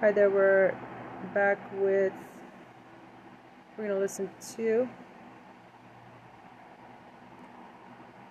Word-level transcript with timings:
Hi 0.00 0.12
there, 0.12 0.28
we're 0.28 0.74
back 1.32 1.58
with. 1.72 2.12
We're 3.78 3.86
going 3.86 3.96
to 3.96 3.98
listen 3.98 4.28
to 4.56 4.86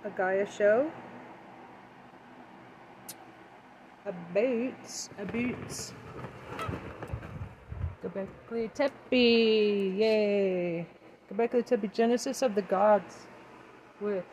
a 0.04 0.12
Gaia 0.12 0.46
show. 0.46 0.91
A 4.05 4.13
boots, 4.31 5.09
a 5.17 5.25
boots. 5.25 5.91
Göbekli 8.03 8.71
Tepe, 8.71 9.97
yay! 9.97 10.85
Göbekli 11.31 11.65
Tepe, 11.65 11.91
Genesis 11.91 12.43
of 12.43 12.53
the 12.53 12.61
Gods, 12.61 13.25
with 13.99 14.25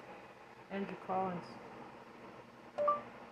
Andrew 0.70 0.96
Collins. 1.06 1.46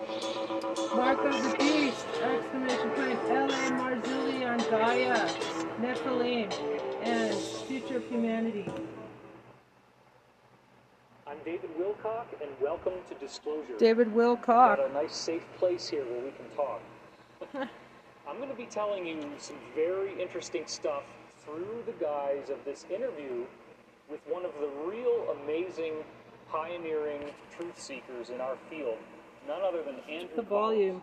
Mark 0.00 1.18
of 1.26 1.42
the 1.42 1.56
Beast! 1.58 2.06
Exclamation 2.22 2.90
point! 2.90 3.18
L.A. 3.28 3.70
Marzulli 3.72 4.46
on 4.48 4.56
Gaia, 4.70 5.28
Nephilim, 5.78 6.50
and 7.02 7.34
Future 7.68 7.98
of 7.98 8.05
Humanity. 8.08 8.66
I'm 11.27 11.36
David 11.44 11.68
Wilcock, 11.78 12.24
and 12.41 12.50
welcome 12.62 12.94
to 13.10 13.14
Disclosure. 13.16 13.77
David 13.78 14.14
We've 14.14 14.24
Wilcock. 14.24 14.46
got 14.46 14.91
a 14.91 14.92
nice, 14.94 15.14
safe 15.14 15.44
place 15.58 15.86
here 15.86 16.05
where 16.05 16.22
we 16.24 16.30
can 16.30 16.48
talk. 16.56 16.80
I'm 18.27 18.38
going 18.38 18.48
to 18.48 18.56
be 18.56 18.66
telling 18.66 19.06
you 19.06 19.20
some 19.36 19.56
very 19.74 20.19
interesting 20.20 20.62
stuff 20.66 21.02
through 21.44 21.82
the 21.84 21.92
guise 22.02 22.48
of 22.48 22.64
this 22.64 22.86
interview 22.88 23.44
with 24.10 24.20
one 24.27 24.46
of 24.46 24.52
the 24.62 24.69
real 24.91 25.36
amazing, 25.42 25.92
pioneering 26.50 27.20
truth 27.55 27.78
seekers 27.78 28.30
in 28.30 28.41
our 28.41 28.56
field, 28.70 28.96
none 29.50 29.62
other 29.62 29.82
than 29.82 29.96
Andrew 30.09 30.36
The 30.36 30.42
Collins, 30.42 30.48
volume. 30.48 31.02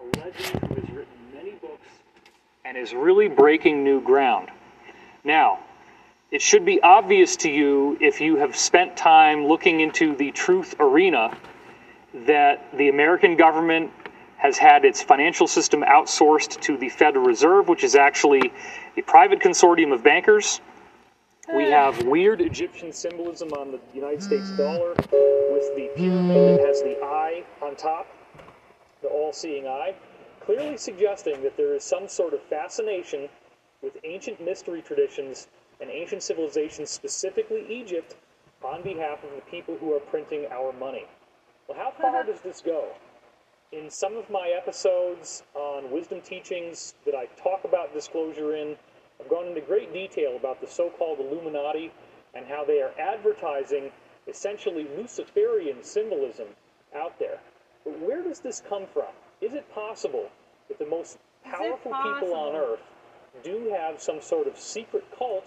a 0.00 0.18
legend 0.18 0.68
who 0.68 0.74
has 0.74 0.90
written 0.90 1.16
many 1.34 1.52
books 1.52 1.88
and 2.66 2.76
is 2.76 2.92
really 2.92 3.26
breaking 3.26 3.82
new 3.82 4.02
ground. 4.02 4.50
Now, 5.24 5.60
it 6.30 6.42
should 6.42 6.66
be 6.66 6.78
obvious 6.82 7.36
to 7.36 7.50
you 7.50 7.96
if 7.98 8.20
you 8.20 8.36
have 8.36 8.54
spent 8.54 8.98
time 8.98 9.46
looking 9.46 9.80
into 9.80 10.14
the 10.14 10.30
truth 10.32 10.74
arena 10.78 11.34
that 12.26 12.76
the 12.76 12.90
American 12.90 13.34
government 13.34 13.90
has 14.36 14.58
had 14.58 14.84
its 14.84 15.02
financial 15.02 15.46
system 15.46 15.80
outsourced 15.82 16.60
to 16.60 16.76
the 16.76 16.90
Federal 16.90 17.24
Reserve, 17.24 17.66
which 17.66 17.82
is 17.82 17.94
actually 17.94 18.52
a 18.98 19.02
private 19.02 19.40
consortium 19.40 19.94
of 19.94 20.02
bankers. 20.02 20.60
We 21.54 21.64
have 21.70 22.04
weird 22.04 22.40
Egyptian 22.40 22.92
symbolism 22.92 23.52
on 23.52 23.70
the 23.70 23.80
United 23.94 24.22
States 24.22 24.50
mm. 24.50 24.56
dollar 24.56 24.90
with 25.52 25.74
the 25.76 25.90
pyramid 25.94 26.58
that 26.58 26.66
has 26.66 26.82
the 26.82 26.98
eye 27.02 27.44
on 27.62 27.76
top, 27.76 28.06
the 29.00 29.08
all 29.08 29.32
seeing 29.32 29.66
eye, 29.66 29.94
clearly 30.40 30.76
suggesting 30.76 31.42
that 31.42 31.56
there 31.56 31.74
is 31.74 31.84
some 31.84 32.08
sort 32.08 32.34
of 32.34 32.42
fascination 32.42 33.28
with 33.80 33.96
ancient 34.04 34.40
mystery 34.44 34.82
traditions 34.82 35.46
and 35.80 35.88
ancient 35.90 36.22
civilizations, 36.22 36.90
specifically 36.90 37.64
Egypt, 37.68 38.16
on 38.64 38.82
behalf 38.82 39.22
of 39.22 39.30
the 39.36 39.42
people 39.50 39.76
who 39.78 39.94
are 39.94 40.00
printing 40.00 40.46
our 40.50 40.72
money. 40.72 41.04
Well, 41.68 41.78
how 41.78 41.92
far 42.00 42.20
uh-huh. 42.20 42.32
does 42.32 42.40
this 42.40 42.60
go? 42.60 42.88
In 43.72 43.90
some 43.90 44.16
of 44.16 44.28
my 44.30 44.52
episodes 44.56 45.42
on 45.54 45.90
wisdom 45.90 46.20
teachings 46.20 46.94
that 47.04 47.14
I 47.14 47.26
talk 47.40 47.64
about 47.64 47.92
disclosure 47.92 48.56
in, 48.56 48.76
I've 49.20 49.28
gone 49.28 49.46
into 49.46 49.60
great 49.60 49.92
detail 49.92 50.36
about 50.36 50.60
the 50.60 50.66
so 50.66 50.90
called 50.90 51.20
Illuminati 51.20 51.92
and 52.34 52.46
how 52.46 52.64
they 52.64 52.82
are 52.82 52.92
advertising 52.98 53.90
essentially 54.28 54.86
Luciferian 54.96 55.82
symbolism 55.82 56.48
out 56.94 57.18
there. 57.18 57.38
But 57.84 57.98
where 58.00 58.22
does 58.22 58.40
this 58.40 58.62
come 58.68 58.86
from? 58.92 59.12
Is 59.40 59.54
it 59.54 59.72
possible 59.72 60.28
that 60.68 60.78
the 60.78 60.86
most 60.86 61.18
powerful 61.44 61.92
people 61.92 62.34
on 62.34 62.54
earth 62.54 62.80
do 63.42 63.70
have 63.70 64.00
some 64.00 64.20
sort 64.20 64.46
of 64.46 64.58
secret 64.58 65.04
cult 65.16 65.46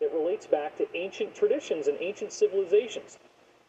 that 0.00 0.12
relates 0.12 0.46
back 0.46 0.76
to 0.76 0.86
ancient 0.96 1.34
traditions 1.34 1.88
and 1.88 1.96
ancient 2.00 2.32
civilizations? 2.32 3.18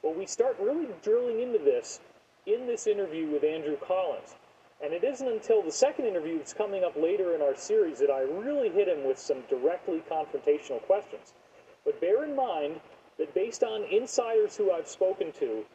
Well, 0.01 0.13
we 0.13 0.25
start 0.25 0.57
really 0.59 0.87
drilling 1.01 1.39
into 1.39 1.59
this 1.59 1.99
in 2.45 2.67
this 2.67 2.87
interview 2.87 3.27
with 3.27 3.43
Andrew 3.43 3.77
Collins. 3.77 4.35
And 4.81 4.93
it 4.93 5.03
isn't 5.03 5.27
until 5.27 5.61
the 5.61 5.71
second 5.71 6.05
interview 6.05 6.37
that's 6.37 6.53
coming 6.53 6.83
up 6.83 6.95
later 6.95 7.35
in 7.35 7.41
our 7.41 7.55
series 7.55 7.99
that 7.99 8.09
I 8.09 8.21
really 8.21 8.69
hit 8.69 8.87
him 8.87 9.05
with 9.05 9.19
some 9.19 9.41
directly 9.49 10.01
confrontational 10.09 10.81
questions. 10.83 11.33
But 11.83 11.99
bear 11.99 12.23
in 12.23 12.35
mind 12.35 12.79
that 13.17 13.33
based 13.33 13.63
on 13.63 13.83
insiders 13.83 14.55
who 14.55 14.71
I've 14.71 14.87
spoken 14.87 15.33
to, 15.33 15.65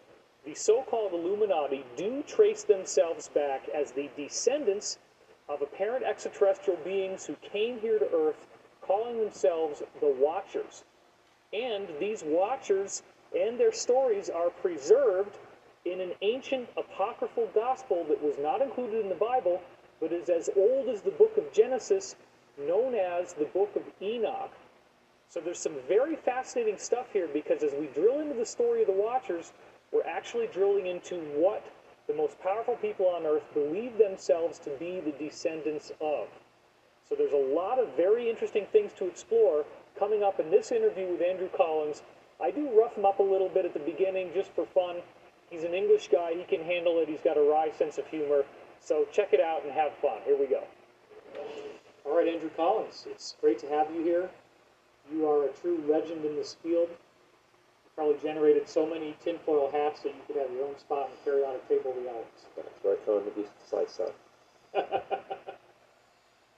the 0.44 0.54
so 0.54 0.82
called 0.82 1.12
Illuminati 1.12 1.84
do 1.96 2.22
trace 2.22 2.64
themselves 2.64 3.28
back 3.28 3.68
as 3.74 3.92
the 3.92 4.10
descendants 4.16 4.98
of 5.48 5.60
apparent 5.60 6.04
extraterrestrial 6.04 6.78
beings 6.84 7.26
who 7.26 7.34
came 7.36 7.78
here 7.80 7.98
to 7.98 8.08
Earth 8.14 8.46
calling 8.80 9.18
themselves 9.18 9.82
the 10.00 10.14
Watchers. 10.18 10.84
And 11.52 11.88
these 12.00 12.22
Watchers 12.24 13.02
and 13.38 13.58
their 13.58 13.72
stories 13.72 14.30
are 14.30 14.50
preserved 14.50 15.38
in 15.84 16.00
an 16.00 16.12
ancient 16.22 16.68
apocryphal 16.76 17.48
gospel 17.54 18.04
that 18.08 18.22
was 18.22 18.36
not 18.38 18.62
included 18.62 19.02
in 19.02 19.08
the 19.08 19.14
Bible, 19.14 19.60
but 20.00 20.12
is 20.12 20.28
as 20.28 20.48
old 20.56 20.88
as 20.88 21.02
the 21.02 21.10
book 21.10 21.36
of 21.36 21.52
Genesis, 21.52 22.16
known 22.58 22.94
as 22.94 23.34
the 23.34 23.44
book 23.46 23.74
of 23.76 23.82
Enoch. 24.02 24.52
So 25.28 25.40
there's 25.40 25.58
some 25.58 25.76
very 25.88 26.16
fascinating 26.16 26.78
stuff 26.78 27.06
here 27.12 27.28
because 27.32 27.62
as 27.62 27.72
we 27.78 27.86
drill 27.88 28.20
into 28.20 28.34
the 28.34 28.46
story 28.46 28.80
of 28.82 28.86
the 28.86 28.92
Watchers, 28.92 29.52
we're 29.92 30.06
actually 30.06 30.46
drilling 30.48 30.86
into 30.86 31.16
what 31.36 31.64
the 32.06 32.14
most 32.14 32.40
powerful 32.40 32.76
people 32.76 33.06
on 33.06 33.24
earth 33.24 33.44
believe 33.54 33.98
themselves 33.98 34.58
to 34.60 34.70
be 34.78 35.00
the 35.00 35.12
descendants 35.12 35.90
of. 36.00 36.28
So 37.08 37.14
there's 37.14 37.32
a 37.32 37.54
lot 37.54 37.78
of 37.78 37.94
very 37.96 38.30
interesting 38.30 38.66
things 38.72 38.92
to 38.94 39.06
explore 39.06 39.64
coming 39.98 40.22
up 40.22 40.40
in 40.40 40.50
this 40.50 40.72
interview 40.72 41.06
with 41.12 41.22
Andrew 41.22 41.48
Collins. 41.56 42.02
I 42.42 42.50
do 42.50 42.68
rough 42.78 42.96
him 42.96 43.04
up 43.04 43.18
a 43.18 43.22
little 43.22 43.48
bit 43.48 43.64
at 43.64 43.74
the 43.74 43.80
beginning 43.80 44.30
just 44.34 44.50
for 44.54 44.66
fun. 44.66 44.96
He's 45.50 45.64
an 45.64 45.74
English 45.74 46.08
guy, 46.08 46.34
he 46.34 46.44
can 46.44 46.64
handle 46.64 46.98
it, 47.00 47.08
he's 47.08 47.20
got 47.20 47.36
a 47.36 47.42
wry 47.42 47.70
sense 47.78 47.98
of 47.98 48.06
humor. 48.08 48.44
So 48.80 49.06
check 49.12 49.32
it 49.32 49.40
out 49.40 49.62
and 49.64 49.72
have 49.72 49.92
fun. 50.02 50.18
Here 50.24 50.36
we 50.38 50.46
go. 50.46 50.62
All 52.04 52.16
right, 52.16 52.28
Andrew 52.28 52.50
Collins, 52.56 53.06
it's 53.10 53.34
great 53.40 53.58
to 53.60 53.68
have 53.68 53.88
you 53.94 54.02
here. 54.02 54.30
You 55.12 55.28
are 55.28 55.44
a 55.44 55.48
true 55.60 55.82
legend 55.88 56.24
in 56.24 56.34
this 56.36 56.54
field. 56.62 56.88
You 56.90 57.90
probably 57.96 58.16
generated 58.22 58.68
so 58.68 58.86
many 58.86 59.16
tinfoil 59.24 59.70
hats 59.70 60.00
that 60.00 60.10
you 60.10 60.20
could 60.26 60.36
have 60.36 60.50
your 60.52 60.66
own 60.66 60.78
spot 60.78 61.06
in 61.06 61.12
the 61.12 61.30
periodic 61.30 61.68
table 61.68 61.90
of 61.92 61.96
the 62.02 62.08
elements. 62.08 62.42
That's 62.56 62.80
very 62.82 62.96
kind 63.06 63.26
of 63.26 63.36
you 63.36 63.44
to 63.44 63.68
say 63.68 63.84
so. 63.88 64.12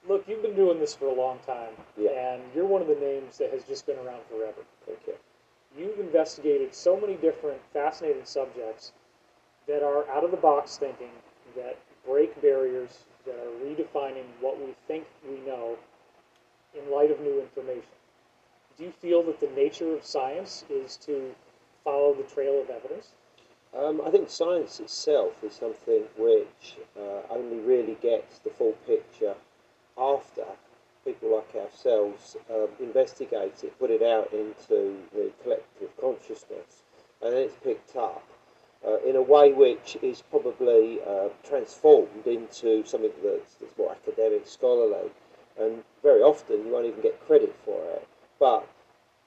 Look, 0.07 0.27
you've 0.27 0.41
been 0.41 0.55
doing 0.55 0.79
this 0.79 0.95
for 0.95 1.05
a 1.07 1.13
long 1.13 1.39
time, 1.45 1.73
Yeah. 1.97 2.11
and 2.11 2.41
you're 2.55 2.65
one 2.65 2.81
of 2.81 2.87
the 2.87 2.95
names 2.95 3.37
that 3.39 3.51
has 3.51 3.63
just 3.65 3.85
been 3.85 3.97
around 3.97 4.21
forever. 4.29 4.61
Thank 4.85 4.99
you. 5.07 5.13
You've 5.77 5.99
investigated 5.99 6.73
so 6.73 6.99
many 6.99 7.15
different 7.15 7.61
fascinating 7.71 8.25
subjects 8.25 8.93
that 9.67 9.83
are 9.83 10.09
out 10.09 10.23
of 10.23 10.31
the 10.31 10.37
box 10.37 10.77
thinking, 10.77 11.11
that 11.55 11.77
break 12.05 12.41
barriers, 12.41 13.05
that 13.25 13.35
are 13.35 13.65
redefining 13.65 14.25
what 14.39 14.57
we 14.59 14.73
think 14.87 15.05
we 15.29 15.39
know 15.45 15.77
in 16.73 16.91
light 16.91 17.11
of 17.11 17.19
new 17.19 17.39
information. 17.39 17.83
Do 18.77 18.85
you 18.85 18.91
feel 18.91 19.23
that 19.23 19.39
the 19.39 19.49
nature 19.49 19.93
of 19.93 20.03
science 20.03 20.63
is 20.69 20.97
to 20.97 21.35
follow 21.83 22.13
the 22.13 22.23
trail 22.23 22.61
of 22.61 22.69
evidence? 22.69 23.11
Um, 23.77 24.01
I 24.05 24.09
think 24.09 24.29
science 24.29 24.79
itself 24.79 25.43
is 25.43 25.53
something 25.53 26.03
which 26.17 26.77
uh, 26.97 27.21
only 27.29 27.57
really 27.59 27.97
gets 28.01 28.39
the 28.39 28.49
full 28.49 28.73
picture 28.85 29.35
after 29.97 30.45
people 31.07 31.33
like 31.35 31.55
ourselves 31.55 32.35
um, 32.53 32.67
investigate 32.81 33.63
it, 33.63 33.79
put 33.79 33.89
it 33.89 34.03
out 34.03 34.31
into 34.33 34.97
the 35.13 35.31
collective 35.41 35.89
consciousness, 35.99 36.83
and 37.21 37.31
then 37.33 37.43
it's 37.43 37.55
picked 37.63 37.95
up 37.95 38.23
uh, 38.85 38.97
in 39.07 39.15
a 39.15 39.21
way 39.21 39.53
which 39.53 39.97
is 40.01 40.21
probably 40.29 40.99
uh, 41.07 41.29
transformed 41.47 42.27
into 42.27 42.85
something 42.85 43.11
that's, 43.23 43.53
that's 43.55 43.77
more 43.77 43.91
academic, 43.91 44.45
scholarly, 44.45 45.09
and 45.59 45.81
very 46.03 46.21
often 46.21 46.65
you 46.65 46.71
won't 46.73 46.85
even 46.85 47.01
get 47.01 47.25
credit 47.25 47.55
for 47.63 47.79
it. 47.93 48.07
But 48.39 48.67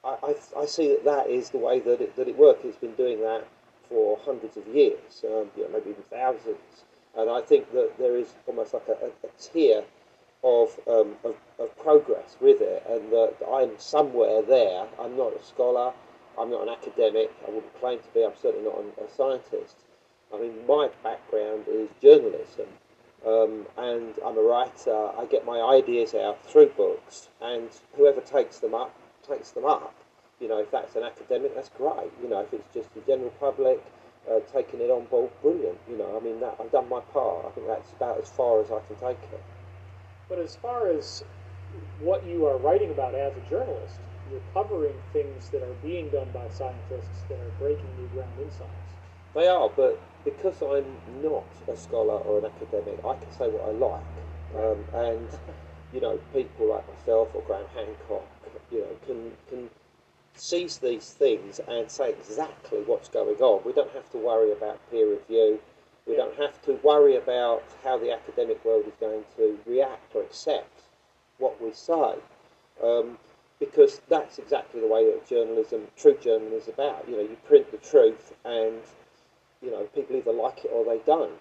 I, 0.04 0.16
I, 0.22 0.60
I 0.62 0.66
see 0.66 0.88
that 0.88 1.04
that 1.04 1.30
is 1.30 1.50
the 1.50 1.58
way 1.58 1.80
that 1.80 2.00
it, 2.00 2.14
that 2.16 2.28
it 2.28 2.36
works. 2.36 2.60
It's 2.64 2.76
been 2.76 2.94
doing 2.94 3.20
that 3.22 3.46
for 3.88 4.18
hundreds 4.24 4.56
of 4.56 4.66
years, 4.68 5.24
um, 5.24 5.48
you 5.56 5.64
know, 5.64 5.70
maybe 5.72 5.90
even 5.90 6.02
thousands. 6.10 6.84
And 7.16 7.28
I 7.28 7.40
think 7.40 7.72
that 7.72 7.98
there 7.98 8.16
is 8.16 8.28
almost 8.46 8.74
like 8.74 8.86
a, 8.86 8.92
a, 8.92 9.08
a 9.08 9.30
tier 9.40 9.82
of, 10.42 10.78
um, 10.88 11.14
of, 11.24 11.36
of 11.58 11.76
progress 11.78 12.36
with 12.40 12.60
it, 12.60 12.82
and 12.88 13.10
that 13.12 13.34
I'm 13.50 13.78
somewhere 13.78 14.42
there. 14.42 14.86
I'm 14.98 15.16
not 15.16 15.34
a 15.34 15.42
scholar, 15.44 15.92
I'm 16.38 16.50
not 16.50 16.62
an 16.62 16.68
academic, 16.68 17.30
I 17.46 17.50
wouldn't 17.50 17.78
claim 17.80 17.98
to 17.98 18.08
be, 18.14 18.24
I'm 18.24 18.32
certainly 18.40 18.64
not 18.64 18.82
a 19.04 19.10
scientist. 19.14 19.76
I 20.32 20.40
mean, 20.40 20.54
my 20.66 20.88
background 21.02 21.64
is 21.68 21.88
journalism, 22.00 22.68
um, 23.26 23.66
and 23.76 24.14
I'm 24.24 24.38
a 24.38 24.42
writer. 24.42 25.10
I 25.18 25.26
get 25.26 25.44
my 25.44 25.60
ideas 25.60 26.14
out 26.14 26.44
through 26.46 26.68
books, 26.70 27.28
and 27.42 27.68
whoever 27.96 28.20
takes 28.20 28.60
them 28.60 28.74
up, 28.74 28.94
takes 29.28 29.50
them 29.50 29.64
up. 29.66 29.94
You 30.40 30.48
know, 30.48 30.58
if 30.58 30.70
that's 30.70 30.96
an 30.96 31.02
academic, 31.02 31.54
that's 31.54 31.68
great. 31.70 32.10
You 32.22 32.28
know, 32.30 32.40
if 32.40 32.52
it's 32.54 32.72
just 32.72 32.94
the 32.94 33.00
general 33.00 33.30
public 33.40 33.84
uh, 34.30 34.40
taking 34.52 34.80
it 34.80 34.90
on 34.90 35.04
board, 35.06 35.30
brilliant. 35.42 35.78
You 35.88 35.98
know, 35.98 36.16
I 36.16 36.24
mean, 36.24 36.40
that 36.40 36.56
I've 36.60 36.70
done 36.70 36.88
my 36.88 37.00
part. 37.00 37.46
I 37.46 37.50
think 37.50 37.66
that's 37.66 37.92
about 37.92 38.20
as 38.20 38.28
far 38.30 38.60
as 38.60 38.70
I 38.70 38.80
can 38.86 38.96
take 38.96 39.22
it. 39.32 39.42
But 40.30 40.38
as 40.38 40.56
far 40.56 40.88
as 40.88 41.24
what 41.98 42.24
you 42.24 42.46
are 42.46 42.56
writing 42.56 42.92
about 42.92 43.14
as 43.16 43.32
a 43.36 43.50
journalist, 43.50 43.98
you're 44.30 44.40
covering 44.54 44.94
things 45.12 45.50
that 45.50 45.62
are 45.62 45.74
being 45.82 46.08
done 46.08 46.28
by 46.32 46.48
scientists 46.48 47.24
that 47.28 47.38
are 47.40 47.50
breaking 47.58 47.88
new 47.98 48.08
ground 48.14 48.30
in 48.40 48.50
science. 48.50 48.70
They 49.34 49.48
are, 49.48 49.68
but 49.68 50.00
because 50.24 50.62
I'm 50.62 50.86
not 51.22 51.44
a 51.68 51.76
scholar 51.76 52.14
or 52.14 52.38
an 52.38 52.44
academic, 52.46 53.00
I 53.04 53.14
can 53.14 53.32
say 53.32 53.48
what 53.48 53.68
I 53.68 53.72
like. 53.72 54.04
Um, 54.56 54.84
and, 54.94 55.28
you 55.92 56.00
know, 56.00 56.18
people 56.32 56.70
like 56.70 56.88
myself 56.88 57.30
or 57.34 57.42
Graham 57.42 57.66
Hancock, 57.74 58.26
you 58.70 58.80
know, 58.80 58.96
can, 59.06 59.32
can 59.48 59.70
seize 60.34 60.78
these 60.78 61.10
things 61.12 61.60
and 61.68 61.90
say 61.90 62.10
exactly 62.10 62.78
what's 62.86 63.08
going 63.08 63.36
on. 63.36 63.62
We 63.64 63.72
don't 63.72 63.92
have 63.92 64.10
to 64.12 64.18
worry 64.18 64.52
about 64.52 64.78
peer 64.90 65.10
review. 65.10 65.60
We 66.10 66.16
don't 66.16 66.36
have 66.38 66.60
to 66.62 66.72
worry 66.82 67.14
about 67.14 67.62
how 67.84 67.96
the 67.96 68.12
academic 68.12 68.64
world 68.64 68.84
is 68.84 68.94
going 68.98 69.22
to 69.36 69.56
react 69.64 70.12
or 70.16 70.22
accept 70.22 70.82
what 71.38 71.62
we 71.62 71.72
say. 71.72 72.16
Um, 72.82 73.16
because 73.60 74.00
that's 74.08 74.40
exactly 74.40 74.80
the 74.80 74.88
way 74.88 75.04
that 75.04 75.24
journalism, 75.28 75.82
true 75.96 76.18
journalism 76.20 76.58
is 76.58 76.66
about. 76.66 77.08
You 77.08 77.16
know, 77.16 77.22
you 77.22 77.36
print 77.46 77.70
the 77.70 77.76
truth 77.76 78.32
and, 78.44 78.80
you 79.62 79.70
know, 79.70 79.84
people 79.94 80.16
either 80.16 80.32
like 80.32 80.64
it 80.64 80.72
or 80.74 80.84
they 80.84 81.00
don't. 81.06 81.38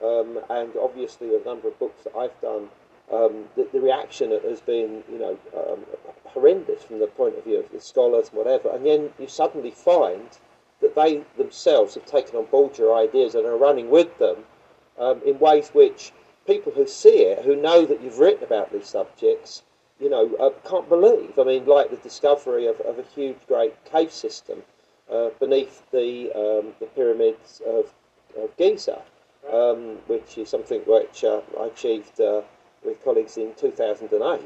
Um, 0.00 0.38
and 0.50 0.70
obviously 0.80 1.34
a 1.34 1.44
number 1.44 1.66
of 1.66 1.76
books 1.80 2.04
that 2.04 2.14
I've 2.14 2.40
done, 2.40 2.68
um, 3.12 3.46
the, 3.56 3.68
the, 3.72 3.80
reaction 3.80 4.30
has 4.30 4.60
been, 4.60 5.02
you 5.10 5.18
know, 5.18 5.38
um, 5.56 5.84
horrendous 6.26 6.84
from 6.84 7.00
the 7.00 7.08
point 7.08 7.36
of 7.38 7.42
view 7.42 7.58
of 7.58 7.72
the 7.72 7.80
scholars 7.80 8.28
and 8.28 8.38
whatever. 8.38 8.70
And 8.70 8.86
then 8.86 9.10
you 9.18 9.26
suddenly 9.26 9.72
find 9.72 10.28
that 10.80 10.94
they 10.94 11.22
themselves 11.36 11.94
have 11.94 12.06
taken 12.06 12.36
on 12.36 12.44
board 12.46 12.76
your 12.78 12.96
ideas 12.96 13.34
and 13.34 13.46
are 13.46 13.56
running 13.56 13.90
with 13.90 14.16
them 14.18 14.44
um, 14.98 15.20
in 15.24 15.38
ways 15.38 15.70
which 15.70 16.12
people 16.46 16.72
who 16.72 16.86
see 16.86 17.22
it, 17.24 17.44
who 17.44 17.56
know 17.56 17.84
that 17.84 18.00
you've 18.02 18.18
written 18.18 18.44
about 18.44 18.72
these 18.72 18.86
subjects, 18.86 19.62
you 20.00 20.08
know, 20.08 20.34
uh, 20.36 20.50
can't 20.68 20.88
believe. 20.88 21.38
I 21.38 21.44
mean, 21.44 21.66
like 21.66 21.90
the 21.90 21.96
discovery 21.96 22.66
of, 22.66 22.80
of 22.80 22.98
a 22.98 23.02
huge, 23.02 23.38
great 23.48 23.74
cave 23.84 24.12
system 24.12 24.62
uh, 25.10 25.30
beneath 25.40 25.82
the 25.90 26.32
um, 26.32 26.74
the 26.80 26.86
pyramids 26.94 27.62
of, 27.66 27.92
of 28.36 28.56
Giza, 28.56 29.02
um, 29.52 29.98
which 30.06 30.38
is 30.38 30.48
something 30.48 30.80
which 30.82 31.24
uh, 31.24 31.40
I 31.60 31.66
achieved 31.66 32.20
uh, 32.20 32.42
with 32.84 33.02
colleagues 33.04 33.36
in 33.36 33.54
2008. 33.54 34.40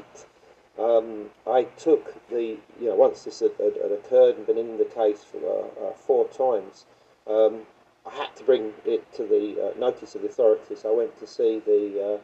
Um, 0.79 1.29
I 1.45 1.63
took 1.63 2.27
the, 2.29 2.57
you 2.79 2.89
know, 2.89 2.95
once 2.95 3.23
this 3.23 3.39
had, 3.41 3.51
had, 3.59 3.75
had, 3.75 3.91
occurred 3.91 4.37
and 4.37 4.47
been 4.47 4.57
in 4.57 4.77
the 4.77 4.85
case 4.85 5.23
for 5.23 5.37
uh, 5.37 5.87
uh, 5.87 5.93
four 5.93 6.27
times, 6.29 6.85
um, 7.27 7.61
I 8.05 8.15
had 8.15 8.35
to 8.37 8.43
bring 8.43 8.73
it 8.85 9.11
to 9.13 9.23
the 9.23 9.73
notice 9.77 10.15
of 10.15 10.21
the 10.21 10.29
authorities. 10.29 10.85
I 10.85 10.91
went 10.91 11.19
to 11.19 11.27
see 11.27 11.59
the 11.59 12.19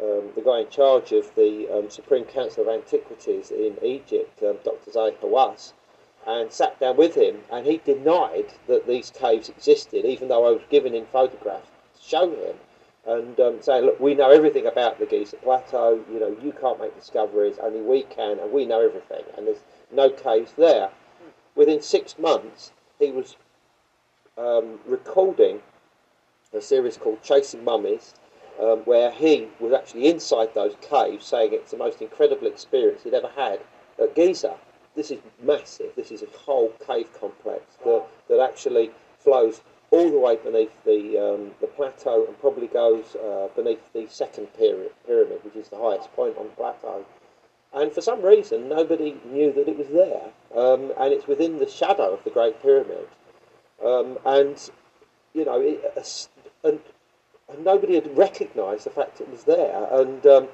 um, 0.00 0.32
the 0.34 0.42
guy 0.42 0.60
in 0.60 0.68
charge 0.70 1.12
of 1.12 1.32
the 1.36 1.68
um, 1.72 1.88
Supreme 1.88 2.24
Council 2.24 2.64
of 2.64 2.68
Antiquities 2.68 3.50
in 3.50 3.78
Egypt, 3.82 4.42
um, 4.42 4.58
Dr. 4.64 4.90
Zahi 4.90 5.16
Hawass, 5.18 5.72
and 6.26 6.50
sat 6.50 6.80
down 6.80 6.96
with 6.96 7.14
him, 7.14 7.44
and 7.50 7.66
he 7.66 7.78
denied 7.78 8.52
that 8.66 8.86
these 8.86 9.10
caves 9.10 9.48
existed, 9.48 10.04
even 10.04 10.28
though 10.28 10.46
I 10.46 10.50
was 10.50 10.62
given 10.68 10.94
him 10.94 11.06
photographs 11.06 11.68
to 11.96 12.02
show 12.02 12.30
him, 12.30 12.56
and 13.06 13.38
um, 13.40 13.60
saying, 13.60 13.84
look, 13.84 14.00
we 14.00 14.14
know 14.14 14.30
everything 14.30 14.66
about 14.66 14.98
the 14.98 15.06
Giza 15.06 15.36
Plateau, 15.36 16.02
you 16.10 16.20
know, 16.20 16.36
you 16.42 16.52
can't 16.52 16.80
make 16.80 16.94
discoveries, 16.96 17.56
only 17.62 17.80
we 17.80 18.02
can, 18.04 18.38
and 18.38 18.50
we 18.50 18.64
know 18.64 18.80
everything, 18.80 19.24
and 19.36 19.46
there's 19.46 19.62
no 19.92 20.08
caves 20.10 20.52
there. 20.56 20.90
Within 21.54 21.82
six 21.82 22.18
months, 22.18 22.72
he 22.98 23.10
was 23.10 23.36
um, 24.38 24.78
recording 24.86 25.60
a 26.52 26.60
series 26.60 26.96
called 26.96 27.22
Chasing 27.22 27.64
Mummies, 27.64 28.14
um, 28.60 28.78
where 28.80 29.10
he 29.10 29.48
was 29.60 29.72
actually 29.72 30.08
inside 30.08 30.54
those 30.54 30.76
caves, 30.80 31.26
saying 31.26 31.50
it's 31.52 31.72
the 31.72 31.76
most 31.76 32.00
incredible 32.00 32.46
experience 32.46 33.02
he'd 33.02 33.14
ever 33.14 33.30
had 33.36 33.60
at 34.00 34.14
Giza. 34.14 34.54
This 34.94 35.10
is 35.10 35.20
massive. 35.42 35.92
This 35.96 36.12
is 36.12 36.22
a 36.22 36.38
whole 36.38 36.72
cave 36.86 37.08
complex 37.18 37.62
that, 37.84 38.04
that 38.28 38.40
actually 38.40 38.92
flows 39.18 39.62
all 39.94 40.10
the 40.10 40.18
way 40.18 40.36
beneath 40.36 40.76
the, 40.84 41.00
um, 41.18 41.52
the 41.60 41.66
plateau 41.66 42.26
and 42.26 42.38
probably 42.40 42.66
goes 42.66 43.16
uh, 43.16 43.48
beneath 43.54 43.84
the 43.92 44.06
second 44.08 44.48
pyramid, 44.58 45.38
which 45.44 45.56
is 45.56 45.68
the 45.68 45.78
highest 45.78 46.12
point 46.14 46.36
on 46.36 46.46
the 46.46 46.56
plateau. 46.62 47.04
And 47.72 47.92
for 47.92 48.00
some 48.00 48.22
reason, 48.22 48.68
nobody 48.68 49.16
knew 49.24 49.52
that 49.52 49.68
it 49.68 49.78
was 49.78 49.88
there. 49.88 50.26
Um, 50.56 50.92
and 50.98 51.12
it's 51.12 51.26
within 51.26 51.58
the 51.58 51.68
shadow 51.68 52.12
of 52.14 52.24
the 52.24 52.30
Great 52.30 52.62
Pyramid. 52.62 53.08
Um, 53.84 54.18
and, 54.24 54.56
you 55.32 55.44
know, 55.44 55.60
it, 55.60 56.28
and 56.62 56.78
and 57.48 57.64
nobody 57.64 57.94
had 57.94 58.16
recognised 58.16 58.86
the 58.86 58.90
fact 58.90 59.20
it 59.20 59.30
was 59.30 59.44
there. 59.44 59.86
And 59.90 60.24
um, 60.26 60.48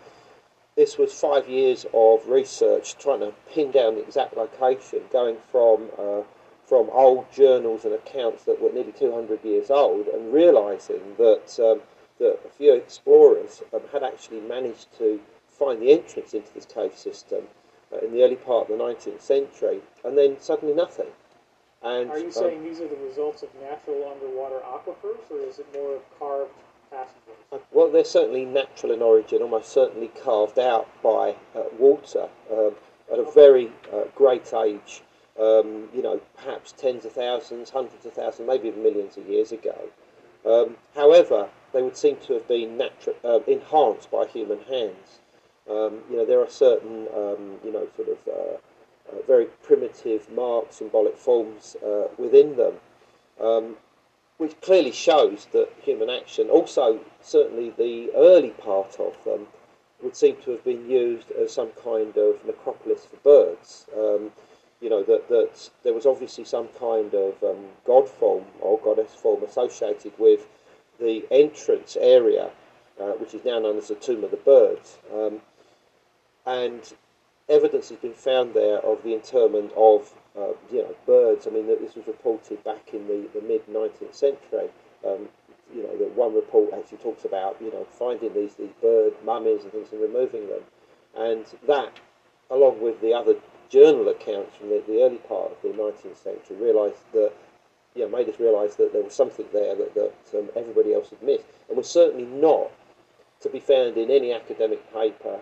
this 0.77 0.99
was 0.99 1.13
five 1.13 1.49
years 1.49 1.87
of 1.95 2.27
research 2.27 2.97
trying 2.99 3.21
to 3.21 3.33
pin 3.53 3.71
down 3.71 3.95
the 3.95 4.03
exact 4.03 4.37
location, 4.37 5.01
going 5.13 5.37
from 5.53 5.89
uh, 5.99 6.23
from 6.71 6.89
old 6.93 7.27
journals 7.33 7.85
and 7.85 7.93
accounts 7.93 8.45
that 8.45 8.63
were 8.63 8.71
nearly 8.71 8.93
200 8.93 9.45
years 9.45 9.73
old, 9.73 10.07
and 10.07 10.33
realising 10.33 11.01
that 11.19 11.59
um, 11.59 11.81
that 12.21 12.39
a 12.47 12.49
few 12.49 12.73
explorers 12.73 13.61
um, 13.75 13.81
had 13.93 14.05
actually 14.05 14.41
managed 14.43 14.87
to 14.97 15.19
find 15.49 15.83
the 15.83 15.91
entrance 15.91 16.33
into 16.33 16.55
this 16.55 16.65
cave 16.67 16.97
system 16.97 17.43
uh, 17.93 17.99
in 17.99 18.13
the 18.13 18.23
early 18.23 18.37
part 18.37 18.71
of 18.71 18.79
the 18.79 18.85
19th 18.85 19.21
century, 19.21 19.81
and 20.05 20.17
then 20.17 20.41
suddenly 20.41 20.73
nothing. 20.73 21.09
And, 21.83 22.09
Are 22.09 22.19
you 22.19 22.27
um, 22.27 22.33
saying 22.33 22.63
these 22.63 22.79
are 22.81 22.87
the 22.87 23.03
results 23.05 23.43
of 23.43 23.49
natural 23.61 24.09
underwater 24.09 24.61
aquifers, 24.61 25.29
or 25.29 25.41
is 25.41 25.59
it 25.59 25.67
more 25.75 25.97
of 25.97 26.19
carved 26.21 26.53
passages? 26.89 27.67
well, 27.73 27.91
they're 27.91 28.05
certainly 28.05 28.45
natural 28.45 28.93
in 28.93 29.03
origin, 29.03 29.43
almost 29.43 29.73
certainly 29.73 30.13
carved 30.23 30.61
out 30.61 30.87
by 31.03 31.35
uh, 31.57 31.63
water 31.81 32.29
um, 32.53 32.77
at 33.13 33.19
a 33.19 33.29
very 33.33 33.73
uh, 33.93 34.05
great 34.15 34.55
age. 34.55 35.03
Um, 35.41 35.89
you 35.95 36.03
know, 36.03 36.21
perhaps 36.37 36.73
tens 36.73 37.05
of 37.05 37.13
thousands, 37.13 37.71
hundreds 37.71 38.05
of 38.05 38.13
thousands, 38.13 38.47
maybe 38.47 38.69
even 38.69 38.83
millions 38.83 39.17
of 39.17 39.27
years 39.27 39.53
ago. 39.53 39.89
Um, 40.45 40.77
however, 40.95 41.49
they 41.73 41.83
would 41.83 41.97
seem 41.97 42.17
to 42.27 42.35
have 42.35 42.47
been 42.47 42.77
natu- 42.77 43.15
uh, 43.25 43.41
enhanced 43.47 44.11
by 44.11 44.27
human 44.27 44.61
hands. 44.65 45.21
Um, 45.69 46.01
you 46.11 46.17
know, 46.17 46.27
there 46.27 46.41
are 46.41 46.51
certain, 46.51 47.07
um, 47.17 47.59
you 47.65 47.73
know, 47.73 47.87
sort 47.97 48.09
of 48.09 48.19
uh, 48.29 48.57
uh, 49.13 49.23
very 49.27 49.47
primitive 49.63 50.31
marks, 50.31 50.77
symbolic 50.77 51.17
forms 51.17 51.77
uh, 51.85 52.09
within 52.19 52.57
them. 52.57 52.75
Um, 53.41 53.77
which 54.41 54.59
clearly 54.63 54.91
shows 54.91 55.47
that 55.53 55.69
human 55.83 56.09
action, 56.09 56.49
also 56.49 56.99
certainly 57.21 57.75
the 57.77 58.11
early 58.17 58.51
part 58.51 58.99
of 58.99 59.23
them, 59.25 59.47
would 60.03 60.17
seem 60.17 60.35
to 60.37 60.51
have 60.51 60.65
been 60.65 60.89
used 60.89 61.31
as 61.33 61.53
some 61.53 61.69
kind 61.85 62.17
of 62.17 62.43
necropolis 62.47 63.05
for 63.05 63.17
birds. 63.17 63.87
Um, 63.95 64.33
you 64.81 64.89
know, 64.89 65.03
that, 65.03 65.29
that 65.29 65.71
there 65.83 65.93
was 65.93 66.07
obviously 66.07 66.45
some 66.45 66.69
kind 66.79 67.13
of 67.15 67.43
um, 67.43 67.67
god 67.85 68.09
form 68.09 68.45
or 68.61 68.79
goddess 68.79 69.15
form 69.15 69.43
associated 69.43 70.13
with 70.19 70.47
the 70.99 71.25
entrance 71.31 71.97
area, 72.01 72.51
uh, 73.01 73.13
which 73.13 73.35
is 73.35 73.45
now 73.45 73.59
known 73.59 73.77
as 73.79 73.89
the 73.89 73.95
Tomb 73.95 74.25
of 74.25 74.31
the 74.31 74.37
Birds. 74.39 74.99
Um, 75.13 75.41
and 76.47 76.81
evidence 77.49 77.89
has 77.91 77.99
been 77.99 78.15
found 78.15 78.55
there 78.55 78.79
of 78.79 79.03
the 79.03 79.13
interment 79.13 79.73
of 79.77 80.13
uh, 80.37 80.53
you 80.71 80.83
know, 80.83 80.95
birds. 81.07 81.47
I 81.47 81.51
mean, 81.51 81.67
this 81.67 81.95
was 81.95 82.07
reported 82.07 82.63
back 82.65 82.95
in 82.95 83.07
the, 83.07 83.29
the 83.35 83.43
mid 83.47 83.67
19th 83.67 84.15
century. 84.15 84.69
Um, 85.07 85.29
you 85.75 85.83
know, 85.83 85.97
that 85.99 86.17
one 86.17 86.35
report 86.35 86.73
actually 86.75 86.99
talks 86.99 87.25
about, 87.25 87.57
you 87.61 87.71
know, 87.71 87.87
finding 87.91 88.33
these, 88.35 88.55
these 88.55 88.73
bird 88.83 89.15
mummies 89.25 89.63
and 89.63 89.73
things 89.73 89.89
and 89.93 90.01
removing 90.01 90.49
them. 90.49 90.63
And 91.17 91.45
that, 91.67 91.93
along 92.51 92.81
with 92.81 93.01
the 93.01 93.13
other 93.13 93.35
journal 93.71 94.09
accounts 94.09 94.57
from 94.57 94.69
the, 94.69 94.83
the 94.87 95.03
early 95.03 95.17
part 95.17 95.53
of 95.53 95.63
the 95.63 95.69
19th 95.69 96.17
century, 96.17 96.57
realised 96.57 96.97
that, 97.13 97.33
you 97.95 98.03
know, 98.03 98.09
made 98.09 98.29
us 98.29 98.39
realise 98.39 98.75
that 98.75 98.93
there 98.93 99.03
was 99.03 99.15
something 99.15 99.47
there 99.53 99.75
that, 99.75 99.95
that 99.95 100.39
um, 100.39 100.51
everybody 100.57 100.93
else 100.93 101.11
had 101.11 101.23
missed. 101.23 101.45
And 101.69 101.77
was 101.77 101.89
certainly 101.89 102.27
not 102.27 102.71
to 103.41 103.49
be 103.49 103.61
found 103.61 103.97
in 103.97 104.11
any 104.11 104.33
academic 104.33 104.93
paper 104.93 105.41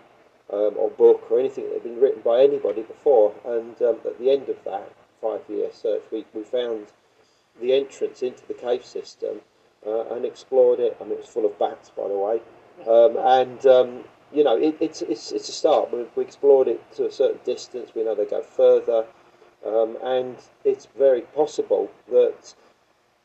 um, 0.51 0.73
or 0.77 0.89
book 0.91 1.27
or 1.29 1.39
anything 1.39 1.65
that 1.65 1.73
had 1.73 1.83
been 1.83 1.99
written 1.99 2.21
by 2.21 2.41
anybody 2.41 2.83
before. 2.83 3.33
And 3.45 3.79
um, 3.81 3.97
at 4.05 4.17
the 4.19 4.31
end 4.31 4.47
of 4.49 4.63
that 4.63 4.91
five 5.21 5.41
year 5.49 5.69
search, 5.73 6.03
we, 6.11 6.25
we 6.33 6.43
found 6.43 6.87
the 7.59 7.73
entrance 7.73 8.21
into 8.21 8.45
the 8.47 8.53
cave 8.53 8.85
system 8.85 9.41
uh, 9.85 10.13
and 10.13 10.23
explored 10.23 10.79
it. 10.79 10.95
I 10.99 11.03
mean, 11.03 11.13
it 11.13 11.19
was 11.19 11.27
full 11.27 11.45
of 11.45 11.57
bats, 11.59 11.89
by 11.89 12.07
the 12.07 12.17
way. 12.17 12.41
Um, 12.87 13.17
and, 13.17 13.65
um, 13.65 14.03
you 14.33 14.43
know, 14.43 14.57
it, 14.57 14.77
it's, 14.79 15.01
it's, 15.01 15.31
it's 15.31 15.49
a 15.49 15.51
start. 15.51 15.91
We, 15.91 16.05
we, 16.15 16.23
explored 16.23 16.67
it 16.67 16.81
to 16.93 17.07
a 17.07 17.11
certain 17.11 17.39
distance. 17.43 17.91
We 17.95 18.03
know 18.03 18.15
they 18.15 18.25
go 18.25 18.41
further. 18.41 19.05
Um, 19.65 19.97
and 20.03 20.37
it's 20.63 20.87
very 20.97 21.21
possible 21.21 21.91
that 22.11 22.53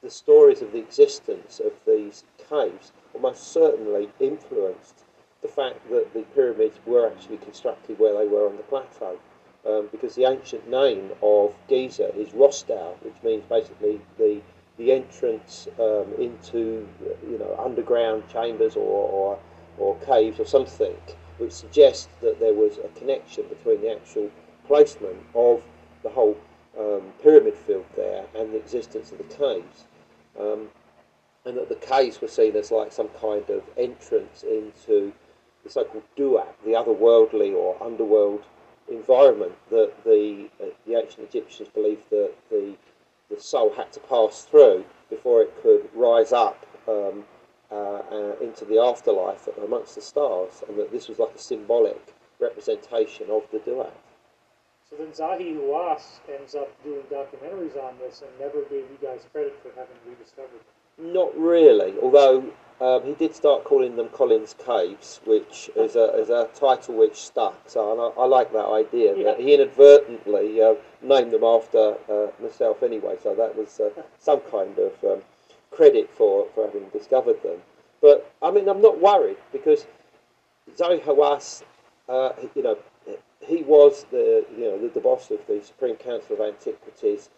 the 0.03 0.11
stories 0.11 0.63
of 0.63 0.73
the 0.73 0.79
existence 0.79 1.61
of 1.65 1.73
these 1.87 2.25
caves 2.51 2.93
almost 3.15 3.53
certainly 3.53 4.09
influenced 4.21 5.05
the 5.43 5.49
fact 5.49 5.89
that 5.91 6.13
the 6.13 6.23
pyramids 6.35 6.79
were 6.87 7.07
actually 7.07 7.37
constructed 7.39 7.99
where 7.99 8.19
they 8.19 8.27
were 8.27 8.49
on 8.49 8.57
the 8.57 8.63
plateau. 8.65 9.19
Um, 9.67 9.89
because 9.91 10.15
the 10.15 10.25
ancient 10.25 10.69
name 10.69 11.11
of 11.23 11.55
Giza 11.69 12.15
is 12.15 12.31
Rostau, 12.31 12.97
which 13.03 13.15
means 13.23 13.45
basically 13.49 13.99
the 14.19 14.43
the 14.77 14.93
entrance 14.93 15.69
um, 15.79 16.13
into 16.19 16.87
you 17.29 17.39
know 17.39 17.57
underground 17.65 18.25
chambers 18.29 18.77
or, 18.77 18.81
or, 18.81 19.39
or 19.79 19.97
caves 20.01 20.41
or 20.41 20.47
something. 20.47 20.97
which 21.39 21.53
suggests 21.53 22.09
that 22.21 22.39
there 22.39 22.55
was 22.55 22.79
a 22.79 22.89
connection 22.99 23.45
between 23.49 23.81
the 23.81 23.91
actual 23.91 24.31
placement 24.67 25.17
of 25.35 25.63
the 26.03 26.09
whole 26.09 26.37
um, 26.79 27.03
pyramid 27.23 27.55
field 27.55 27.85
there 27.97 28.25
and 28.37 28.53
the 28.53 28.57
existence 28.59 29.11
of 29.13 29.19
the 29.19 29.25
caves. 29.25 29.85
Um, 30.39 30.69
and 31.45 31.57
that 31.57 31.69
the 31.69 31.75
caves 31.77 32.21
were 32.21 32.29
seen 32.29 32.57
as 32.57 32.71
like 32.71 32.93
some 32.93 33.09
kind 33.21 33.49
of 33.51 33.63
entrance 33.77 34.45
into 34.45 35.13
the 35.63 35.71
so-called 35.71 36.05
duat, 36.17 36.55
the 36.65 36.71
otherworldly 36.71 37.55
or 37.55 37.77
underworld 37.83 38.43
environment 38.91 39.53
that 39.71 39.93
the 40.05 40.49
uh, 40.63 40.67
the 40.87 40.95
ancient 40.95 41.29
Egyptians 41.29 41.69
believed 41.71 42.09
that 42.11 42.33
the 42.51 42.75
the 43.31 43.41
soul 43.41 43.73
had 43.75 43.91
to 43.93 44.01
pass 44.01 44.45
through 44.45 44.85
before 45.09 45.43
it 45.43 45.63
could 45.63 45.89
rise 45.95 46.33
up 46.33 46.67
um, 46.87 47.25
into 48.41 48.65
the 48.65 48.79
afterlife 48.79 49.49
amongst 49.63 49.95
the 49.95 50.01
stars, 50.01 50.63
and 50.69 50.79
that 50.79 50.91
this 50.93 51.09
was 51.09 51.19
like 51.19 51.35
a 51.35 51.39
symbolic 51.39 52.15
representation 52.41 53.31
of 53.31 53.43
the 53.53 53.59
duat. 53.59 53.93
So 54.89 54.97
then 54.97 55.09
Zahi 55.09 55.57
Hawass 55.57 56.21
ends 56.33 56.55
up 56.55 56.71
doing 56.85 57.03
documentaries 57.11 57.77
on 57.83 57.95
this 57.99 58.23
and 58.23 58.31
never 58.39 58.63
gave 58.63 58.85
you 58.91 58.99
guys 59.03 59.27
credit 59.33 59.59
for 59.63 59.71
having 59.71 59.97
rediscovered 60.07 60.51
them. 60.51 61.13
Not 61.13 61.37
really, 61.37 61.95
although 62.01 62.45
um, 62.81 63.03
he 63.05 63.15
did 63.15 63.35
start 63.35 63.65
calling 63.65 63.97
them 63.97 64.09
Collins 64.11 64.55
Caves, 64.65 65.21
which 65.25 65.71
is 65.75 65.97
a, 65.97 66.15
is 66.17 66.31
a 66.31 66.49
title 66.55 66.95
which 66.95 67.17
stuck. 67.17 67.59
So 67.67 68.15
I, 68.17 68.23
I 68.23 68.27
like 68.27 68.53
that 68.53 68.67
idea. 68.67 69.17
Yeah. 69.17 69.25
That 69.25 69.41
he 69.41 69.55
inadvertently 69.55 70.63
uh, 70.63 70.75
named 71.03 71.33
them 71.33 71.43
after 71.43 71.97
uh, 72.09 72.29
myself 72.41 72.83
anyway, 72.85 73.17
so 73.21 73.35
that 73.35 73.57
was 73.57 73.81
uh, 73.81 73.91
some 74.21 74.41
kind 74.43 74.79
of 74.79 74.93
um, 75.03 75.23
credit 75.75 76.11
for, 76.11 76.47
for 76.55 76.67
having 76.67 76.89
discovered 76.91 77.43
them. 77.43 77.59
But 78.01 78.31
I 78.43 78.51
mean, 78.51 78.69
I'm 78.69 78.83
not 78.83 79.01
worried 79.01 79.39
because 79.53 79.87
Zahi 80.77 81.03
Hawass, 81.03 81.63
uh, 82.09 82.31
you 82.55 82.63
know, 82.63 82.79
he 83.41 83.63
was 83.63 84.07
the 84.11 84.45
you 84.57 84.65
know 84.65 84.79
the, 84.81 84.89
the 84.89 85.01
boss 85.01 85.31
of 85.31 85.47
the 85.47 85.63
Supreme 85.63 85.97
Council 85.97 86.37
of 86.37 86.41
Antiquities. 86.41 87.31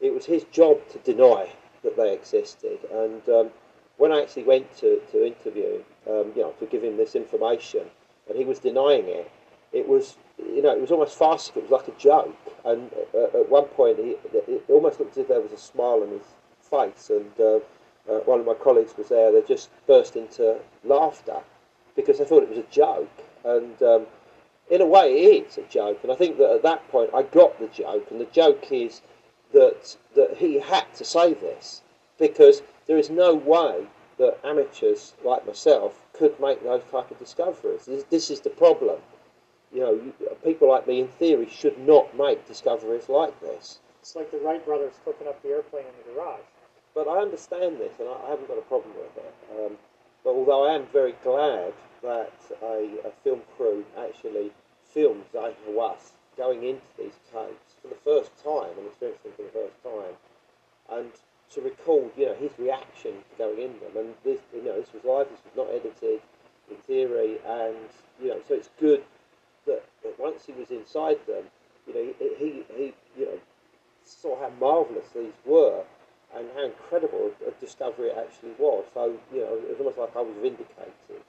It 0.00 0.12
was 0.12 0.26
his 0.26 0.44
job 0.44 0.86
to 0.90 0.98
deny 0.98 1.50
that 1.82 1.96
they 1.96 2.12
existed, 2.12 2.78
and 2.92 3.28
um, 3.28 3.50
when 3.96 4.12
I 4.12 4.22
actually 4.22 4.44
went 4.44 4.76
to, 4.78 5.00
to 5.12 5.26
interview 5.26 5.82
um, 6.08 6.32
you 6.34 6.42
know, 6.42 6.54
to 6.60 6.66
give 6.66 6.82
him 6.82 6.96
this 6.96 7.14
information, 7.14 7.82
and 8.28 8.36
he 8.36 8.44
was 8.44 8.58
denying 8.58 9.06
it, 9.06 9.30
it 9.72 9.88
was, 9.88 10.16
you 10.38 10.62
know, 10.62 10.70
it 10.72 10.80
was 10.80 10.90
almost 10.90 11.16
farcical. 11.16 11.62
It 11.62 11.70
was 11.70 11.80
like 11.80 11.96
a 11.96 11.98
joke. 11.98 12.36
And 12.64 12.90
uh, 13.14 13.38
at 13.38 13.48
one 13.48 13.64
point, 13.64 13.98
he, 13.98 14.16
it 14.32 14.64
almost 14.68 15.00
looked 15.00 15.12
as 15.12 15.18
if 15.18 15.28
there 15.28 15.40
was 15.40 15.52
a 15.52 15.58
smile 15.58 16.02
on 16.02 16.10
his 16.10 16.22
face. 16.60 17.10
And 17.10 17.30
uh, 17.40 17.60
uh, 18.08 18.18
one 18.20 18.40
of 18.40 18.46
my 18.46 18.54
colleagues 18.54 18.96
was 18.96 19.08
there. 19.08 19.32
They 19.32 19.42
just 19.42 19.70
burst 19.86 20.16
into 20.16 20.58
laughter 20.84 21.40
because 21.96 22.18
they 22.18 22.24
thought 22.24 22.42
it 22.42 22.48
was 22.50 22.58
a 22.58 22.70
joke. 22.70 23.10
And 23.44 23.80
um, 23.82 24.06
in 24.70 24.80
a 24.80 24.86
way, 24.86 25.12
it 25.12 25.46
is 25.46 25.58
a 25.58 25.62
joke. 25.62 26.00
And 26.02 26.12
I 26.12 26.14
think 26.14 26.38
that 26.38 26.50
at 26.50 26.62
that 26.62 26.88
point, 26.90 27.10
I 27.14 27.22
got 27.22 27.58
the 27.58 27.68
joke. 27.68 28.10
And 28.10 28.20
the 28.20 28.26
joke 28.26 28.70
is 28.70 29.02
that 29.52 29.96
that 30.16 30.36
he 30.36 30.58
had 30.58 30.92
to 30.94 31.04
say 31.04 31.34
this 31.34 31.82
because 32.18 32.62
there 32.86 32.98
is 32.98 33.10
no 33.10 33.34
way 33.34 33.86
that 34.18 34.38
amateurs 34.44 35.14
like 35.24 35.46
myself 35.46 36.04
could 36.12 36.38
make 36.40 36.62
those 36.62 36.82
type 36.90 37.10
of 37.10 37.18
discoveries. 37.18 37.86
This, 37.86 38.04
this 38.04 38.30
is 38.30 38.40
the 38.40 38.50
problem. 38.50 38.98
You 39.72 39.80
know, 39.80 39.92
you, 39.92 40.12
people 40.44 40.68
like 40.68 40.86
me, 40.86 41.00
in 41.00 41.08
theory, 41.08 41.48
should 41.50 41.78
not 41.78 42.16
make 42.16 42.46
discoveries 42.46 43.08
like 43.08 43.38
this. 43.40 43.80
It's 44.00 44.14
like 44.14 44.30
the 44.30 44.38
Wright 44.38 44.64
brothers 44.64 44.94
cooking 45.04 45.26
up 45.26 45.42
the 45.42 45.48
airplane 45.48 45.84
in 45.86 45.92
the 46.06 46.14
garage. 46.14 46.40
But 46.94 47.08
I 47.08 47.18
understand 47.18 47.78
this, 47.78 47.92
and 47.98 48.08
I, 48.08 48.30
haven't 48.30 48.48
got 48.48 48.58
a 48.58 48.62
problem 48.62 48.94
with 48.94 49.16
it. 49.16 49.34
Um, 49.58 49.76
but 50.22 50.30
although 50.30 50.66
I 50.66 50.74
am 50.74 50.86
very 50.92 51.14
glad 51.22 51.72
that 52.02 52.32
a, 52.62 52.88
a 53.04 53.10
film 53.22 53.42
crew 53.56 53.84
actually 53.98 54.52
filmed 54.92 55.24
Zahi 55.34 55.54
Hawass 55.68 56.12
going 56.36 56.62
into 56.62 56.86
these 56.98 57.18
caves 57.32 57.74
for 57.82 57.88
the 57.88 58.00
first 58.04 58.30
time 58.42 58.70
and 58.78 58.86
experiencing 58.86 59.32
them 59.36 59.36
for 59.36 59.42
the 59.42 59.66
first 59.66 59.82
time, 59.82 60.98
and 60.98 61.10
to 61.50 61.60
record, 61.60 62.10
you 62.16 62.26
know, 62.26 62.34
his 62.34 62.52
reaction 62.58 63.12
to 63.12 63.38
going 63.38 63.58
in 63.58 63.72
them. 63.80 63.96
And 63.96 64.14
this, 64.24 64.40
you 64.54 64.62
know, 64.62 64.80
this 64.80 64.92
was 64.92 65.04
live. 65.04 65.28
This 65.30 65.40
was 65.44 65.56
not 65.56 65.74
edited, 65.74 66.20
in 66.70 66.76
theory, 66.86 67.38
and 67.46 67.76
you 68.22 68.28
know, 68.28 68.40
so 68.46 68.54
it's 68.54 68.70
good 68.80 69.02
that, 69.66 69.82
that 70.02 70.18
once 70.18 70.46
he 70.46 70.52
was 70.52 70.70
inside 70.70 71.18
them, 71.26 71.44
you 71.86 71.94
know, 71.94 72.14
he, 72.18 72.28
he, 72.38 72.62
he 72.76 72.94
you 73.18 73.26
know, 73.26 73.38
saw 74.04 74.38
how 74.40 74.50
marvellous 74.60 75.08
these 75.14 75.32
were 75.44 75.84
and 76.36 76.48
how 76.54 76.64
incredible 76.64 77.30
a 77.46 77.50
discovery 77.60 78.08
it 78.08 78.16
actually 78.18 78.52
was. 78.58 78.84
So, 78.94 79.16
you 79.32 79.40
know, 79.40 79.54
it 79.54 79.70
was 79.70 79.78
almost 79.78 79.98
like 79.98 80.16
I 80.16 80.20
was 80.20 80.34
vindicated. 80.42 81.22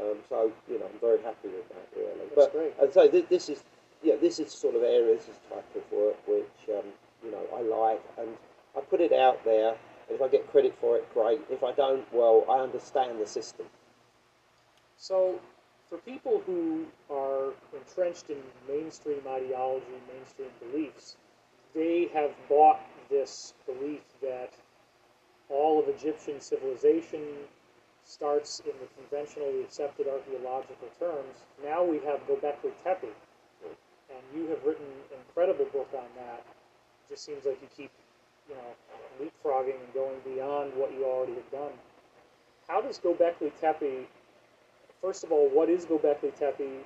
Um, 0.00 0.18
so, 0.28 0.52
you 0.70 0.78
know, 0.78 0.86
I'm 0.86 1.00
very 1.00 1.20
happy 1.22 1.48
with 1.48 1.68
that, 1.68 1.88
really. 1.96 2.28
That's 2.34 2.34
but, 2.34 2.52
great. 2.52 2.74
And 2.80 2.92
so 2.92 3.08
this, 3.08 3.24
this 3.28 3.48
is, 3.48 3.64
yeah, 4.02 4.14
this 4.20 4.38
is 4.38 4.52
sort 4.52 4.74
of 4.76 4.82
areas, 4.82 5.26
this 5.26 5.38
type 5.50 5.66
of 5.74 5.82
work 5.92 6.16
which, 6.26 6.76
um, 6.76 6.86
you 7.24 7.30
know, 7.32 7.44
I 7.54 7.62
like, 7.62 8.02
and 8.18 8.28
I 8.76 8.80
put 8.80 9.00
it 9.00 9.12
out 9.12 9.44
there. 9.44 9.70
And 10.08 10.16
if 10.16 10.22
I 10.22 10.28
get 10.28 10.50
credit 10.50 10.74
for 10.80 10.96
it, 10.96 11.12
great. 11.12 11.40
If 11.50 11.64
I 11.64 11.72
don't, 11.72 12.04
well, 12.12 12.44
I 12.48 12.58
understand 12.60 13.20
the 13.20 13.26
system. 13.26 13.66
So, 14.96 15.40
for 15.88 15.98
people 15.98 16.42
who 16.44 16.86
are 17.10 17.52
entrenched 17.74 18.30
in 18.30 18.38
mainstream 18.68 19.20
ideology, 19.26 19.86
mainstream 20.12 20.48
beliefs, 20.60 21.16
they 21.74 22.08
have 22.12 22.30
bought 22.48 22.80
this 23.10 23.54
belief 23.66 24.02
that 24.20 24.52
all 25.48 25.80
of 25.80 25.88
Egyptian 25.88 26.40
civilization 26.40 27.20
starts 28.04 28.60
in 28.60 28.72
the 28.80 28.86
conventionally 28.96 29.62
accepted 29.62 30.06
archaeological 30.08 30.88
terms. 30.98 31.44
Now 31.62 31.84
we 31.84 31.96
have 32.00 32.26
Göbekli 32.26 32.72
Tepe, 32.84 33.08
and 33.08 34.22
you 34.34 34.48
have 34.48 34.64
written 34.64 34.86
an 35.12 35.18
incredible 35.26 35.66
book 35.66 35.88
on 35.94 36.08
that. 36.16 36.44
It 37.04 37.10
just 37.10 37.24
seems 37.24 37.44
like 37.44 37.58
you 37.60 37.68
keep, 37.76 37.90
you 38.48 38.54
know, 38.54 39.24
leapfrogging 39.24 39.76
and 39.84 39.94
going 39.94 40.20
beyond 40.24 40.74
what 40.74 40.92
you 40.92 41.04
already 41.04 41.34
have 41.34 41.50
done. 41.50 41.72
How 42.66 42.80
does 42.80 42.98
Göbekli 42.98 43.52
Tepe 43.60 44.06
first 45.00 45.24
of 45.24 45.32
all, 45.32 45.48
what 45.48 45.68
is 45.68 45.86
Göbekli 45.86 46.34
Tepe, 46.34 46.84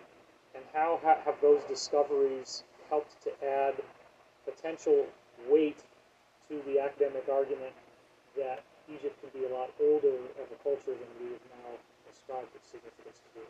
and 0.55 0.65
how 0.73 1.01
ha- 1.03 1.19
have 1.25 1.41
those 1.41 1.63
discoveries 1.65 2.65
helped 2.89 3.23
to 3.23 3.31
add 3.45 3.75
potential 4.45 5.07
weight 5.49 5.79
the 6.67 6.81
academic 6.81 7.25
argument 7.31 7.73
that 8.37 8.65
Egypt 8.89 9.17
can 9.21 9.31
be 9.41 9.47
a 9.47 9.53
lot 9.55 9.71
older 9.81 10.17
as 10.43 10.49
a 10.51 10.59
culture 10.63 10.93
than 10.93 11.11
we 11.21 11.33
have 11.33 11.47
now 11.65 11.73
ascribed 12.11 12.53
its 12.55 12.69
significance 12.69 13.19
to 13.25 13.41
be? 13.41 13.47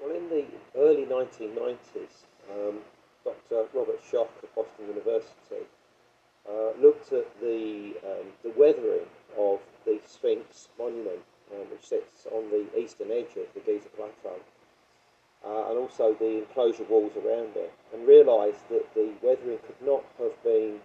Well, 0.00 0.14
in 0.14 0.28
the 0.28 0.44
early 0.76 1.06
1990s, 1.06 2.26
um, 2.50 2.80
Dr. 3.24 3.66
Robert 3.74 4.00
Schoch 4.02 4.30
of 4.42 4.54
Boston 4.54 4.88
University 4.88 5.66
uh, 6.48 6.70
looked 6.80 7.12
at 7.12 7.26
the, 7.40 7.94
um, 8.04 8.26
the 8.42 8.52
weathering 8.56 9.06
of 9.38 9.60
the 9.84 9.98
Sphinx 10.06 10.68
monument, 10.78 11.22
um, 11.52 11.66
which 11.70 11.86
sits 11.86 12.26
on 12.30 12.50
the 12.50 12.66
eastern 12.78 13.10
edge 13.10 13.36
of 13.36 13.52
the 13.54 13.60
Giza 13.60 13.88
Plateau, 13.96 14.38
uh, 15.44 15.70
and 15.70 15.78
also 15.78 16.14
the 16.14 16.38
enclosure 16.38 16.84
walls 16.84 17.12
around 17.16 17.56
it, 17.56 17.72
and 17.92 18.06
realised 18.06 18.68
that 18.70 18.94
the 18.94 19.12
weathering 19.22 19.58
could 19.66 19.80
not 19.84 20.04
have 20.18 20.40
been 20.44 20.80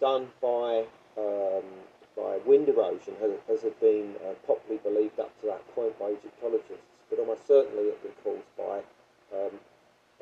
done 0.00 0.28
by 0.40 0.84
um, 1.16 1.64
by 2.16 2.38
wind 2.46 2.68
erosion, 2.68 3.14
as, 3.22 3.30
as 3.48 3.62
had 3.62 3.78
been 3.80 4.14
uh, 4.24 4.34
popularly 4.46 4.80
believed 4.84 5.18
up 5.18 5.30
to 5.40 5.46
that 5.46 5.74
point 5.74 5.98
by 5.98 6.10
Egyptologists, 6.10 6.84
but 7.10 7.18
almost 7.18 7.46
certainly 7.46 7.84
it 7.84 7.98
had 7.98 8.02
been 8.02 8.22
caused 8.22 8.56
by 8.56 8.78
um, 9.36 9.50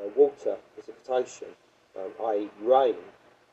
uh, 0.01 0.09
water 0.17 0.57
precipitation, 0.75 1.49
um, 1.97 2.11
i.e., 2.29 2.51
rain 2.63 2.97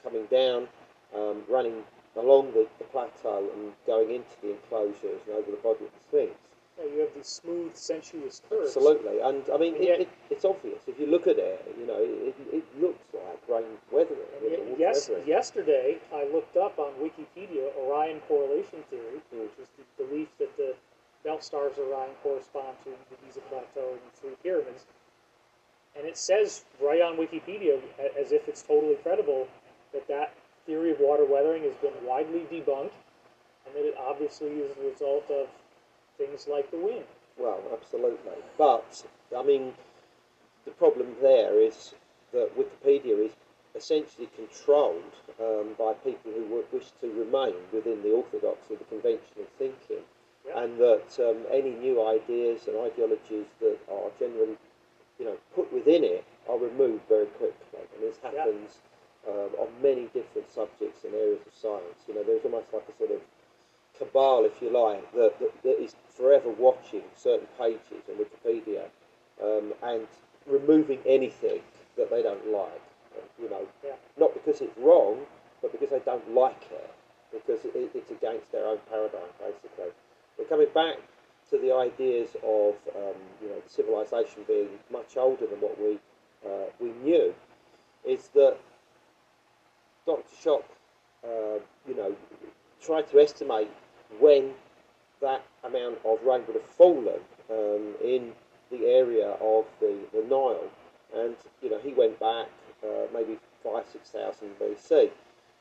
coming 0.04 0.26
down, 0.28 0.68
um, 1.16 1.44
running 1.50 1.84
along 2.16 2.52
the, 2.54 2.68
the 2.78 2.86
plateau 2.86 3.50
and 3.56 3.74
going 3.86 4.10
into 4.10 4.36
the 4.42 4.52
enclosures 4.52 5.22
and 5.28 5.36
over 5.36 5.52
the 5.52 5.58
body 5.58 5.86
of 5.86 5.92
the 5.92 6.00
Sphinx. 6.08 6.36
Yeah, 6.80 6.86
you 6.94 7.00
have 7.02 7.14
these 7.14 7.28
smooth, 7.28 7.76
sensuous 7.76 8.42
curves. 8.50 8.76
Absolutely, 8.76 9.20
and 9.20 9.44
I 9.54 9.58
mean, 9.58 9.76
And 9.76 9.84
it, 9.84 9.88
yet- 9.88 10.00
it, 10.02 10.10
it's 10.30 10.46
obvious 10.46 10.82
if 10.88 10.98
you 11.00 11.08
look 11.08 11.28
at 11.28 11.38
it. 11.38 11.76
You 11.78 11.86
know, 11.86 11.98
it, 12.00 12.36
it 12.54 12.64
looks 12.82 13.04
like 13.14 13.40
rain 13.50 13.66
weathering. 13.92 14.20
Yet- 14.44 14.80
yes, 14.80 15.10
weathering. 15.10 15.28
yesterday 15.28 15.98
I 16.14 16.24
looked 16.32 16.56
up 16.58 16.80
on 16.80 16.94
Wikipedia 16.94 17.76
Orion 17.78 18.22
correlation 18.28 18.84
theory, 18.90 19.20
Mm. 19.36 19.42
which 19.42 19.60
is 19.62 19.68
the 19.78 20.04
belief 20.06 20.30
that 20.40 20.56
the 20.58 20.74
belt 21.24 21.44
stars 21.44 21.74
of 21.78 21.88
Orion 21.90 22.12
correspond 22.24 22.78
to 22.86 22.92
the 23.10 23.16
Giza 23.26 23.42
Plateau 23.50 23.90
and 23.92 24.00
the 24.00 24.18
three 24.22 24.36
pyramids. 24.42 24.86
And 25.98 26.06
it 26.08 26.18
says 26.18 26.64
right 26.80 27.02
on 27.02 27.18
Wikipedia, 27.18 27.82
as 28.18 28.32
if 28.32 28.48
it's 28.48 28.62
totally 28.62 28.96
credible, 28.96 29.48
that 29.92 30.08
that 30.08 30.34
theory 30.66 30.92
of 30.92 31.00
water 31.02 31.26
weathering 31.26 31.64
has 31.64 31.76
been 31.76 31.94
widely 32.06 32.46
debunked, 32.52 32.94
and 33.66 33.76
that 33.76 33.84
it 33.86 33.96
obviously 33.98 34.48
is 34.62 34.74
the 34.76 34.84
result 34.88 35.30
of 35.30 35.48
things 36.20 36.48
like 36.48 36.70
the 36.70 36.78
wind. 36.78 37.10
Well, 37.40 37.64
absolutely. 37.74 38.38
But, 38.58 39.04
I 39.36 39.42
mean, 39.42 39.74
the 40.66 40.72
problem 40.72 41.16
there 41.22 41.60
is 41.60 41.96
that 42.34 42.52
Wikipedia 42.56 43.18
is 43.26 43.32
essentially 43.74 44.30
controlled 44.36 45.16
um, 45.40 45.70
by 45.80 45.94
people 46.04 46.32
who 46.32 46.46
would 46.54 46.72
wish 46.72 46.92
to 47.02 47.08
remain 47.08 47.56
within 47.74 48.04
the 48.04 48.12
orthodoxy 48.12 48.74
of 48.74 48.80
the 48.80 48.86
conventional 48.86 49.48
thinking. 49.58 50.04
Yeah. 50.46 50.64
And 50.64 50.78
that 50.80 51.10
um, 51.20 51.38
any 51.52 51.72
new 51.72 52.06
ideas 52.06 52.68
and 52.68 52.78
ideologies 52.78 53.48
that 53.62 53.78
are 53.92 54.12
generally 54.20 54.58
you 55.20 55.26
know, 55.26 55.38
put 55.56 55.72
within 55.74 56.04
it 56.04 56.24
are 56.50 56.58
removed 56.58 57.04
very 57.10 57.28
quickly. 57.40 57.80
And 57.96 58.04
this 58.04 58.18
Yeah. 58.24 58.32
happens 58.32 58.80
um, 59.28 59.52
on 59.60 59.68
many 59.82 60.06
different 60.14 60.50
subjects 60.52 61.04
and 61.04 61.14
areas 61.14 61.42
of 61.46 61.54
science. 61.54 62.00
You 62.08 62.16
know, 62.16 62.24
there's 62.24 62.44
almost 62.46 62.74
like 62.74 62.88
a 62.88 62.96
sort 62.98 63.12
of 63.12 63.22
cabal, 64.00 64.46
if 64.46 64.62
you 64.62 64.70
like, 64.72 65.12
that, 65.14 65.40
that, 65.40 65.64
that 65.64 65.84
is 65.84 65.96
forever 66.10 66.50
watching 66.50 67.04
certain 67.16 67.48
pages 67.58 68.04
on 68.10 68.16
Wikipedia 68.26 68.86
um, 69.44 69.74
and 69.84 70.08
removing 70.48 71.00
anything 71.06 71.62
that 71.98 72.10
they 72.10 72.24
don't 72.24 72.48
like. 72.52 72.82
You 73.42 73.50
know, 73.50 73.68
Yeah. 73.86 73.96
not 74.18 74.34
because 74.34 74.62
it's 74.62 74.78
wrong, 74.78 75.26
but 75.62 75.72
because 75.72 75.90
they 75.90 76.00
don't 76.00 76.34
like 76.34 76.68
it, 76.72 76.92
because 77.32 77.66
it, 77.66 77.74
it's 77.94 78.12
against 78.12 78.52
their 78.52 78.66
own 78.68 78.80
paradigm, 78.90 79.30
basically. 79.40 79.92
But 80.38 80.50
coming 80.50 80.68
back 80.74 80.98
to 81.50 81.58
the 81.58 81.74
ideas 81.74 82.36
of 82.44 82.76
um, 82.96 83.16
you 83.42 83.50
know 83.50 83.62
civilization 83.68 84.44
being 84.48 84.70
much 84.92 85.18
older 85.18 85.48
than 85.48 85.60
what 85.60 85.80
we 85.82 86.00
uh, 86.46 86.70
we 86.80 86.92
knew, 87.04 87.34
is 88.06 88.30
that 88.30 88.58
Dr. 90.06 90.24
Schoch, 90.42 90.64
uh, 91.24 91.60
you 91.88 91.96
know, 91.96 92.16
tried 92.82 93.10
to 93.12 93.20
estimate 93.20 93.70
when 94.20 94.52
that 95.22 95.44
amount 95.64 96.00
of 96.06 96.24
rain 96.24 96.44
would 96.48 96.56
have 96.56 96.66
fallen 96.78 97.20
um, 97.50 97.96
in 98.04 98.32
the 98.72 98.86
area 98.86 99.30
of 99.42 99.66
the, 99.80 99.98
the 100.14 100.24
Nile, 100.30 100.70
and 101.16 101.36
you 101.62 101.70
know 101.70 101.80
he 101.80 101.94
went 101.94 102.20
back 102.20 102.48
uh, 102.84 103.06
maybe 103.14 103.38
five 103.64 103.86
six 103.92 104.10
thousand 104.10 104.50
BC. 104.60 105.10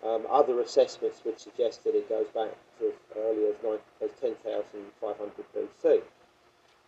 Um, 0.05 0.27
other 0.31 0.61
assessments 0.61 1.23
would 1.25 1.41
suggest 1.41 1.83
that 1.83 1.95
it 1.97 2.09
goes 2.09 2.29
back 2.29 2.51
to 2.79 2.87
as 2.87 2.95
early 3.17 3.47
as, 3.47 3.57
nine, 3.65 3.79
as 4.01 4.11
10,500 4.21 5.45
BC. 5.53 6.03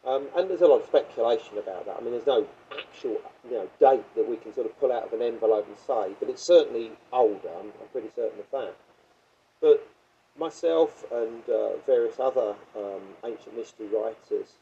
Um, 0.06 0.28
and 0.36 0.48
there's 0.48 0.60
a 0.60 0.66
lot 0.66 0.80
of 0.80 0.86
speculation 0.86 1.58
about 1.58 1.86
that. 1.86 1.96
I 1.98 2.00
mean, 2.02 2.12
there's 2.12 2.26
no 2.26 2.46
actual 2.72 3.20
you 3.44 3.50
know, 3.50 3.68
date 3.80 4.04
that 4.14 4.28
we 4.28 4.36
can 4.36 4.54
sort 4.54 4.66
of 4.66 4.78
pull 4.78 4.92
out 4.92 5.04
of 5.04 5.12
an 5.12 5.22
envelope 5.22 5.66
and 5.66 5.76
say, 5.76 6.14
but 6.20 6.30
it's 6.30 6.42
certainly 6.42 6.92
older. 7.12 7.48
I'm, 7.58 7.66
I'm 7.66 7.88
pretty 7.90 8.10
certain 8.14 8.38
of 8.38 8.46
that. 8.52 8.76
But 9.60 9.86
myself 10.38 11.04
and 11.12 11.42
uh, 11.48 11.76
various 11.86 12.18
other 12.18 12.54
um, 12.76 13.02
ancient 13.24 13.56
mystery 13.56 13.88
writers 13.88 14.54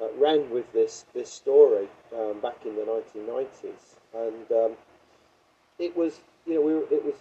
uh, 0.00 0.06
ran 0.18 0.48
with 0.50 0.70
this 0.72 1.04
this 1.14 1.30
story 1.30 1.88
um, 2.16 2.40
back 2.40 2.56
in 2.64 2.74
the 2.76 2.82
1990s, 2.82 3.96
and 4.14 4.50
um, 4.52 4.72
it 5.78 5.96
was 5.96 6.20
you 6.46 6.54
know 6.54 6.60
we 6.60 6.74
were, 6.74 6.84
it 6.90 7.04
was 7.04 7.14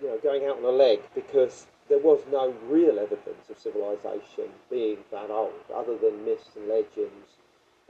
you 0.00 0.08
know 0.08 0.18
going 0.18 0.44
out 0.46 0.58
on 0.58 0.64
a 0.64 0.68
leg 0.68 1.00
because 1.14 1.66
there 1.88 1.98
was 1.98 2.20
no 2.30 2.54
real 2.68 2.98
evidence 2.98 3.50
of 3.50 3.58
civilization 3.58 4.48
being 4.70 4.98
that 5.10 5.30
old, 5.30 5.52
other 5.74 5.96
than 5.98 6.24
myths 6.24 6.50
and 6.56 6.66
legends, 6.68 7.36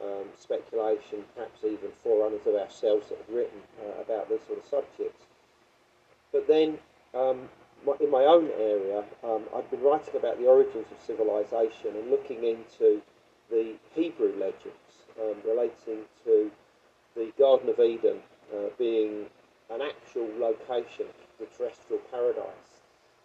um, 0.02 0.24
speculation, 0.38 1.24
perhaps 1.36 1.62
even 1.62 1.90
forerunners 2.02 2.46
of 2.46 2.54
ourselves 2.56 3.08
that 3.08 3.18
have 3.18 3.34
written 3.34 3.60
uh, 3.80 4.02
about 4.02 4.28
this 4.28 4.42
sort 4.46 4.58
of 4.58 4.64
subjects. 4.64 5.24
But 6.32 6.48
then, 6.48 6.78
um, 7.14 7.48
in 8.00 8.10
my 8.10 8.24
own 8.24 8.50
area, 8.58 9.04
um, 9.22 9.42
I'd 9.54 9.70
been 9.70 9.82
writing 9.82 10.16
about 10.16 10.38
the 10.38 10.46
origins 10.46 10.86
of 10.90 10.98
civilization 11.06 11.96
and 11.96 12.10
looking 12.10 12.44
into 12.44 13.02
the 13.50 13.74
Hebrew 13.94 14.32
legends 14.38 15.04
um, 15.20 15.36
relating 15.46 16.04
to 16.24 16.50
the 17.14 17.32
Garden 17.38 17.68
of 17.68 17.78
Eden 17.78 18.18
uh, 18.52 18.68
being 18.78 19.26
an 19.70 19.80
actual 19.82 20.28
location, 20.38 21.06
the 21.38 21.46
terrestrial 21.56 22.02
paradise, 22.10 22.82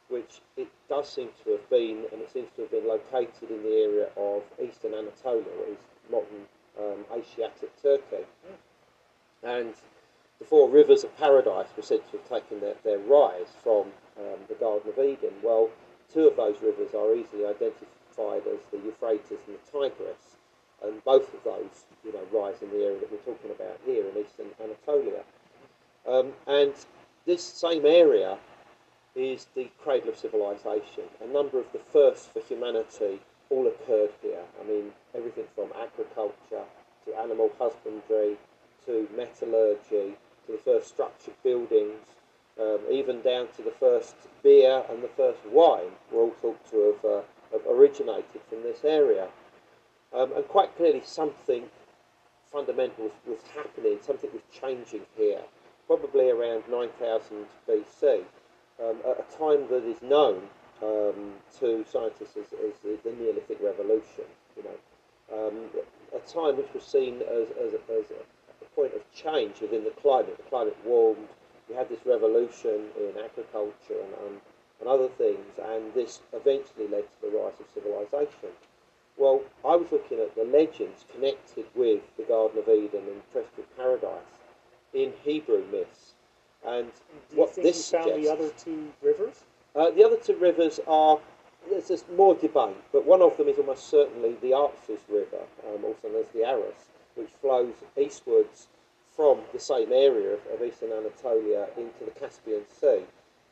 which 0.09 0.41
it 0.57 0.67
does 0.87 1.07
seem 1.07 1.29
to 1.43 1.51
have 1.51 1.69
been, 1.69 2.05
and 2.11 2.21
it 2.21 2.31
seems 2.31 2.49
to 2.55 2.61
have 2.61 2.71
been 2.71 2.87
located 2.87 3.49
in 3.49 3.61
the 3.63 3.75
area 3.83 4.07
of 4.17 4.43
eastern 4.61 4.93
Anatolia, 4.93 5.45
what 5.57 5.69
is 5.69 5.77
modern 6.11 6.45
um, 6.79 7.05
Asiatic 7.13 7.81
Turkey. 7.81 8.25
And 9.43 9.73
the 10.39 10.45
four 10.45 10.69
rivers 10.69 11.03
of 11.03 11.15
paradise 11.17 11.67
were 11.75 11.83
said 11.83 12.01
to 12.11 12.17
have 12.17 12.29
taken 12.29 12.59
their, 12.61 12.75
their 12.83 12.99
rise 12.99 13.53
from 13.61 13.87
um, 14.19 14.39
the 14.47 14.55
Garden 14.55 14.91
of 14.91 14.99
Eden. 14.99 15.33
Well, 15.43 15.69
two 16.13 16.27
of 16.27 16.35
those 16.35 16.61
rivers 16.61 16.93
are 16.93 17.15
easily 17.15 17.45
identified 17.45 18.43
as 18.47 18.59
the 18.71 18.77
Euphrates 18.83 19.39
and 19.47 19.57
the 19.57 19.71
Tigris, 19.71 20.37
and 20.83 21.03
both 21.03 21.33
of 21.33 21.43
those, 21.43 21.85
you 22.03 22.13
know, 22.13 22.25
rise 22.31 22.61
in 22.61 22.69
the 22.69 22.83
area 22.83 22.99
that 22.99 23.11
we're 23.11 23.17
talking 23.19 23.51
about 23.51 23.79
here 23.85 24.05
in 24.05 24.17
eastern 24.17 24.47
Anatolia. 24.61 25.23
Um, 26.07 26.33
and 26.47 26.73
this 27.25 27.43
same 27.43 27.85
area 27.85 28.37
is 29.15 29.47
the 29.55 29.69
cradle 29.83 30.09
of 30.09 30.17
civilization. 30.17 31.03
A 31.23 31.27
number 31.27 31.59
of 31.59 31.71
the 31.73 31.79
first 31.79 32.31
for 32.31 32.41
humanity 32.41 33.19
all 33.49 33.67
occurred 33.67 34.11
here. 34.21 34.43
I 34.61 34.67
mean, 34.67 34.91
everything 35.15 35.45
from 35.55 35.69
agriculture 35.81 36.63
to 37.05 37.15
animal 37.17 37.51
husbandry 37.59 38.37
to 38.85 39.07
metallurgy 39.15 40.15
to 40.45 40.51
the 40.51 40.57
first 40.63 40.87
structured 40.87 41.33
buildings, 41.43 41.99
um, 42.59 42.79
even 42.91 43.21
down 43.21 43.47
to 43.55 43.61
the 43.61 43.73
first 43.79 44.15
beer 44.43 44.83
and 44.89 45.03
the 45.03 45.09
first 45.09 45.39
wine 45.45 45.91
were 46.11 46.23
all 46.23 46.35
thought 46.41 46.71
to 46.71 46.93
have, 46.93 47.11
uh, 47.11 47.21
have 47.51 47.65
originated 47.67 48.41
from 48.49 48.63
this 48.63 48.83
area. 48.83 49.27
Um, 50.13 50.31
and 50.35 50.47
quite 50.47 50.75
clearly, 50.75 51.01
something 51.05 51.65
fundamental 52.51 53.05
was, 53.05 53.11
was 53.27 53.39
happening, 53.55 53.99
something 54.01 54.29
was 54.33 54.41
changing 54.51 55.01
here, 55.15 55.41
probably 55.87 56.29
around 56.29 56.63
9000 56.69 57.45
BC, 57.67 58.23
um, 58.83 58.97
at 59.05 59.19
a 59.19 59.37
time 59.37 59.67
that 59.69 59.83
is 59.83 60.01
known 60.01 60.41
um, 60.81 61.33
to 61.59 61.85
scientists 61.91 62.37
as, 62.37 62.53
as 62.53 62.73
the, 62.83 62.97
the, 63.03 63.15
Neolithic 63.15 63.59
Revolution. 63.61 64.25
You 64.55 64.63
know, 64.63 65.47
um, 65.47 65.65
a 66.15 66.19
time 66.27 66.57
which 66.57 66.73
was 66.73 66.83
seen 66.83 67.21
as, 67.21 67.49
as, 67.51 67.73
as 67.73 68.11
a, 68.11 68.21
a, 68.61 68.65
point 68.75 68.93
of 68.93 69.01
change 69.13 69.61
within 69.61 69.83
the 69.83 69.93
climate. 70.01 70.37
The 70.37 70.43
climate 70.43 70.77
warmed. 70.85 71.27
We 71.69 71.75
had 71.75 71.89
this 71.89 72.05
revolution 72.05 72.89
in 72.97 73.13
agriculture 73.23 74.01
and, 74.01 74.13
and, 74.25 74.41
and 74.79 74.89
other 74.89 75.07
things, 75.07 75.45
and 75.63 75.93
this 75.93 76.19
eventually 76.33 76.87
led 76.87 77.03
to 77.03 77.21
the 77.21 77.37
rise 77.37 77.59
of 77.59 77.67
civilization. 77.73 78.49
Well, 79.17 79.41
I 79.65 79.75
was 79.75 79.91
looking 79.91 80.19
at 80.19 80.33
the 80.35 80.45
legends 80.45 81.05
connected 81.13 81.65
with 81.75 82.01
the 82.17 82.23
Garden 82.23 82.59
of 82.59 82.69
Eden 82.69 83.03
and 83.07 83.21
terrestrial 83.31 83.67
paradise 83.77 84.39
in 84.93 85.13
Hebrew 85.23 85.63
myths. 85.71 86.13
And 86.65 86.91
what 87.35 87.53
this 87.55 87.91
you 87.91 87.99
found 87.99 88.23
the 88.23 88.31
other 88.31 88.49
two 88.49 88.91
rivers? 89.01 89.43
uh, 89.75 89.91
the 89.91 90.03
other 90.03 90.17
two 90.17 90.35
rivers 90.35 90.79
are, 90.87 91.19
there's, 91.69 91.87
there's 91.87 92.05
more 92.15 92.35
debate, 92.35 92.75
but 92.91 93.05
one 93.05 93.21
of 93.21 93.37
them 93.37 93.47
is 93.47 93.57
almost 93.57 93.89
certainly 93.89 94.35
the 94.41 94.51
Araxes 94.51 94.99
River, 95.09 95.43
um, 95.67 95.85
also 95.85 96.07
known 96.07 96.21
as 96.21 96.27
the 96.33 96.45
Aras, 96.45 96.89
which 97.15 97.29
flows 97.41 97.73
eastwards 97.97 98.67
from 99.19 99.37
the 99.51 99.59
same 99.59 99.91
area 99.91 100.31
of, 100.33 100.39
of 100.53 100.65
eastern 100.65 100.93
Anatolia 100.93 101.67
into 101.75 102.05
the 102.05 102.11
Caspian 102.17 102.61
Sea. 102.79 103.01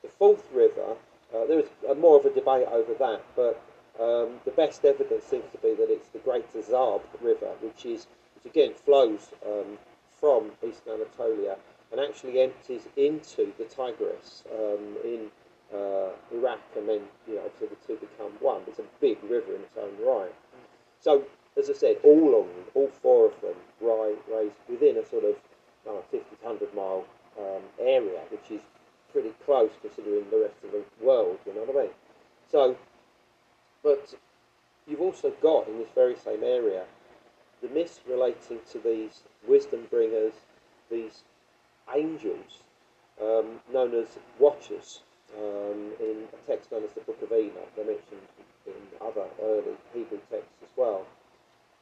The 0.01 0.07
fourth 0.07 0.47
river, 0.53 0.95
uh, 1.35 1.45
there 1.45 1.59
is 1.59 1.65
uh, 1.89 1.93
more 1.93 2.17
of 2.17 2.23
a 2.23 2.29
debate 2.29 2.69
over 2.71 2.93
that, 2.93 3.21
but 3.35 3.61
um, 3.99 4.39
the 4.45 4.51
best 4.51 4.85
evidence 4.85 5.25
seems 5.25 5.43
to 5.51 5.57
be 5.57 5.75
that 5.75 5.89
it's 5.89 6.07
the 6.07 6.19
Great 6.19 6.45
Zab 6.53 7.01
River, 7.21 7.51
which 7.59 7.85
is, 7.85 8.07
which 8.35 8.53
again 8.53 8.75
flows 8.85 9.33
um, 9.45 9.77
from 10.21 10.51
eastern 10.65 11.01
Anatolia 11.01 11.57
and 11.91 11.99
actually 11.99 12.39
empties 12.39 12.87
into 12.95 13.51
the 13.57 13.65
Tigris 13.65 14.43
um, 14.49 14.95
in 15.03 15.27
uh, 15.75 16.11
Iraq, 16.31 16.61
and 16.77 16.87
then 16.87 17.01
you 17.27 17.35
know 17.35 17.51
the 17.59 17.67
two 17.85 17.97
become 17.97 18.31
one. 18.39 18.61
It's 18.67 18.79
a 18.79 18.87
big 19.01 19.17
river 19.23 19.53
in 19.53 19.63
its 19.63 19.77
own 19.77 19.91
right. 19.99 20.33
So, 21.01 21.23
as 21.57 21.69
I 21.69 21.73
said, 21.73 21.97
all 22.05 22.39
of 22.39 22.47
them, 22.47 22.63
all 22.73 22.87
four 23.01 23.25
of 23.25 23.41
them, 23.41 23.55
rise 23.81 24.53
within 24.69 24.95
a 24.95 25.05
sort 25.05 25.25
of 25.25 25.35
uh, 25.87 26.01
50 26.11 26.17
to 26.17 26.45
100 26.45 26.73
mile 26.75 27.05
um, 27.39 27.61
area, 27.79 28.19
which 28.31 28.51
is 28.51 28.61
pretty 29.11 29.31
close 29.45 29.71
considering 29.81 30.25
the 30.29 30.41
rest 30.43 30.55
of 30.63 30.71
the 30.71 30.83
world. 31.05 31.39
You 31.45 31.55
know 31.55 31.61
what 31.61 31.77
I 31.77 31.81
mean? 31.83 31.91
So, 32.51 32.75
but 33.83 34.13
you've 34.87 35.01
also 35.01 35.31
got 35.41 35.67
in 35.67 35.77
this 35.77 35.89
very 35.95 36.15
same 36.15 36.43
area 36.43 36.83
the 37.61 37.69
myths 37.69 37.99
relating 38.07 38.59
to 38.71 38.79
these 38.79 39.23
wisdom 39.47 39.87
bringers, 39.89 40.33
these 40.91 41.23
angels 41.95 42.63
um, 43.21 43.59
known 43.73 43.93
as 43.95 44.07
watchers 44.39 45.01
um, 45.37 45.91
in 45.99 46.23
a 46.33 46.47
text 46.47 46.71
known 46.71 46.83
as 46.83 46.91
the 46.93 47.01
Book 47.01 47.21
of 47.21 47.31
Enoch. 47.31 47.69
They're 47.75 47.85
mentioned 47.85 48.21
in 48.65 48.73
other 49.01 49.25
early 49.41 49.75
Hebrew 49.93 50.19
texts 50.29 50.61
as 50.61 50.69
well. 50.75 51.05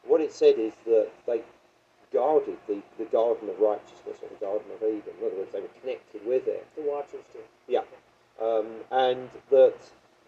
What 0.05 0.21
it 0.21 0.31
said 0.31 0.57
is 0.57 0.73
that 0.85 1.09
they 1.25 1.41
guarded 2.15 2.57
the, 2.67 2.81
the 2.97 3.03
Garden 3.11 3.49
of 3.49 3.59
Righteousness 3.59 4.23
or 4.23 4.29
the 4.31 4.39
Garden 4.39 4.71
of 4.71 4.81
Eden. 4.81 5.11
In 5.19 5.27
other 5.27 5.35
words, 5.35 5.51
they 5.51 5.59
were 5.59 5.75
connected 5.81 6.25
with 6.25 6.47
it. 6.47 6.65
The 6.77 6.83
Watchers 6.83 7.27
do. 7.33 7.39
Yeah. 7.67 7.83
Um, 8.41 8.67
and 8.91 9.29
that 9.51 9.75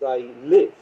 they 0.02 0.24
lived 0.44 0.76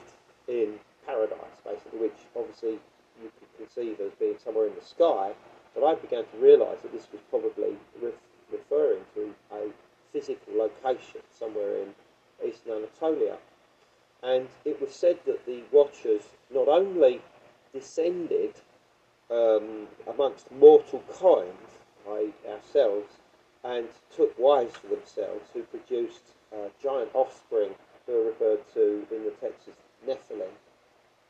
in 0.47 0.79
paradise, 1.05 1.61
basically, 1.63 1.99
which 1.99 2.19
obviously 2.35 2.79
you 3.21 3.31
could 3.39 3.51
conceive 3.57 3.99
as 3.99 4.11
being 4.19 4.37
somewhere 4.43 4.65
in 4.65 4.73
the 4.73 4.85
sky. 4.85 5.33
But 5.75 5.85
I 5.85 5.93
began 5.93 6.23
to 6.23 6.37
realise 6.39 6.81
that 6.81 6.91
this 6.91 7.07
was 7.11 7.21
probably 7.29 7.77
ref- 8.01 8.13
referring 8.51 9.01
to 9.13 9.33
a 9.53 9.69
physical 10.11 10.57
location 10.57 11.21
somewhere 11.37 11.83
in 11.83 11.89
eastern 12.47 12.77
Anatolia. 12.83 13.37
And 14.23 14.47
it 14.63 14.81
was 14.81 14.91
said 14.95 15.19
that 15.27 15.45
the 15.45 15.61
Watchers 15.71 16.23
not 16.51 16.67
only 16.67 17.21
descended 17.73 18.55
um, 19.31 19.87
amongst 20.07 20.51
mortal 20.51 21.03
kind 21.19 21.53
i.e., 22.11 22.33
ourselves, 22.49 23.09
and 23.63 23.87
took 24.15 24.37
wives 24.37 24.75
for 24.75 24.87
themselves 24.87 25.49
who 25.53 25.63
produced 25.63 26.21
uh, 26.53 26.67
giant 26.81 27.09
offspring 27.13 27.71
who 28.05 28.13
are 28.13 28.25
referred 28.25 28.61
to 28.73 29.05
in 29.11 29.23
the 29.23 29.33
text 29.41 29.67
as 29.67 29.75
Nephilim. 30.07 30.51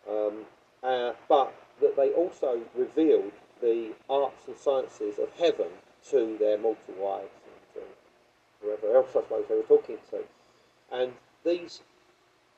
Um, 0.10 0.46
uh, 0.84 1.14
but 1.30 1.54
that 1.82 1.96
they 1.96 2.10
also 2.10 2.62
revealed 2.76 3.32
the 3.62 3.92
arts 4.10 4.48
and 4.48 4.58
sciences 4.58 5.18
of 5.18 5.30
heaven 5.40 5.68
to 6.10 6.38
their 6.40 6.58
mortal 6.58 6.94
wives 7.00 7.30
and 7.76 7.84
whoever 8.62 8.96
else 8.96 9.10
I 9.10 9.22
suppose 9.22 9.46
they 9.48 9.56
were 9.56 9.62
talking 9.64 9.98
to. 10.12 10.20
And 10.92 11.14
these 11.44 11.82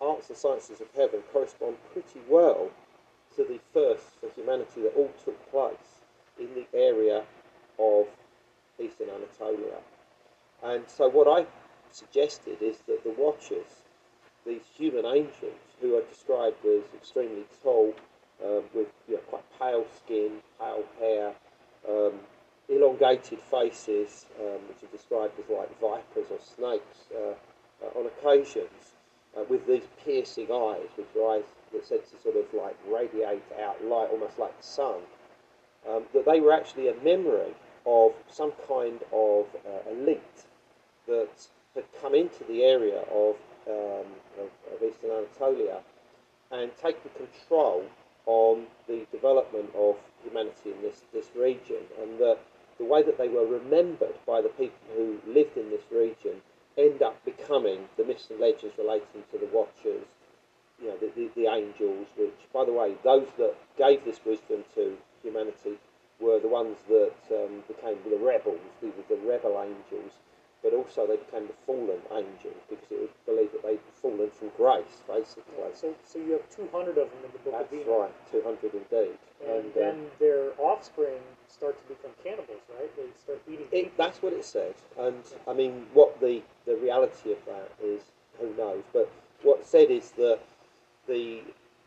arts 0.02 0.30
and 0.30 0.38
sciences 0.38 0.82
of 0.82 0.88
heaven 0.95 1.21
correspond 1.32 1.78
pretty 1.93 2.19
well 2.28 2.69
to 3.38 3.43
the 3.43 3.60
first 3.71 4.04
for 4.19 4.30
humanity 4.36 4.82
that 4.82 4.93
all 4.97 5.12
took 5.23 5.52
place 5.52 6.02
in 6.39 6.50
the 6.56 6.65
area 6.78 7.23
of 7.80 8.08
eastern 8.80 9.08
Anatolia. 9.10 9.78
And 10.63 10.84
so 10.88 11.08
what 11.08 11.28
I 11.28 11.45
suggested 11.91 12.62
is 12.62 12.78
that 12.88 13.04
the 13.04 13.13
Watchers, 13.17 13.84
these 14.45 14.63
human 14.76 15.06
angels 15.06 15.62
who 15.80 15.95
are 15.95 16.02
described 16.02 16.65
as 16.65 16.84
extremely 16.95 17.45
tall, 17.63 17.93
um, 18.43 18.63
with 18.73 18.88
you 19.08 19.15
know, 19.15 19.21
quite 19.30 19.43
pale 19.60 19.86
skin, 20.04 20.32
pale 20.60 20.84
hair, 21.00 21.34
um, 21.88 22.13
elongated 22.69 23.39
faces, 23.39 24.26
um, 24.39 24.60
which 24.67 24.84
are 24.84 24.91
described 24.91 25.34
as 25.39 25.50
like 25.50 25.80
vipers 25.80 26.32
or 26.32 26.39
snakes 26.39 27.06
uh, 27.15 27.34
uh, 27.86 28.00
on 28.00 28.08
occasions, 28.08 28.95
uh, 29.38 29.43
with 29.50 29.65
these 29.67 29.88
piercing 30.04 30.52
eyes, 30.52 30.89
which 30.97 31.08
eyes 31.23 31.43
that 31.71 31.86
said 31.86 32.01
to 32.10 32.17
sort 32.21 32.36
of 32.36 32.45
like 32.53 32.77
radiate 32.88 33.43
out 33.62 33.84
light, 33.84 34.10
almost 34.12 34.39
like 34.39 34.56
the 34.60 34.65
sun, 34.65 35.01
um, 35.89 36.03
that 36.13 36.25
they 36.25 36.39
were 36.39 36.53
actually 36.53 36.89
a 36.89 36.95
memory 37.03 37.53
of 37.86 38.12
some 38.30 38.51
kind 38.67 38.99
of 39.13 39.45
uh, 39.65 39.89
elite 39.89 40.45
that 41.08 41.47
had 41.75 41.86
come 42.01 42.13
into 42.13 42.43
the 42.45 42.63
area 42.63 42.99
of, 43.13 43.36
um, 43.67 44.06
of, 44.39 44.49
of 44.73 44.84
eastern 44.84 45.12
Anatolia 45.12 45.80
and 46.51 46.75
taken 46.77 47.10
control 47.15 47.84
on 48.25 48.65
the 48.88 49.06
development 49.12 49.69
of 49.75 49.95
humanity 50.23 50.71
in 50.71 50.82
this, 50.82 51.03
this 51.13 51.27
region, 51.36 51.84
and 52.01 52.19
that 52.19 52.38
the 52.77 52.84
way 52.84 53.01
that 53.01 53.17
they 53.17 53.27
were 53.27 53.45
remembered 53.45 54.15
by 54.25 54.41
the 54.41 54.49
people 54.49 54.77
who 54.95 55.17
lived 55.25 55.58
in 55.58 55.69
this 55.69 55.84
region 55.91 56.41
end 56.77 57.01
up 57.01 57.23
becoming 57.25 57.80
the 57.97 58.03
myths 58.03 58.30
and 58.30 58.39
legends 58.39 58.77
relating 58.77 59.23
to 59.32 59.38
the 59.38 59.47
Watchers, 59.51 60.06
you 60.81 60.87
know, 60.89 60.97
the, 60.97 61.09
the, 61.15 61.29
the 61.35 61.47
angels, 61.51 62.07
which, 62.17 62.37
by 62.53 62.65
the 62.65 62.73
way, 62.73 62.95
those 63.03 63.27
that 63.37 63.55
gave 63.77 64.03
this 64.05 64.19
wisdom 64.25 64.63
to 64.75 64.97
humanity 65.23 65.77
were 66.19 66.39
the 66.39 66.47
ones 66.47 66.77
that 66.89 67.13
um, 67.31 67.63
became 67.67 67.97
the 68.09 68.17
rebels, 68.17 68.59
these 68.81 68.93
were 68.97 69.15
the 69.15 69.21
rebel 69.27 69.61
angels, 69.61 70.13
but 70.63 70.73
also 70.73 71.05
they 71.05 71.17
became 71.17 71.45
the 71.47 71.53
fallen 71.65 72.01
angels 72.11 72.57
because 72.69 72.89
it 72.91 72.99
was 72.99 73.09
believed 73.25 73.53
that 73.53 73.63
they'd 73.63 73.79
fallen 74.01 74.29
from 74.31 74.49
grace, 74.57 75.01
basically. 75.07 75.43
So, 75.75 75.93
so 76.03 76.17
you 76.19 76.31
have 76.33 76.49
200 76.49 76.97
of 76.97 77.09
them 77.09 77.21
in 77.25 77.31
the 77.31 77.39
Book 77.39 77.53
That's 77.53 77.71
of 77.71 77.79
Enoch. 77.79 78.09
right, 78.09 78.31
200 78.31 78.73
indeed. 78.73 79.17
And, 79.45 79.71
uh, 79.71 79.79
then 79.79 80.05
their 80.19 80.49
offspring 80.57 81.21
start 81.47 81.77
to 81.77 81.93
become 81.93 82.11
cannibals, 82.23 82.61
right? 82.77 82.89
They 82.97 83.05
start 83.21 83.41
eating 83.47 83.67
It, 83.71 83.95
that's 83.97 84.21
what 84.21 84.33
it 84.33 84.43
said, 84.45 84.73
and 84.99 85.23
I 85.47 85.53
mean, 85.53 85.85
what 85.93 86.19
the, 86.19 86.41
the 86.65 86.75
reality 86.77 87.31
of 87.31 87.37
that 87.45 87.69
is, 87.83 88.01
who 88.39 88.53
knows? 88.55 88.83
But 88.91 89.11
what 89.43 89.59
it 89.59 89.65
said 89.67 89.91
is 89.91 90.11
that 90.17 90.39
the 91.07 91.41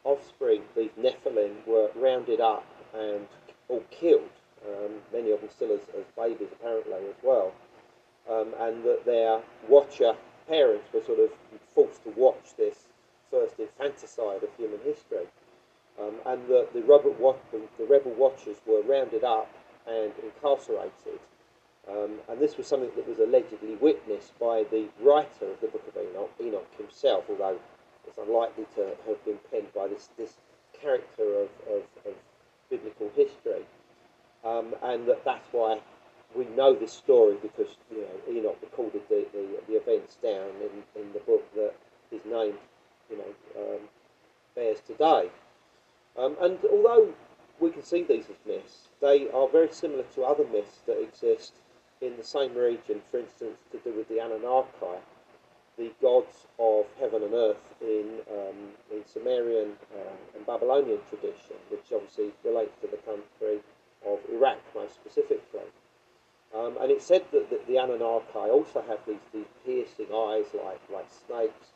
offspring, 0.04 0.62
these 0.76 0.90
Nephilim, 0.98 1.66
were 1.66 1.90
rounded 1.94 2.40
up 2.40 2.66
and 2.94 3.26
all 3.68 3.84
killed. 3.90 4.30
Um, 4.66 4.92
many 5.12 5.30
of 5.30 5.40
them 5.40 5.50
still 5.50 5.72
as, 5.72 5.80
as 5.98 6.04
babies, 6.16 6.48
apparently, 6.52 7.08
as 7.08 7.16
well. 7.22 7.52
Um, 8.30 8.54
and 8.58 8.84
that 8.84 9.04
their 9.04 9.40
watcher 9.68 10.14
parents 10.48 10.88
were 10.92 11.02
sort 11.02 11.20
of 11.20 11.30
forced 11.74 12.02
to 12.04 12.10
watch 12.10 12.56
this 12.56 12.86
first 13.30 13.58
infanticide 13.58 14.42
of 14.42 14.50
human 14.56 14.80
history. 14.84 15.26
Um, 16.00 16.14
and 16.26 16.46
that 16.48 16.72
the, 16.72 16.80
the 16.80 17.84
rebel 17.84 18.12
watchers 18.12 18.56
were 18.66 18.82
rounded 18.82 19.24
up 19.24 19.50
and 19.86 20.12
incarcerated. 20.22 21.20
Um, 21.88 22.20
and 22.28 22.38
this 22.38 22.56
was 22.56 22.66
something 22.66 22.90
that 22.96 23.08
was 23.08 23.18
allegedly 23.18 23.74
witnessed 23.76 24.38
by 24.38 24.64
the 24.70 24.88
writer 25.00 25.50
of 25.50 25.60
the 25.60 25.68
Book 25.68 25.84
of 25.88 25.96
Enoch, 25.96 26.30
Enoch 26.40 26.68
himself, 26.76 27.24
although 27.28 27.58
it's 28.10 28.18
unlikely 28.18 28.64
to 28.74 28.90
have 29.06 29.24
been 29.24 29.38
penned 29.50 29.72
by 29.74 29.86
this, 29.86 30.08
this 30.18 30.34
character 30.80 31.22
of, 31.22 31.48
of, 31.68 31.82
of 32.06 32.14
biblical 32.68 33.10
history. 33.14 33.64
Um, 34.44 34.74
and 34.82 35.06
that 35.06 35.24
that's 35.24 35.46
why 35.52 35.80
we 36.34 36.44
know 36.56 36.74
this 36.74 36.92
story 36.92 37.36
because 37.42 37.76
you 37.90 38.02
know 38.02 38.38
Enoch 38.38 38.58
recorded 38.62 39.02
the, 39.08 39.26
the, 39.32 39.46
the 39.68 39.74
events 39.74 40.16
down 40.22 40.48
in, 40.62 41.00
in 41.02 41.12
the 41.12 41.18
book 41.20 41.42
that 41.54 41.74
his 42.10 42.24
name 42.24 42.54
you 43.10 43.18
know 43.18 43.34
um, 43.58 43.80
bears 44.54 44.80
today. 44.86 45.28
Um, 46.18 46.36
and 46.40 46.58
although 46.70 47.12
we 47.60 47.70
can 47.70 47.84
see 47.84 48.02
these 48.02 48.24
as 48.30 48.36
myths, 48.46 48.88
they 49.00 49.28
are 49.30 49.48
very 49.48 49.70
similar 49.72 50.04
to 50.14 50.24
other 50.24 50.44
myths 50.50 50.80
that 50.86 51.00
exist 51.00 51.52
in 52.00 52.16
the 52.16 52.24
same 52.24 52.54
region, 52.54 53.02
for 53.10 53.20
instance, 53.20 53.60
to 53.72 53.78
do 53.78 53.92
with 53.94 54.08
the 54.08 54.20
Anunnaki, 54.20 55.00
the 55.80 55.90
gods 56.02 56.46
of 56.58 56.84
heaven 57.00 57.22
and 57.22 57.32
earth 57.32 57.74
in, 57.80 58.20
um, 58.30 58.58
in 58.92 59.02
Sumerian 59.06 59.72
uh, 59.96 60.36
and 60.36 60.46
Babylonian 60.46 61.00
tradition, 61.08 61.56
which 61.70 61.88
obviously 61.94 62.32
relates 62.44 62.76
to 62.82 62.86
the 62.86 62.98
country 62.98 63.60
of 64.06 64.18
Iraq 64.30 64.58
most 64.74 64.94
specifically. 64.94 65.64
Um, 66.54 66.76
and 66.82 66.90
it's 66.90 67.06
said 67.06 67.24
that, 67.32 67.48
the 67.66 67.78
Anunnaki 67.78 68.50
also 68.50 68.84
have 68.86 68.98
these, 69.06 69.24
these 69.32 69.46
piercing 69.64 70.12
eyes 70.14 70.44
like, 70.52 70.80
like 70.92 71.08
snakes. 71.26 71.68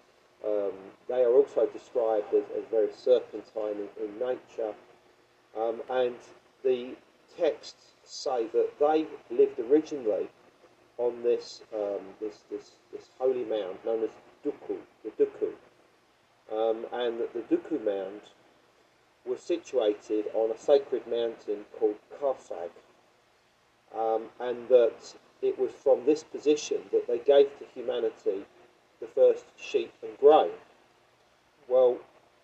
Um, 0.45 0.73
they 1.09 1.23
are 1.23 1.33
also 1.33 1.67
described 1.73 2.35
as, 2.35 2.45
as 2.59 2.65
very 2.71 2.93
serpentine 2.93 3.89
in, 3.97 4.05
in 4.05 4.19
nature. 4.19 4.75
Um, 5.57 5.81
and 5.89 6.17
the 6.63 6.95
texts 7.39 7.95
say 8.05 8.49
that 8.49 8.69
they 8.79 9.07
lived 9.35 9.59
originally 9.61 10.29
on 10.99 11.23
this, 11.23 11.63
um, 11.75 12.01
this, 12.21 12.41
this, 12.51 12.73
this 12.93 13.09
holy 13.19 13.45
mound 13.45 13.79
known 13.85 14.05
as 14.05 14.11
Duku, 14.45 14.77
the 15.05 15.11
Duku. 15.11 15.53
Um, 16.53 16.87
and 16.93 17.21
that 17.21 17.33
the 17.33 17.41
Duku 17.41 17.85
mound 17.85 18.21
was 19.27 19.41
situated 19.41 20.27
on 20.35 20.51
a 20.51 20.59
sacred 20.59 21.07
mountain 21.07 21.65
called 21.79 21.97
Kharsag. 22.21 22.71
Um, 23.97 24.25
and 24.41 24.69
that 24.69 25.15
it 25.41 25.59
was 25.59 25.71
from 25.73 26.05
this 26.05 26.23
position 26.25 26.79
that 26.93 27.07
they 27.07 27.19
gave 27.19 27.47
to 27.59 27.65
humanity 27.75 28.45
the 29.01 29.07
first 29.07 29.45
sheep 29.57 29.93
and 30.03 30.17
grain. 30.19 30.51
Well, 31.69 31.99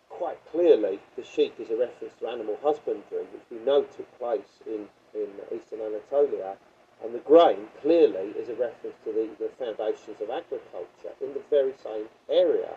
quite 0.08 0.38
clearly, 0.50 1.00
the 1.16 1.24
sheep 1.24 1.54
is 1.58 1.70
a 1.70 1.76
reference 1.76 2.14
to 2.20 2.28
animal 2.28 2.58
husbandry, 2.62 3.24
which 3.32 3.42
we 3.50 3.58
know 3.64 3.82
took 3.82 4.18
place 4.18 4.60
in, 4.66 4.86
in 5.14 5.28
eastern 5.54 5.80
Anatolia, 5.80 6.56
and 7.02 7.14
the 7.14 7.18
grain 7.20 7.66
clearly 7.80 8.30
is 8.38 8.48
a 8.48 8.54
reference 8.54 8.96
to 9.04 9.12
the, 9.12 9.28
the 9.38 9.50
foundations 9.58 10.20
of 10.20 10.30
agriculture 10.30 11.14
in 11.20 11.32
the 11.34 11.42
very 11.50 11.72
same 11.82 12.06
area. 12.28 12.74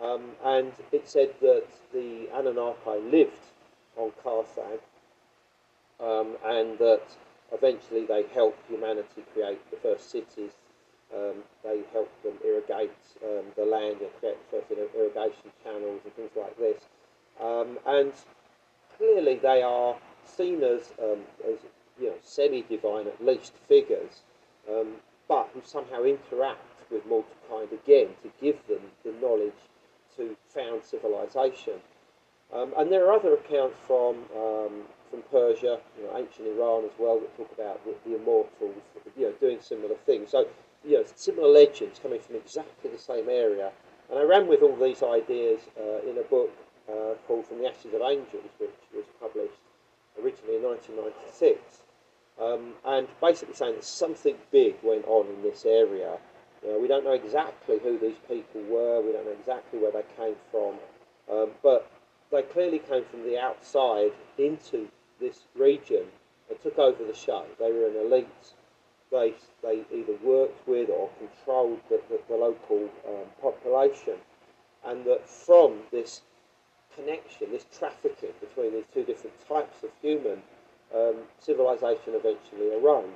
Um, 0.00 0.32
and 0.44 0.72
it 0.90 1.08
said 1.08 1.30
that 1.40 1.66
the 1.92 2.28
Anunnaki 2.34 3.00
lived 3.10 3.38
on 3.96 4.12
Kharsag, 4.24 4.80
um, 6.00 6.36
and 6.44 6.78
that 6.78 7.02
eventually 7.52 8.06
they 8.06 8.24
helped 8.34 8.58
humanity 8.68 9.22
create 9.32 9.70
the 9.70 9.76
first 9.76 10.10
cities. 10.10 10.52
Um, 11.14 11.44
they 11.62 11.82
helped 11.92 12.22
them 12.22 12.34
irrigate 12.44 12.90
um, 13.22 13.44
the 13.56 13.64
land 13.64 13.98
and 14.00 14.10
create 14.18 14.38
the 14.50 14.58
first 14.58 14.70
ir- 14.70 14.98
irrigation 14.98 15.52
channels 15.62 16.00
and 16.04 16.14
things 16.14 16.30
like 16.34 16.56
this. 16.58 16.82
Um, 17.40 17.78
and 17.86 18.12
clearly 18.96 19.36
they 19.36 19.62
are 19.62 19.96
seen 20.24 20.62
as, 20.62 20.92
um, 21.02 21.20
as 21.46 21.58
you 22.00 22.08
know, 22.08 22.16
semi-divine 22.22 23.06
at 23.06 23.24
least 23.24 23.52
figures, 23.68 24.22
um, 24.68 24.88
but 25.28 25.48
who 25.54 25.60
somehow 25.64 26.02
interact 26.02 26.90
with 26.90 27.06
mortal 27.06 27.32
kind 27.48 27.68
again 27.72 28.08
to 28.22 28.30
give 28.40 28.58
them 28.68 28.80
the 29.04 29.12
knowledge 29.20 29.52
to 30.16 30.36
found 30.48 30.82
civilization. 30.84 31.74
Um, 32.54 32.72
and 32.76 32.92
there 32.92 33.06
are 33.06 33.12
other 33.14 33.34
accounts 33.34 33.76
from 33.86 34.16
um, 34.36 34.82
from 35.12 35.22
Persia, 35.30 35.78
you 35.98 36.04
know, 36.04 36.16
ancient 36.16 36.48
Iran 36.48 36.84
as 36.84 36.90
well, 36.98 37.20
that 37.20 37.36
talk 37.36 37.52
about 37.52 37.84
the, 37.84 37.94
the 38.08 38.16
immortals, 38.16 38.82
you 39.16 39.26
know, 39.26 39.32
doing 39.40 39.58
similar 39.60 39.94
things. 40.06 40.30
So, 40.30 40.46
you 40.84 40.96
know, 40.96 41.04
similar 41.14 41.48
legends 41.48 41.98
coming 42.02 42.18
from 42.18 42.36
exactly 42.36 42.90
the 42.90 42.98
same 42.98 43.28
area. 43.28 43.70
And 44.08 44.18
I 44.18 44.22
ran 44.22 44.48
with 44.48 44.62
all 44.62 44.74
these 44.74 45.02
ideas 45.02 45.60
uh, 45.78 46.08
in 46.08 46.16
a 46.16 46.22
book 46.22 46.50
uh, 46.88 47.14
called 47.26 47.46
From 47.46 47.58
the 47.58 47.68
Ashes 47.68 47.92
of 47.92 48.00
Angels, 48.00 48.50
which 48.58 48.70
was 48.94 49.04
published 49.20 49.60
originally 50.22 50.56
in 50.56 50.62
1996. 50.62 51.82
Um, 52.40 52.72
and 52.84 53.06
basically 53.20 53.54
saying 53.54 53.74
that 53.76 53.84
something 53.84 54.36
big 54.50 54.76
went 54.82 55.04
on 55.06 55.26
in 55.26 55.42
this 55.42 55.64
area. 55.66 56.16
You 56.62 56.72
know, 56.72 56.78
we 56.78 56.88
don't 56.88 57.04
know 57.04 57.12
exactly 57.12 57.78
who 57.78 57.98
these 57.98 58.16
people 58.28 58.62
were, 58.62 59.00
we 59.00 59.12
don't 59.12 59.26
know 59.26 59.36
exactly 59.38 59.78
where 59.78 59.92
they 59.92 60.04
came 60.16 60.36
from, 60.50 60.76
um, 61.30 61.50
but 61.62 61.90
they 62.30 62.42
clearly 62.42 62.78
came 62.78 63.04
from 63.04 63.22
the 63.24 63.38
outside 63.38 64.12
into 64.38 64.88
this 65.20 65.40
region 65.54 66.04
and 66.48 66.60
took 66.62 66.78
over 66.78 67.04
the 67.04 67.14
show. 67.14 67.44
They 67.58 67.70
were 67.70 67.86
an 67.86 67.96
elite. 67.96 68.54
They, 69.10 69.34
they 69.62 69.84
either 69.92 70.14
worked 70.22 70.66
with 70.66 70.88
or 70.88 71.10
controlled 71.18 71.80
the, 71.90 72.00
the, 72.08 72.20
the 72.28 72.36
local 72.36 72.88
um, 73.06 73.26
population. 73.40 74.14
And 74.84 75.04
that 75.04 75.28
from 75.28 75.80
this 75.90 76.22
connection, 76.96 77.50
this 77.50 77.66
trafficking 77.76 78.32
between 78.40 78.72
these 78.72 78.84
two 78.92 79.04
different 79.04 79.36
types 79.48 79.82
of 79.82 79.90
human, 80.00 80.42
um, 80.94 81.16
civilization 81.38 82.14
eventually 82.14 82.74
arose. 82.74 83.08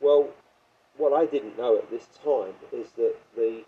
Well, 0.00 0.28
what 0.96 1.12
I 1.12 1.26
didn't 1.26 1.56
know 1.56 1.76
at 1.76 1.90
this 1.90 2.06
time 2.22 2.54
is 2.72 2.90
that 2.92 3.14
the 3.36 3.64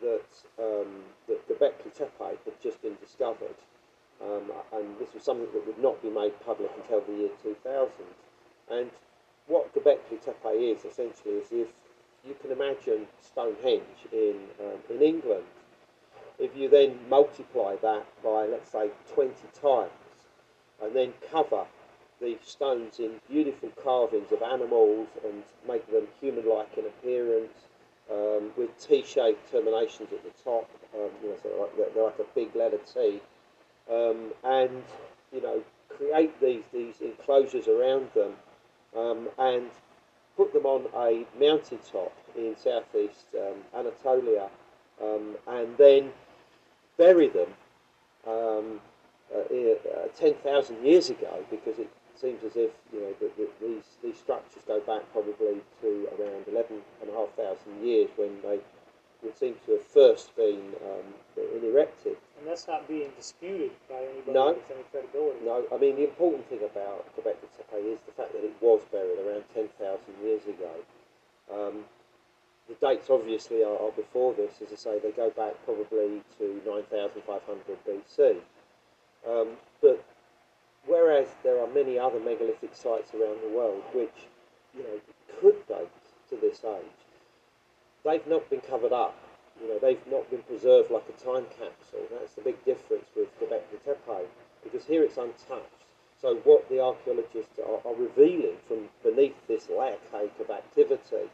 that 0.00 0.24
um, 0.58 1.02
Göbekli 1.28 1.92
Tepe 1.92 2.38
had 2.44 2.62
just 2.62 2.80
been 2.80 2.96
discovered, 3.02 3.56
um, 4.22 4.50
and 4.72 4.98
this 4.98 5.12
was 5.12 5.22
something 5.22 5.48
that 5.52 5.66
would 5.66 5.78
not 5.78 6.00
be 6.00 6.08
made 6.08 6.32
public 6.40 6.70
until 6.80 7.02
the 7.02 7.12
year 7.12 7.30
2000. 7.42 7.90
And 8.70 8.90
what 9.46 9.74
Göbekli 9.74 10.24
Tepe 10.24 10.54
is 10.54 10.84
essentially 10.86 11.34
is 11.34 11.52
if 11.52 11.68
you 12.26 12.34
can 12.40 12.50
imagine 12.50 13.06
Stonehenge 13.20 14.08
in 14.12 14.36
um, 14.60 14.78
in 14.88 15.02
England, 15.02 15.44
if 16.40 16.56
you 16.56 16.68
then 16.68 16.98
multiply 17.08 17.76
that 17.76 18.06
by 18.22 18.46
let's 18.46 18.70
say 18.70 18.90
20 19.14 19.34
times, 19.60 19.90
and 20.82 20.96
then 20.96 21.12
cover 21.30 21.64
the 22.20 22.36
stones 22.42 22.98
in 22.98 23.12
beautiful 23.28 23.70
carvings 23.82 24.30
of 24.32 24.42
animals 24.42 25.08
and 25.24 25.42
make 25.66 25.86
them 25.90 26.06
human-like 26.20 26.76
in 26.76 26.84
appearance, 26.86 27.52
um, 28.10 28.50
with 28.56 28.70
T-shaped 28.86 29.50
terminations 29.50 30.08
at 30.12 30.22
the 30.24 30.42
top. 30.42 30.68
Um, 30.94 31.10
you 31.22 31.30
know, 31.30 31.36
so 31.42 31.60
like 31.60 31.76
they're, 31.76 31.90
they're, 31.94 32.04
like 32.04 32.18
a 32.18 32.34
big 32.34 32.54
letter 32.56 32.78
T, 32.92 33.20
um, 33.90 34.32
and 34.42 34.82
you 35.32 35.40
know, 35.40 35.62
create 35.88 36.38
these 36.40 36.64
these 36.72 37.00
enclosures 37.00 37.68
around 37.68 38.10
them, 38.14 38.32
um, 38.96 39.28
and 39.38 39.70
put 40.36 40.52
them 40.52 40.66
on 40.66 40.86
a 40.96 41.24
mountaintop 41.38 42.12
in 42.36 42.56
southeast 42.56 43.26
um, 43.36 43.58
Anatolia, 43.74 44.48
um, 45.02 45.36
and 45.46 45.76
then 45.76 46.10
bury 47.00 47.28
them. 47.28 47.48
Uh, 48.26 48.50
uh, 49.34 50.08
10,000 50.18 50.84
years 50.84 51.08
ago 51.10 51.44
because 51.50 51.78
it 51.78 51.88
seems 52.16 52.42
as 52.44 52.56
if 52.56 52.70
you 52.92 53.00
know 53.00 53.14
that 53.20 53.32
these 53.60 53.84
these 54.02 54.18
structures 54.18 54.62
go 54.66 54.80
back 54.80 55.02
probably 55.12 55.62
to 55.80 56.08
around 56.18 56.44
11,500 56.48 57.56
years 57.82 58.08
when 58.16 58.36
they 58.42 58.58
would 59.22 59.36
seem 59.36 59.54
to 59.66 59.72
have 59.72 59.84
first 59.84 60.34
been, 60.36 60.72
um, 60.84 61.06
been 61.36 61.62
erected. 61.64 62.16
And 62.38 62.48
that's 62.48 62.66
not 62.66 62.88
being 62.88 63.10
disputed 63.16 63.70
by 63.88 63.96
anybody 63.96 64.32
No. 64.32 64.52
with 64.54 64.70
any 64.70 64.82
credibility. 64.90 65.44
No, 65.44 65.64
I 65.72 65.76
mean 65.78 65.96
the 65.96 66.04
important 66.04 66.48
thing 66.48 66.62
about 66.64 67.04
Göbekli 67.16 67.48
Tepe 67.56 67.78
is 67.84 68.00
the 68.06 68.12
fact 68.12 68.32
that 68.32 68.44
it 68.44 68.54
was 68.60 68.80
buried 68.90 69.18
around 69.20 69.44
10,000 69.54 69.70
years 70.22 70.42
ago. 70.46 70.72
Um, 71.52 71.84
the 72.70 72.86
dates 72.86 73.10
obviously 73.10 73.64
are, 73.64 73.76
are 73.76 73.90
before 73.90 74.32
this, 74.34 74.62
as 74.62 74.72
I 74.72 74.76
say, 74.76 74.98
they 75.00 75.10
go 75.10 75.30
back 75.30 75.54
probably 75.64 76.22
to 76.38 76.62
9,500 76.64 77.78
BC. 77.84 78.36
Um, 79.28 79.56
but 79.82 80.04
whereas 80.86 81.26
there 81.42 81.60
are 81.60 81.66
many 81.66 81.98
other 81.98 82.20
megalithic 82.20 82.74
sites 82.74 83.12
around 83.12 83.42
the 83.42 83.54
world 83.54 83.82
which, 83.92 84.28
you 84.76 84.84
know, 84.84 85.00
could 85.40 85.66
date 85.66 85.90
to 86.30 86.36
this 86.36 86.62
age, 86.64 87.00
they've 88.04 88.26
not 88.28 88.48
been 88.48 88.60
covered 88.60 88.92
up. 88.92 89.18
You 89.60 89.68
know, 89.68 89.78
they've 89.78 90.06
not 90.10 90.30
been 90.30 90.42
preserved 90.42 90.90
like 90.90 91.04
a 91.08 91.24
time 91.24 91.44
capsule. 91.50 92.06
That's 92.10 92.34
the 92.34 92.42
big 92.42 92.64
difference 92.64 93.06
with 93.16 93.28
Göbekli 93.40 93.82
Tepe, 93.84 94.28
because 94.62 94.86
here 94.86 95.02
it's 95.02 95.18
untouched. 95.18 95.66
So 96.22 96.36
what 96.44 96.68
the 96.68 96.80
archaeologists 96.80 97.58
are, 97.58 97.80
are 97.84 97.94
revealing 97.94 98.56
from 98.68 98.88
beneath 99.02 99.34
this 99.48 99.68
layer 99.68 99.98
cake 100.12 100.32
of 100.40 100.50
activity 100.50 101.28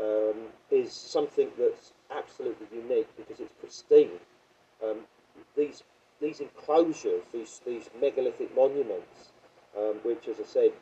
um, 0.00 0.34
is 0.70 0.92
something 0.92 1.48
that's 1.58 1.92
absolutely 2.10 2.66
unique 2.72 3.08
because 3.16 3.40
it's 3.40 3.52
pristine. 3.60 4.10
Um, 4.82 4.98
these 5.56 5.82
these 6.20 6.40
enclosures, 6.40 7.22
these 7.32 7.60
these 7.66 7.90
megalithic 8.00 8.54
monuments, 8.56 9.32
um, 9.76 9.96
which, 10.02 10.28
as 10.28 10.40
I 10.40 10.44
said, 10.44 10.72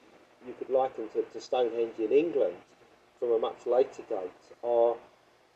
you 0.47 0.55
could 0.59 0.71
liken 0.71 1.09
to, 1.11 1.23
to 1.23 1.41
Stonehenge 1.41 1.99
in 1.99 2.13
England 2.13 2.57
from 3.19 3.33
a 3.33 3.39
much 3.39 3.67
later 3.67 4.03
date, 4.09 4.31
are 4.63 4.95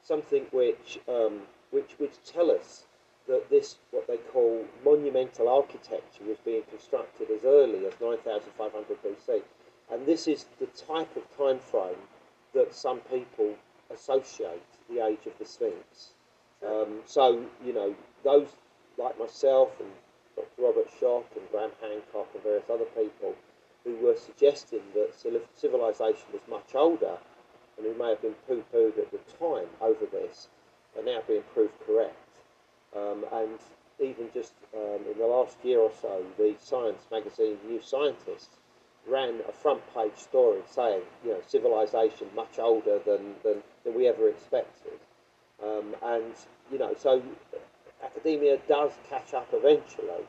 something 0.03 0.47
which 0.53 0.99
um, 1.09 1.43
which 1.71 1.93
which 1.99 2.15
tell 2.25 2.51
us 2.51 2.85
that 3.27 3.49
this 3.51 3.77
what 3.91 4.07
they 4.07 4.17
call 4.17 4.65
monumental 4.85 5.49
architecture 5.49 6.25
was 6.27 6.39
being 6.45 6.63
constructed 6.71 7.31
as 7.31 7.45
early 7.45 7.87
as 7.87 7.95
9500 8.01 9.03
BC, 9.03 9.43
and 9.91 10.07
this 10.07 10.29
is 10.29 10.47
the 10.61 10.67
type 10.67 11.17
of 11.17 11.37
time 11.37 11.59
frame 11.59 11.97
that 12.55 12.75
some 12.75 13.01
people 13.01 13.55
associate 13.93 14.63
the 14.89 15.05
age 15.05 15.27
of 15.27 15.37
the 15.39 15.45
Sphinx. 15.45 16.11
Um, 16.67 17.01
so 17.05 17.45
you 17.65 17.73
know 17.73 17.95
those 18.23 18.49
like 18.97 19.19
myself 19.19 19.71
and 19.81 19.91
Dr. 20.37 20.63
Robert 20.63 20.89
Schoch 21.01 21.25
and 21.37 21.51
Graham 21.51 21.71
Hancock 21.81 22.29
and 22.35 22.43
various 22.43 22.71
other 22.71 22.87
people 22.97 23.35
who 23.85 23.97
were 23.97 24.17
suggesting 24.17 24.81
that 24.95 25.15
civilization 25.55 26.27
was 26.33 26.41
much 26.49 26.75
older 26.75 27.19
and 27.77 27.87
who 27.87 27.95
may 27.95 28.11
have 28.11 28.23
been 28.23 28.35
poo-pooed 28.49 28.99
at 28.99 29.11
the 29.11 29.19
time 29.39 29.69
over 29.81 30.07
this 30.07 30.49
are 30.97 31.05
now 31.05 31.21
being 31.27 31.43
proved 31.53 31.75
correct. 31.87 32.17
Um, 32.97 33.25
and 33.33 33.59
even 34.01 34.29
just 34.33 34.55
um, 34.75 35.01
in 35.11 35.19
the 35.19 35.27
last 35.27 35.57
year 35.63 35.81
or 35.81 35.91
so, 36.01 36.25
the 36.39 36.55
science 36.59 37.03
magazine 37.11 37.59
New 37.69 37.81
Scientist 37.83 38.51
ran 39.09 39.41
a 39.49 39.53
front 39.53 39.83
page 39.95 40.17
story 40.17 40.61
saying, 40.71 41.03
you 41.25 41.31
know, 41.31 41.41
civilization 41.47 42.29
much 42.35 42.59
older 42.59 42.99
than, 43.05 43.35
than, 43.43 43.63
than 43.85 43.95
we 43.95 44.09
ever 44.09 44.29
expected. 44.29 44.99
Um, 45.63 45.95
and, 46.03 46.35
you 46.73 46.79
know, 46.79 46.95
so 46.99 47.23
academia 48.03 48.59
does 48.69 48.93
catch 49.09 49.35
up 49.35 49.49
eventually, 49.53 50.25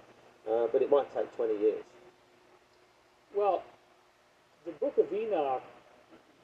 uh, 0.49 0.67
but 0.71 0.81
it 0.81 0.89
might 0.89 1.13
take 1.13 1.33
20 1.35 1.57
years. 1.59 1.83
Well, 3.35 3.63
the 4.65 4.71
Book 4.71 4.97
of 4.97 5.11
Enoch 5.13 5.63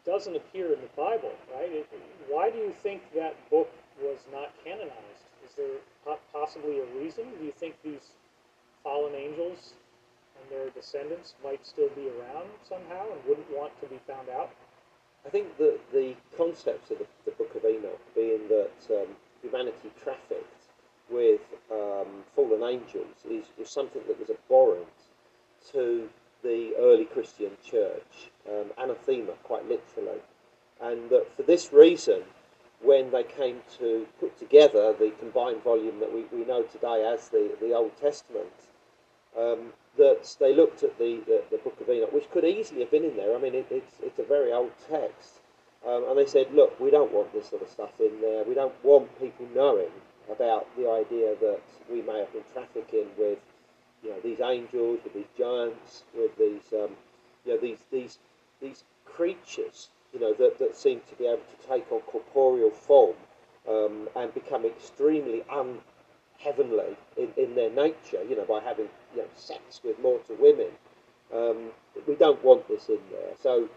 doesn't 0.06 0.36
appear 0.36 0.74
in 0.74 0.82
the 0.82 0.90
Bible, 0.96 1.32
right? 1.56 1.72
It, 1.72 1.88
why 2.28 2.50
do 2.50 2.58
you 2.58 2.74
think 2.84 3.02
that 3.14 3.36
book 3.50 3.70
was 4.02 4.18
not 4.32 4.52
canonized? 4.64 5.26
Is 5.46 5.54
there 5.56 5.78
po- 6.04 6.20
possibly 6.34 6.80
a 6.80 6.86
reason? 7.00 7.26
Do 7.40 7.46
you 7.46 7.52
think 7.52 7.76
these 7.84 8.12
fallen 8.84 9.14
angels 9.16 9.74
and 10.42 10.52
their 10.52 10.70
descendants 10.70 11.36
might 11.44 11.66
still 11.66 11.90
be 11.90 12.10
around 12.10 12.50
somehow 12.68 13.06
and 13.12 13.24
wouldn't 13.28 13.50
want 13.52 13.80
to 13.82 13.88
be 13.88 14.00
found 14.08 14.30
out? 14.30 14.52
I 15.26 15.30
think 15.30 15.58
that 15.58 15.80
the 15.94 16.16
concept 16.36 16.92
of 16.92 17.00
the, 17.00 17.06
the 17.26 17.32
Book 17.32 17.54
of 17.56 17.64
Enoch 17.66 18.02
being 18.16 18.48
that 18.50 18.72
um, 18.90 19.16
humanity 19.42 19.92
trafficked 20.02 20.62
with 21.10 21.42
um, 21.72 22.24
fallen 22.36 22.64
angels 22.64 23.16
is, 23.30 23.46
is 23.60 23.70
something 23.70 24.02
that 24.08 24.20
was 24.20 24.30
abhorrent 24.30 24.88
to 25.72 26.10
the 26.44 26.74
early 26.80 27.06
Christian 27.06 27.52
church, 27.64 28.32
um, 28.50 28.72
anathema, 28.78 29.34
quite 29.44 29.68
literally. 29.68 30.20
And 30.82 31.10
that 31.12 31.28
for 31.36 31.44
this 31.44 31.72
reason, 31.72 32.24
when 32.82 33.12
they 33.12 33.24
came 33.24 33.62
to 33.78 34.08
put 34.20 34.38
together 34.40 34.94
the 34.94 35.12
combined 35.20 35.62
volume 35.64 36.00
that 36.00 36.12
we, 36.12 36.24
we 36.36 36.46
know 36.46 36.64
today 36.64 37.06
as 37.06 37.30
the, 37.30 37.56
the 37.62 37.74
Old 37.74 37.96
Testament, 38.02 38.50
um, 39.38 39.74
that 39.98 40.36
they 40.40 40.56
looked 40.56 40.84
at 40.84 40.98
the, 40.98 41.22
the, 41.26 41.44
the 41.52 41.58
Book 41.58 41.80
of 41.82 41.90
Enoch, 41.90 42.14
which 42.14 42.30
could 42.32 42.46
easily 42.46 42.82
have 42.82 42.92
been 42.92 43.04
in 43.04 43.16
there. 43.16 43.36
I 43.36 43.40
mean, 43.40 43.56
it, 43.56 43.68
it's, 43.70 43.96
it's 44.02 44.20
a 44.20 44.24
very 44.24 44.52
old 44.52 44.72
text. 44.90 45.40
Um, 45.88 46.06
and 46.08 46.18
they 46.18 46.28
said, 46.28 46.54
look, 46.54 46.80
we 46.80 46.92
don't 46.92 47.12
want 47.12 47.34
this 47.34 47.50
sort 47.50 47.64
of 47.64 47.70
stuff 47.70 48.00
in 48.00 48.22
there. 48.22 48.44
We 48.44 48.54
don't 48.54 48.74
want 48.84 49.20
people 49.20 49.48
knowing 49.56 49.90
about 50.32 50.68
the 50.78 50.90
idea 50.90 51.36
that 51.42 51.62
we 51.90 52.02
may 52.02 52.20
have 52.20 52.32
been 52.32 52.44
trafficking 52.54 53.08
with, 53.18 53.40
you 54.04 54.12
know, 54.12 54.20
these 54.24 54.40
angels, 54.42 55.00
with 55.04 55.14
these 55.14 55.32
giants, 55.38 56.04
with 56.16 56.38
these, 56.38 56.62
um, 56.74 56.92
you 57.46 57.54
know, 57.54 57.58
these 57.58 57.80
these 57.92 58.20
these 58.62 58.84
creatures, 59.06 59.90
you 60.14 60.20
know, 60.20 60.34
that, 60.34 60.60
that 60.60 60.76
seem 60.76 61.02
to 61.10 61.16
be 61.16 61.26
able 61.26 61.38
to 61.38 61.68
take 61.68 61.92
on 61.92 62.00
corporeal 62.02 62.70
form 62.70 63.16
um, 63.68 64.08
and 64.16 64.34
become 64.34 64.66
extremely 64.66 65.44
unheavenly 65.52 66.96
in, 67.18 67.30
in 67.38 67.56
their 67.56 67.72
nature, 67.72 68.24
you 68.30 68.36
know, 68.36 68.46
by 68.46 68.60
having 68.60 68.88
you 69.16 69.22
know, 69.22 69.28
sex 69.36 69.82
with 69.84 70.00
mortal 70.00 70.36
women. 70.40 70.72
Um, 71.34 71.72
we 72.08 72.16
don't 72.16 72.44
want 72.44 72.68
this 72.68 72.90
in 72.90 73.00
there. 73.12 73.34
So 73.42 73.70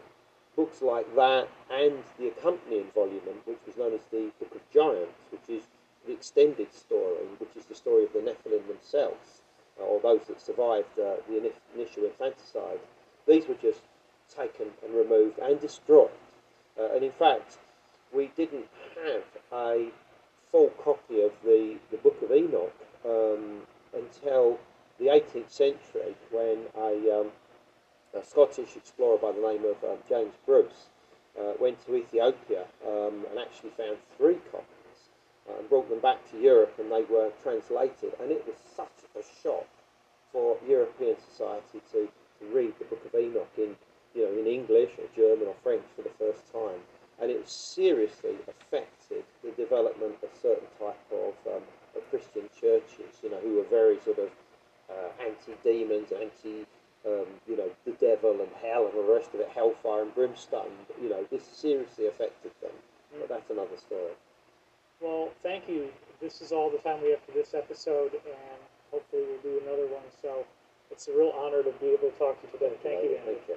books 0.57 0.83
like 0.83 1.12
that 1.16 1.49
and 1.70 1.99
the 2.18 2.29
accompanying 2.29 2.87
volume, 2.94 3.20
which 3.44 3.59
was 3.66 3.77
known 3.77 3.94
as 3.94 4.01
the 4.11 4.31
Book 4.38 4.55
of 4.55 4.70
Giants, 4.73 5.20
which 5.31 5.49
is 5.49 5.64
the 6.07 6.12
extended 6.12 6.73
story, 6.73 7.27
which 7.38 7.57
is 7.57 7.64
the 7.64 7.75
story 7.75 8.05
of 8.05 8.12
the 8.12 8.20
Nephilim 8.20 8.66
themselves, 8.68 9.42
uh, 9.81 9.85
or 9.85 10.01
those 10.01 10.27
that 10.29 10.40
survived 10.40 10.99
uh, 10.99 11.16
the 11.29 11.53
initial 11.75 12.05
infanticide. 12.05 12.81
These 13.27 13.49
were 13.49 13.55
just 13.55 13.81
taken 14.35 14.66
and 14.85 14.94
removed 14.94 15.38
and 15.38 15.61
destroyed. 15.61 16.11
Uh, 16.79 16.94
and 16.94 17.05
in 17.05 17.12
fact, 17.12 17.59
we 18.12 18.31
didn't 18.37 18.66
have 19.05 19.25
a 19.53 19.88
full 20.51 20.70
copy 20.83 21.23
of 21.23 21.33
the, 21.44 21.77
the 21.90 21.97
Book 21.99 22.20
of 22.23 22.31
Enoch 22.31 22.73
um, 23.05 23.62
until 23.94 24.59
the 24.98 25.07
18th 25.07 25.50
century 25.50 26.14
when 26.30 26.59
a, 26.76 27.20
um, 27.20 27.30
a 28.14 28.24
Scottish 28.24 28.76
explorer 28.76 29.18
by 29.18 29.33
the 29.33 29.40
name 29.40 29.64
of 29.64 29.83
um, 29.85 29.98
James 30.09 30.35
Bruce, 30.46 30.87
uh, 31.38 31.52
went 31.61 31.85
to 31.87 31.96
Ethiopia 31.96 32.64
um, 32.87 33.26
and 33.30 33.38
actually 33.38 33.70
found 33.70 33.96
three 34.16 34.38
copies 34.52 35.11
uh, 35.48 35.59
and 35.59 35.68
brought 35.68 35.88
them 35.90 36.00
back 36.00 36.18
to 36.30 36.38
Europe 36.38 36.74
and 36.78 36.90
they 36.90 37.02
were 37.02 37.30
translated. 37.42 38.14
And 38.20 38.30
it 38.30 38.46
was 38.46 38.57
such 38.76 38.98
a 39.18 39.22
shock 39.42 39.66
for 40.33 40.57
European 40.66 41.16
society 41.30 41.80
to, 41.92 42.09
to 42.38 42.54
read 42.54 42.74
the 42.78 42.85
Book 42.85 43.04
of 43.04 43.14
Enoch 43.14 43.50
in, 43.57 43.76
you 44.14 44.26
know, 44.26 44.40
in 44.40 44.46
English 44.46 44.90
or 44.98 45.07
German 45.16 45.48
or 45.48 45.54
French 45.62 45.85
for 45.96 46.02
the 46.02 46.14
first 46.18 46.52
time. 46.52 46.80
And 47.20 47.30
it 47.30 47.48
seriously 47.48 48.35
affected 48.48 49.24
the 49.42 49.50
development 49.52 50.16
of 50.22 50.28
certain 50.40 50.66
type 50.78 50.98
of, 51.12 51.35
um, 51.46 51.62
of 51.96 52.11
Christian 52.11 52.48
churches, 52.61 53.22
you 53.22 53.30
know, 53.30 53.38
who 53.38 53.57
were 53.57 53.70
very 53.70 53.98
sort 54.04 54.18
of 54.18 54.30
uh, 54.94 55.11
anti-demons, 55.26 56.12
anti 56.12 56.66
um, 57.07 57.26
you 57.46 57.57
know, 57.57 57.68
the 57.85 57.92
devil 57.92 58.33
and 58.40 58.48
hell 58.62 58.87
and 58.87 58.96
all 58.96 59.07
the 59.07 59.12
rest 59.12 59.35
of 59.35 59.40
it, 59.40 59.48
hellfire 59.54 60.02
and 60.02 60.14
brimstone. 60.14 60.72
You 61.00 61.11
know, 61.11 61.24
this 61.30 61.44
seriously 61.44 62.07
affected 62.07 62.52
them. 62.62 62.72
But 63.20 63.28
that's 63.28 63.50
another 63.50 63.76
story. 63.76 64.12
Well, 65.00 65.28
thank 65.42 65.68
you. 65.68 65.88
This 66.20 66.40
is 66.40 66.50
all 66.50 66.70
the 66.70 66.78
time 66.78 67.02
we 67.02 67.11
have 67.11 67.20
for 67.26 67.33
this 67.33 67.52
episode, 67.52 68.12
and 68.14 68.59
hopefully 68.90 69.22
we'll 69.28 69.42
do 69.42 69.61
another 69.66 69.87
one. 69.87 70.04
So 70.22 70.46
it's 70.90 71.09
a 71.09 71.12
real 71.12 71.33
honor 71.37 71.62
to 71.62 71.72
be 71.78 71.88
able 71.88 72.11
to 72.11 72.18
talk 72.18 72.40
to 72.40 72.46
you 72.46 72.59
today. 72.59 72.74
Thank 72.83 73.04
you, 73.04 73.16
Andy. 73.16 73.37
Thank 73.37 73.48
you. 73.48 73.57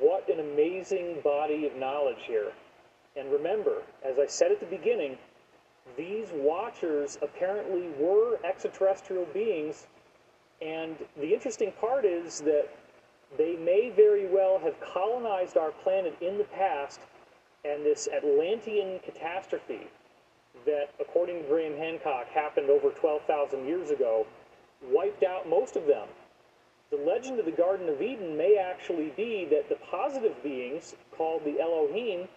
What 0.00 0.28
an 0.28 0.40
amazing 0.40 1.20
body 1.22 1.66
of 1.66 1.76
knowledge 1.76 2.24
here. 2.26 2.52
And 3.14 3.30
remember, 3.30 3.82
as 4.04 4.18
I 4.18 4.26
said 4.26 4.50
at 4.52 4.60
the 4.60 4.66
beginning, 4.66 5.18
these 5.96 6.28
watchers 6.32 7.18
apparently 7.22 7.88
were 7.98 8.38
extraterrestrial 8.44 9.26
beings 9.26 9.86
and 10.62 10.96
the 11.16 11.34
interesting 11.34 11.72
part 11.72 12.04
is 12.04 12.40
that 12.42 12.68
they 13.36 13.56
may 13.56 13.90
very 13.90 14.26
well 14.26 14.58
have 14.60 14.78
colonized 14.80 15.56
our 15.56 15.72
planet 15.72 16.16
in 16.20 16.38
the 16.38 16.44
past, 16.44 17.00
and 17.64 17.84
this 17.84 18.08
Atlantean 18.14 19.00
catastrophe 19.00 19.88
that, 20.64 20.90
according 21.00 21.42
to 21.42 21.48
Graham 21.48 21.76
Hancock, 21.76 22.28
happened 22.28 22.70
over 22.70 22.90
12,000 22.90 23.66
years 23.66 23.90
ago, 23.90 24.26
wiped 24.84 25.24
out 25.24 25.48
most 25.48 25.76
of 25.76 25.86
them. 25.86 26.06
The 26.90 26.98
legend 26.98 27.40
of 27.40 27.46
the 27.46 27.52
Garden 27.52 27.88
of 27.88 28.02
Eden 28.02 28.36
may 28.36 28.58
actually 28.58 29.12
be 29.16 29.46
that 29.46 29.68
the 29.68 29.76
positive 29.90 30.40
beings, 30.42 30.94
called 31.16 31.42
the 31.44 31.58
Elohim, 31.58 32.28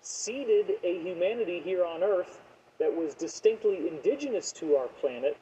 seeded 0.00 0.76
a 0.84 1.02
humanity 1.02 1.60
here 1.60 1.84
on 1.84 2.02
Earth 2.02 2.40
that 2.78 2.94
was 2.94 3.14
distinctly 3.14 3.88
indigenous 3.88 4.52
to 4.52 4.76
our 4.76 4.88
planet, 5.00 5.36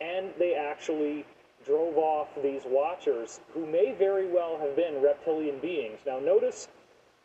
and 0.00 0.30
they 0.38 0.54
actually 0.54 1.24
drove 1.64 1.96
off 1.96 2.28
these 2.42 2.62
watchers 2.64 3.40
who 3.52 3.66
may 3.66 3.92
very 3.92 4.26
well 4.26 4.58
have 4.58 4.76
been 4.76 5.02
reptilian 5.02 5.58
beings. 5.58 5.98
Now, 6.06 6.18
notice, 6.18 6.68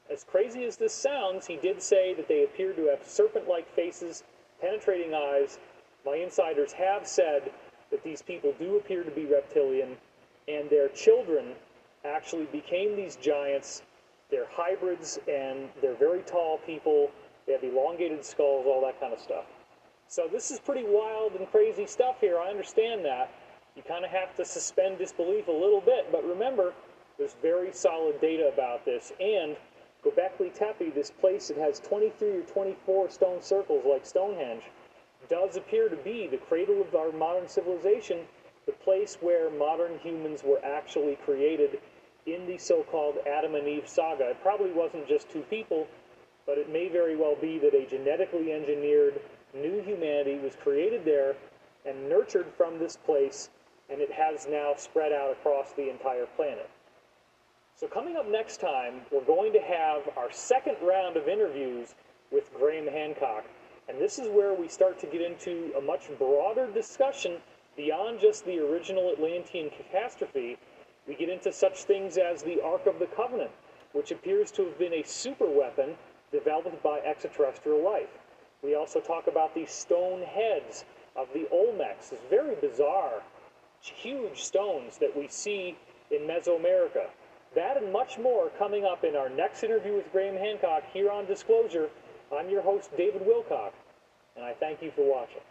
as 0.10 0.24
crazy 0.24 0.66
as 0.66 0.78
this 0.78 0.94
sounds, 0.94 1.46
he 1.46 1.58
did 1.58 1.82
say 1.82 2.14
that 2.16 2.28
they 2.28 2.44
appear 2.44 2.74
to 2.74 2.88
have 2.88 3.06
serpent 3.06 3.48
like 3.48 3.70
faces, 3.76 4.24
penetrating 4.60 5.14
eyes. 5.14 5.60
My 6.06 6.16
insiders 6.16 6.74
have 6.74 7.08
said 7.08 7.52
that 7.92 8.04
these 8.04 8.22
people 8.22 8.54
do 8.58 8.78
appear 8.78 9.04
to 9.04 9.12
be 9.12 9.26
reptilian, 9.26 9.98
and 10.48 10.70
their 10.70 10.90
children 10.90 11.54
actually 12.04 12.46
became 12.46 12.96
these 12.96 13.16
giants. 13.18 13.84
They're 14.32 14.48
hybrids, 14.50 15.20
and 15.28 15.70
they're 15.82 15.94
very 15.94 16.22
tall 16.22 16.58
people. 16.66 17.12
They 17.46 17.54
have 17.54 17.64
elongated 17.64 18.24
skulls, 18.24 18.66
all 18.66 18.82
that 18.86 19.00
kind 19.00 19.14
of 19.14 19.20
stuff. 19.20 19.46
So, 20.08 20.28
this 20.32 20.52
is 20.52 20.60
pretty 20.60 20.84
wild 20.86 21.34
and 21.34 21.50
crazy 21.52 21.88
stuff 21.88 22.20
here. 22.20 22.38
I 22.40 22.50
understand 22.50 23.06
that 23.06 23.32
you 23.76 23.84
kind 23.84 24.04
of 24.04 24.12
have 24.12 24.36
to 24.36 24.46
suspend 24.46 24.98
disbelief 24.98 25.48
a 25.48 25.52
little 25.52 25.82
bit. 25.82 26.12
But 26.12 26.26
remember, 26.26 26.74
there's 27.18 27.36
very 27.42 27.72
solid 27.72 28.20
data 28.20 28.50
about 28.54 28.84
this. 28.86 29.14
And 29.20 29.56
Göbekli 30.04 30.54
Tepe, 30.54 30.94
this 30.94 31.12
place 31.12 31.48
that 31.50 31.58
has 31.58 31.80
23 31.80 32.30
or 32.30 32.42
24 32.42 33.10
stone 33.10 33.42
circles 33.42 33.86
like 33.86 34.06
Stonehenge, 34.06 34.64
does 35.30 35.56
appear 35.56 35.88
to 35.88 35.96
be 35.98 36.28
the 36.28 36.38
cradle 36.38 36.82
of 36.82 36.96
our 36.96 37.12
modern 37.12 37.48
civilization, 37.48 38.22
the 38.66 38.72
place 38.72 39.18
where 39.22 39.50
modern 39.52 40.00
humans 40.00 40.44
were 40.44 40.60
actually 40.66 41.16
created 41.24 41.80
in 42.26 42.46
the 42.48 42.58
so 42.58 42.84
called 42.84 43.16
Adam 43.28 43.56
and 43.56 43.68
Eve 43.68 43.88
saga. 43.88 44.32
It 44.32 44.42
probably 44.42 44.72
wasn't 44.72 45.08
just 45.08 45.30
two 45.30 45.42
people, 45.42 45.88
but 46.46 46.58
it 46.58 46.72
may 46.72 46.90
very 46.90 47.16
well 47.16 47.36
be 47.40 47.58
that 47.60 47.74
a 47.74 47.86
genetically 47.86 48.52
engineered 48.52 49.20
new 49.54 49.82
humanity 49.82 50.40
was 50.40 50.56
created 50.64 51.04
there 51.06 51.36
and 51.86 52.10
nurtured 52.10 52.48
from 52.58 52.80
this 52.80 52.96
place 52.96 53.50
and 53.90 54.00
it 54.00 54.12
has 54.12 54.48
now 54.50 54.74
spread 54.78 55.12
out 55.12 55.32
across 55.32 55.74
the 55.74 55.90
entire 55.90 56.26
planet. 56.38 56.70
So, 57.76 57.88
coming 57.88 58.16
up 58.16 58.30
next 58.30 58.62
time, 58.62 59.02
we're 59.12 59.26
going 59.26 59.52
to 59.54 59.60
have 59.60 60.04
our 60.16 60.32
second 60.32 60.78
round 60.82 61.18
of 61.18 61.28
interviews 61.28 61.96
with 62.32 62.54
Graham 62.54 62.88
Hancock. 62.88 63.44
And 63.90 64.00
this 64.00 64.20
is 64.20 64.30
where 64.30 64.54
we 64.54 64.68
start 64.68 65.00
to 65.00 65.08
get 65.08 65.22
into 65.22 65.74
a 65.78 65.82
much 65.82 66.10
broader 66.18 66.72
discussion 66.72 67.38
beyond 67.76 68.20
just 68.20 68.46
the 68.46 68.60
original 68.60 69.12
Atlantean 69.12 69.70
catastrophe. 69.72 70.58
We 71.08 71.16
get 71.16 71.30
into 71.30 71.52
such 71.52 71.84
things 71.84 72.18
as 72.18 72.44
the 72.44 72.62
Ark 72.62 72.86
of 72.86 73.00
the 73.00 73.08
Covenant, 73.08 73.52
which 73.94 74.12
appears 74.12 74.52
to 74.52 74.66
have 74.66 74.78
been 74.78 74.94
a 74.94 75.04
super 75.04 75.50
weapon 75.50 75.96
developed 76.32 76.82
by 76.84 77.00
extraterrestrial 77.00 77.84
life. 77.84 78.10
We 78.64 78.76
also 78.76 79.00
talk 79.00 79.28
about 79.28 79.54
the 79.56 79.66
stone 79.66 80.22
heads 80.22 80.86
of 81.16 81.28
the 81.34 81.48
Olmecs. 81.52 82.12
It's 82.12 82.22
very 82.30 82.56
bizarre 82.56 83.22
huge 83.82 84.44
stones 84.44 84.98
that 85.00 85.16
we 85.16 85.28
see 85.28 85.76
in 86.12 86.22
Mesoamerica. 86.28 87.08
That 87.56 87.78
and 87.78 87.92
much 87.92 88.20
more 88.20 88.50
coming 88.60 88.86
up 88.86 89.04
in 89.04 89.16
our 89.16 89.30
next 89.30 89.64
interview 89.64 89.96
with 89.96 90.12
Graham 90.12 90.36
Hancock 90.36 90.84
here 90.94 91.10
on 91.10 91.26
Disclosure. 91.26 91.90
I'm 92.34 92.50
your 92.50 92.62
host, 92.62 92.96
David 92.96 93.24
Wilcock, 93.24 93.72
and 94.36 94.46
I 94.46 94.54
thank 94.54 94.82
you 94.82 94.92
for 94.92 95.04
watching. 95.04 95.42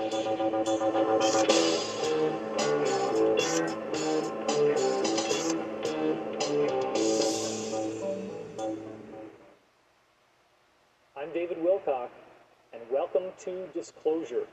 I'm 0.00 0.08
David 11.34 11.58
Wilcock, 11.58 12.08
and 12.72 12.80
welcome 12.90 13.24
to 13.40 13.66
Disclosure. 13.74 14.46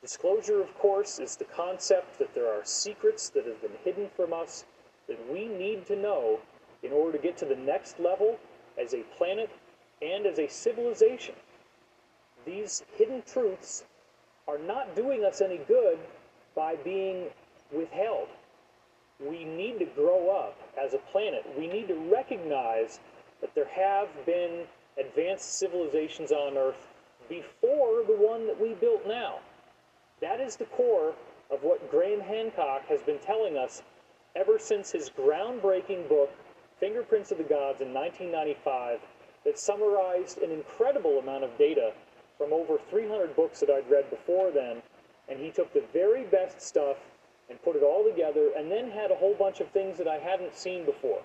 Disclosure, 0.00 0.62
of 0.62 0.74
course, 0.78 1.18
is 1.18 1.36
the 1.36 1.44
concept 1.44 2.18
that 2.18 2.34
there 2.34 2.50
are 2.50 2.64
secrets 2.64 3.28
that 3.28 3.44
have 3.44 3.60
been 3.60 3.76
hidden 3.84 4.08
from 4.16 4.32
us 4.32 4.64
that 5.06 5.18
we 5.30 5.48
need 5.48 5.84
to 5.88 5.96
know 5.96 6.40
in 6.82 6.92
order 6.92 7.18
to 7.18 7.22
get 7.22 7.36
to 7.36 7.44
the 7.44 7.56
next 7.56 8.00
level 8.00 8.38
as 8.80 8.94
a 8.94 9.02
planet 9.18 9.50
and 10.00 10.24
as 10.24 10.38
a 10.38 10.48
civilization. 10.48 11.34
These 12.46 12.84
hidden 12.96 13.22
truths 13.26 13.84
are 14.48 14.58
not 14.58 14.94
doing 14.96 15.24
us 15.24 15.40
any 15.40 15.58
good 15.68 15.98
by 16.54 16.76
being 16.76 17.26
withheld. 17.72 18.28
We 19.20 19.44
need 19.44 19.78
to 19.78 19.84
grow 19.84 20.30
up 20.30 20.58
as 20.82 20.94
a 20.94 20.98
planet. 20.98 21.46
We 21.56 21.66
need 21.66 21.88
to 21.88 21.94
recognize 22.10 22.98
that 23.40 23.54
there 23.54 23.68
have 23.68 24.08
been 24.26 24.64
advanced 24.98 25.58
civilizations 25.58 26.32
on 26.32 26.56
Earth 26.56 26.88
before 27.28 28.04
the 28.06 28.16
one 28.16 28.46
that 28.46 28.60
we 28.60 28.74
built 28.74 29.06
now. 29.06 29.38
That 30.20 30.40
is 30.40 30.56
the 30.56 30.64
core 30.66 31.14
of 31.50 31.62
what 31.62 31.90
Graham 31.90 32.20
Hancock 32.20 32.86
has 32.88 33.00
been 33.02 33.18
telling 33.18 33.56
us 33.56 33.82
ever 34.34 34.58
since 34.58 34.90
his 34.90 35.10
groundbreaking 35.10 36.08
book, 36.08 36.30
Fingerprints 36.80 37.30
of 37.30 37.38
the 37.38 37.44
Gods, 37.44 37.80
in 37.80 37.92
1995, 37.92 39.00
that 39.44 39.58
summarized 39.58 40.38
an 40.38 40.50
incredible 40.50 41.18
amount 41.18 41.44
of 41.44 41.56
data 41.58 41.92
from 42.42 42.52
over 42.52 42.76
300 42.90 43.36
books 43.36 43.60
that 43.60 43.70
I'd 43.70 43.88
read 43.88 44.10
before 44.10 44.50
then, 44.50 44.82
and 45.28 45.38
he 45.38 45.50
took 45.50 45.72
the 45.72 45.84
very 45.92 46.24
best 46.24 46.60
stuff 46.60 46.96
and 47.48 47.62
put 47.62 47.76
it 47.76 47.84
all 47.84 48.02
together, 48.02 48.50
and 48.56 48.68
then 48.68 48.90
had 48.90 49.12
a 49.12 49.14
whole 49.14 49.34
bunch 49.34 49.60
of 49.60 49.68
things 49.68 49.96
that 49.98 50.08
I 50.08 50.16
hadn't 50.16 50.56
seen 50.56 50.84
before. 50.84 51.22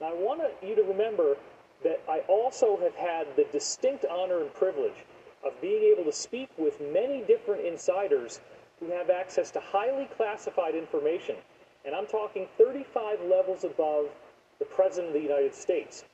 Now, 0.00 0.08
I 0.08 0.14
want 0.14 0.40
you 0.62 0.74
to 0.76 0.82
remember 0.82 1.36
that 1.84 2.00
I 2.08 2.20
also 2.20 2.78
have 2.78 2.94
had 2.94 3.26
the 3.36 3.44
distinct 3.52 4.06
honor 4.06 4.40
and 4.40 4.54
privilege 4.54 5.04
of 5.44 5.60
being 5.60 5.82
able 5.94 6.04
to 6.04 6.12
speak 6.12 6.48
with 6.56 6.80
many 6.80 7.22
different 7.22 7.66
insiders 7.66 8.40
who 8.78 8.90
have 8.90 9.10
access 9.10 9.50
to 9.50 9.60
highly 9.60 10.08
classified 10.16 10.74
information. 10.74 11.36
And 11.84 11.94
I'm 11.94 12.06
talking 12.06 12.46
35 12.56 13.20
levels 13.28 13.64
above 13.64 14.06
the 14.58 14.64
President 14.64 15.08
of 15.08 15.14
the 15.14 15.26
United 15.26 15.54
States. 15.54 16.04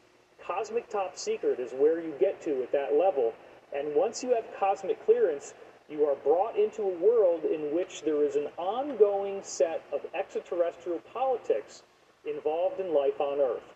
Cosmic 0.44 0.88
top 0.88 1.16
secret 1.16 1.60
is 1.60 1.72
where 1.72 2.00
you 2.00 2.12
get 2.18 2.40
to 2.42 2.62
at 2.62 2.72
that 2.72 2.94
level. 2.94 3.34
And 3.74 3.94
once 3.94 4.22
you 4.22 4.34
have 4.34 4.44
cosmic 4.58 5.04
clearance, 5.04 5.54
you 5.88 6.04
are 6.04 6.16
brought 6.16 6.56
into 6.56 6.82
a 6.82 6.98
world 6.98 7.44
in 7.44 7.74
which 7.74 8.02
there 8.02 8.22
is 8.22 8.36
an 8.36 8.48
ongoing 8.56 9.42
set 9.42 9.82
of 9.92 10.00
extraterrestrial 10.14 11.00
politics 11.12 11.82
involved 12.24 12.80
in 12.80 12.92
life 12.92 13.20
on 13.20 13.40
Earth. 13.40 13.74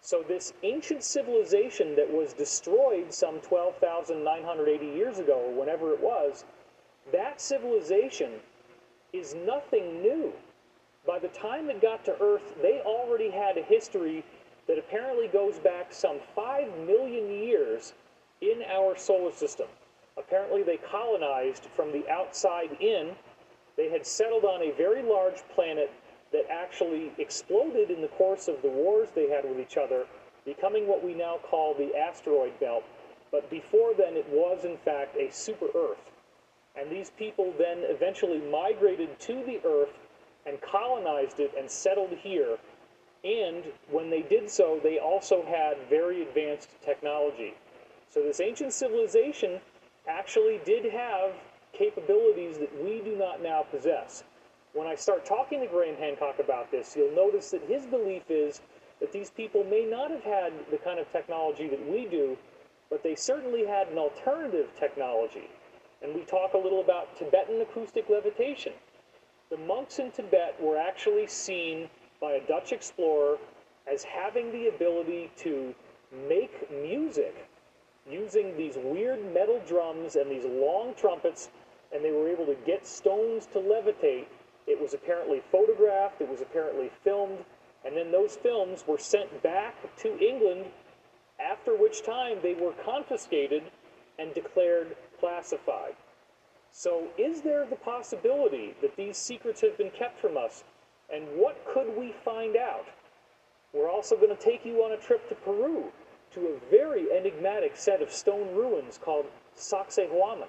So, 0.00 0.22
this 0.22 0.52
ancient 0.62 1.02
civilization 1.02 1.96
that 1.96 2.10
was 2.10 2.32
destroyed 2.32 3.12
some 3.12 3.40
12,980 3.40 4.86
years 4.86 5.18
ago, 5.18 5.40
or 5.46 5.52
whenever 5.52 5.92
it 5.92 6.00
was, 6.00 6.44
that 7.12 7.40
civilization 7.40 8.32
is 9.12 9.34
nothing 9.34 10.02
new. 10.02 10.32
By 11.06 11.18
the 11.18 11.28
time 11.28 11.70
it 11.70 11.80
got 11.80 12.04
to 12.04 12.20
Earth, 12.20 12.54
they 12.60 12.80
already 12.80 13.30
had 13.30 13.56
a 13.56 13.62
history 13.62 14.24
that 14.66 14.78
apparently 14.78 15.28
goes 15.28 15.58
back 15.58 15.92
some 15.92 16.18
5 16.34 16.78
million 16.80 17.30
years 17.30 17.94
in 18.40 18.62
our 18.70 18.96
solar 18.96 19.32
system. 19.32 19.66
Apparently, 20.18 20.62
they 20.62 20.78
colonized 20.78 21.68
from 21.76 21.92
the 21.92 22.08
outside 22.08 22.70
in. 22.80 23.14
They 23.76 23.90
had 23.90 24.06
settled 24.06 24.44
on 24.44 24.62
a 24.62 24.72
very 24.72 25.02
large 25.02 25.42
planet 25.54 25.90
that 26.32 26.50
actually 26.50 27.12
exploded 27.18 27.90
in 27.90 28.00
the 28.00 28.08
course 28.08 28.48
of 28.48 28.60
the 28.62 28.68
wars 28.68 29.08
they 29.14 29.28
had 29.28 29.44
with 29.44 29.60
each 29.60 29.76
other, 29.76 30.06
becoming 30.44 30.86
what 30.86 31.04
we 31.04 31.14
now 31.14 31.38
call 31.42 31.74
the 31.74 31.94
asteroid 31.96 32.58
belt. 32.58 32.84
But 33.30 33.50
before 33.50 33.92
then, 33.94 34.16
it 34.16 34.28
was 34.30 34.64
in 34.64 34.76
fact 34.78 35.16
a 35.16 35.30
super 35.32 35.66
Earth. 35.74 36.10
And 36.78 36.90
these 36.90 37.10
people 37.10 37.54
then 37.58 37.78
eventually 37.82 38.40
migrated 38.40 39.18
to 39.20 39.42
the 39.44 39.60
Earth 39.66 39.92
and 40.46 40.60
colonized 40.60 41.40
it 41.40 41.52
and 41.58 41.70
settled 41.70 42.12
here. 42.22 42.56
And 43.24 43.64
when 43.90 44.10
they 44.10 44.22
did 44.22 44.48
so, 44.48 44.80
they 44.82 44.98
also 44.98 45.42
had 45.44 45.76
very 45.88 46.22
advanced 46.22 46.70
technology. 46.84 47.54
So 48.10 48.22
this 48.22 48.40
ancient 48.40 48.72
civilization 48.72 49.60
actually 50.08 50.60
did 50.64 50.84
have 50.92 51.32
capabilities 51.72 52.58
that 52.58 52.70
we 52.82 53.00
do 53.00 53.16
not 53.16 53.42
now 53.42 53.62
possess. 53.62 54.24
When 54.72 54.86
I 54.86 54.94
start 54.94 55.24
talking 55.24 55.60
to 55.60 55.66
Graham 55.66 55.96
Hancock 55.96 56.38
about 56.38 56.70
this, 56.70 56.94
you'll 56.96 57.14
notice 57.14 57.50
that 57.50 57.62
his 57.62 57.86
belief 57.86 58.22
is 58.28 58.60
that 59.00 59.12
these 59.12 59.30
people 59.30 59.64
may 59.64 59.84
not 59.84 60.10
have 60.10 60.22
had 60.22 60.52
the 60.70 60.78
kind 60.78 60.98
of 60.98 61.10
technology 61.12 61.68
that 61.68 61.90
we 61.90 62.06
do, 62.06 62.36
but 62.90 63.02
they 63.02 63.14
certainly 63.14 63.66
had 63.66 63.88
an 63.88 63.98
alternative 63.98 64.68
technology. 64.78 65.48
And 66.02 66.14
we 66.14 66.22
talk 66.22 66.54
a 66.54 66.58
little 66.58 66.80
about 66.80 67.16
Tibetan 67.16 67.60
acoustic 67.60 68.08
levitation. 68.08 68.72
The 69.50 69.56
monks 69.58 69.98
in 69.98 70.10
Tibet 70.10 70.56
were 70.60 70.76
actually 70.76 71.26
seen 71.26 71.88
by 72.20 72.32
a 72.32 72.46
Dutch 72.46 72.72
explorer 72.72 73.36
as 73.92 74.02
having 74.04 74.52
the 74.52 74.68
ability 74.68 75.30
to 75.38 75.74
make 76.28 76.70
music 76.70 77.34
using 78.10 78.56
these 78.56 78.76
weird 78.76 79.32
metal 79.34 79.60
drums 79.66 80.16
and 80.16 80.30
these 80.30 80.44
long 80.44 80.94
trumpets, 80.94 81.48
and 81.92 82.04
they 82.04 82.12
were 82.12 82.28
able 82.28 82.46
to 82.46 82.56
get 82.66 82.86
stones 82.86 83.46
to 83.46 83.58
levitate. 83.58 84.26
It 84.66 84.80
was 84.80 84.94
apparently 84.94 85.42
photographed, 85.50 86.20
it 86.20 86.28
was 86.28 86.40
apparently 86.40 86.90
filmed, 87.02 87.44
and 87.84 87.96
then 87.96 88.10
those 88.10 88.36
films 88.36 88.84
were 88.86 88.98
sent 88.98 89.42
back 89.42 89.74
to 89.98 90.18
England, 90.18 90.66
after 91.40 91.76
which 91.76 92.02
time 92.02 92.38
they 92.42 92.54
were 92.54 92.72
confiscated 92.84 93.62
and 94.18 94.32
declared 94.34 94.96
classified. 95.20 95.94
So, 96.70 97.08
is 97.16 97.42
there 97.42 97.64
the 97.66 97.76
possibility 97.76 98.74
that 98.82 98.96
these 98.96 99.16
secrets 99.16 99.60
have 99.62 99.78
been 99.78 99.90
kept 99.90 100.20
from 100.20 100.36
us? 100.36 100.64
And 101.12 101.24
what 101.36 101.64
could 101.72 101.96
we 101.96 102.12
find 102.24 102.56
out? 102.56 102.86
We're 103.72 103.90
also 103.90 104.16
going 104.16 104.34
to 104.34 104.42
take 104.42 104.64
you 104.64 104.82
on 104.82 104.92
a 104.92 104.96
trip 104.96 105.28
to 105.28 105.34
Peru 105.34 105.92
to 106.36 106.48
a 106.48 106.70
very 106.70 107.10
enigmatic 107.16 107.76
set 107.76 108.02
of 108.02 108.12
stone 108.12 108.54
ruins 108.54 109.00
called 109.02 109.24
Sacsayhuaman. 109.56 110.48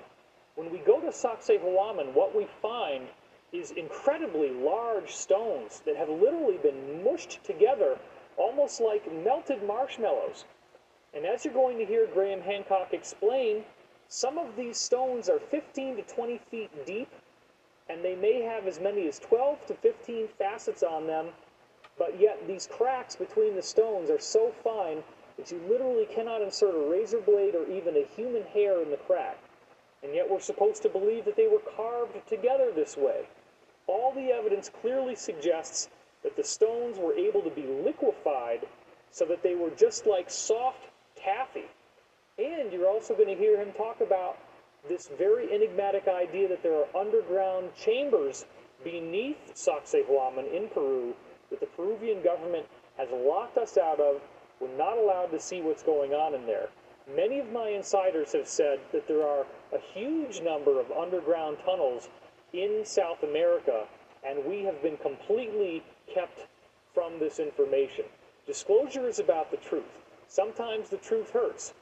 When 0.55 0.69
we 0.69 0.79
go 0.79 0.99
to 0.99 1.07
Sacsayhuaman, 1.07 2.13
what 2.13 2.35
we 2.35 2.45
find 2.61 3.07
is 3.53 3.71
incredibly 3.71 4.49
large 4.49 5.15
stones 5.15 5.81
that 5.85 5.95
have 5.95 6.09
literally 6.09 6.57
been 6.57 7.05
mushed 7.05 7.41
together 7.45 7.97
almost 8.35 8.81
like 8.81 9.09
melted 9.23 9.63
marshmallows. 9.63 10.43
And 11.13 11.25
as 11.25 11.45
you're 11.45 11.53
going 11.53 11.77
to 11.77 11.85
hear 11.85 12.05
Graham 12.13 12.41
Hancock 12.41 12.89
explain, 12.91 13.63
some 14.09 14.37
of 14.37 14.57
these 14.57 14.77
stones 14.77 15.29
are 15.29 15.39
15 15.39 15.95
to 15.95 16.01
20 16.01 16.41
feet 16.51 16.85
deep, 16.85 17.09
and 17.89 18.03
they 18.03 18.15
may 18.15 18.41
have 18.41 18.67
as 18.67 18.81
many 18.81 19.07
as 19.07 19.19
12 19.19 19.65
to 19.67 19.73
15 19.75 20.27
facets 20.37 20.83
on 20.83 21.07
them, 21.07 21.27
but 21.97 22.19
yet 22.19 22.45
these 22.45 22.67
cracks 22.69 23.15
between 23.15 23.55
the 23.55 23.61
stones 23.61 24.09
are 24.09 24.19
so 24.19 24.51
fine 24.63 25.01
that 25.37 25.51
you 25.51 25.61
literally 25.69 26.07
cannot 26.13 26.41
insert 26.41 26.75
a 26.75 26.89
razor 26.89 27.19
blade 27.19 27.55
or 27.55 27.65
even 27.69 27.95
a 27.95 28.05
human 28.15 28.43
hair 28.53 28.81
in 28.81 28.89
the 28.89 28.97
crack. 28.97 29.37
And 30.03 30.13
yet 30.13 30.29
we're 30.29 30.39
supposed 30.39 30.81
to 30.83 30.89
believe 30.89 31.25
that 31.25 31.35
they 31.35 31.47
were 31.47 31.61
carved 31.75 32.15
together 32.27 32.71
this 32.75 32.97
way. 32.97 33.27
All 33.87 34.13
the 34.13 34.31
evidence 34.31 34.69
clearly 34.81 35.15
suggests 35.15 35.89
that 36.23 36.35
the 36.35 36.43
stones 36.43 36.97
were 36.97 37.13
able 37.13 37.41
to 37.41 37.49
be 37.49 37.65
liquefied 37.65 38.67
so 39.11 39.25
that 39.25 39.43
they 39.43 39.55
were 39.55 39.69
just 39.71 40.05
like 40.05 40.29
soft 40.29 40.83
taffy. 41.15 41.65
And 42.37 42.71
you're 42.71 42.87
also 42.87 43.15
going 43.15 43.29
to 43.29 43.35
hear 43.35 43.59
him 43.59 43.71
talk 43.73 44.01
about 44.01 44.37
this 44.87 45.09
very 45.17 45.53
enigmatic 45.53 46.07
idea 46.07 46.47
that 46.49 46.63
there 46.63 46.75
are 46.75 46.85
underground 46.95 47.69
chambers 47.75 48.45
beneath 48.83 49.37
Sacsayhuaman 49.55 50.53
in 50.53 50.69
Peru 50.69 51.13
that 51.49 51.59
the 51.59 51.65
Peruvian 51.65 52.21
government 52.23 52.65
has 52.97 53.07
locked 53.11 53.57
us 53.57 53.77
out 53.77 53.99
of 53.99 54.21
we're 54.59 54.77
not 54.77 54.97
allowed 54.97 55.31
to 55.31 55.39
see 55.39 55.61
what's 55.61 55.83
going 55.83 56.13
on 56.13 56.33
in 56.33 56.45
there. 56.45 56.69
Many 57.15 57.39
of 57.39 57.51
my 57.51 57.69
insiders 57.69 58.33
have 58.33 58.47
said 58.47 58.79
that 58.91 59.07
there 59.07 59.25
are 59.25 59.45
a 59.73 59.79
huge 59.93 60.41
number 60.41 60.79
of 60.79 60.91
underground 60.91 61.57
tunnels 61.63 62.09
in 62.53 62.83
South 62.83 63.23
America, 63.23 63.85
and 64.25 64.43
we 64.45 64.63
have 64.63 64.81
been 64.81 64.97
completely 64.97 65.83
kept 66.13 66.47
from 66.93 67.19
this 67.19 67.39
information. 67.39 68.05
Disclosure 68.45 69.07
is 69.07 69.19
about 69.19 69.51
the 69.51 69.57
truth. 69.57 69.83
Sometimes 70.27 70.89
the 70.89 70.97
truth 70.97 71.29
hurts. 71.31 71.73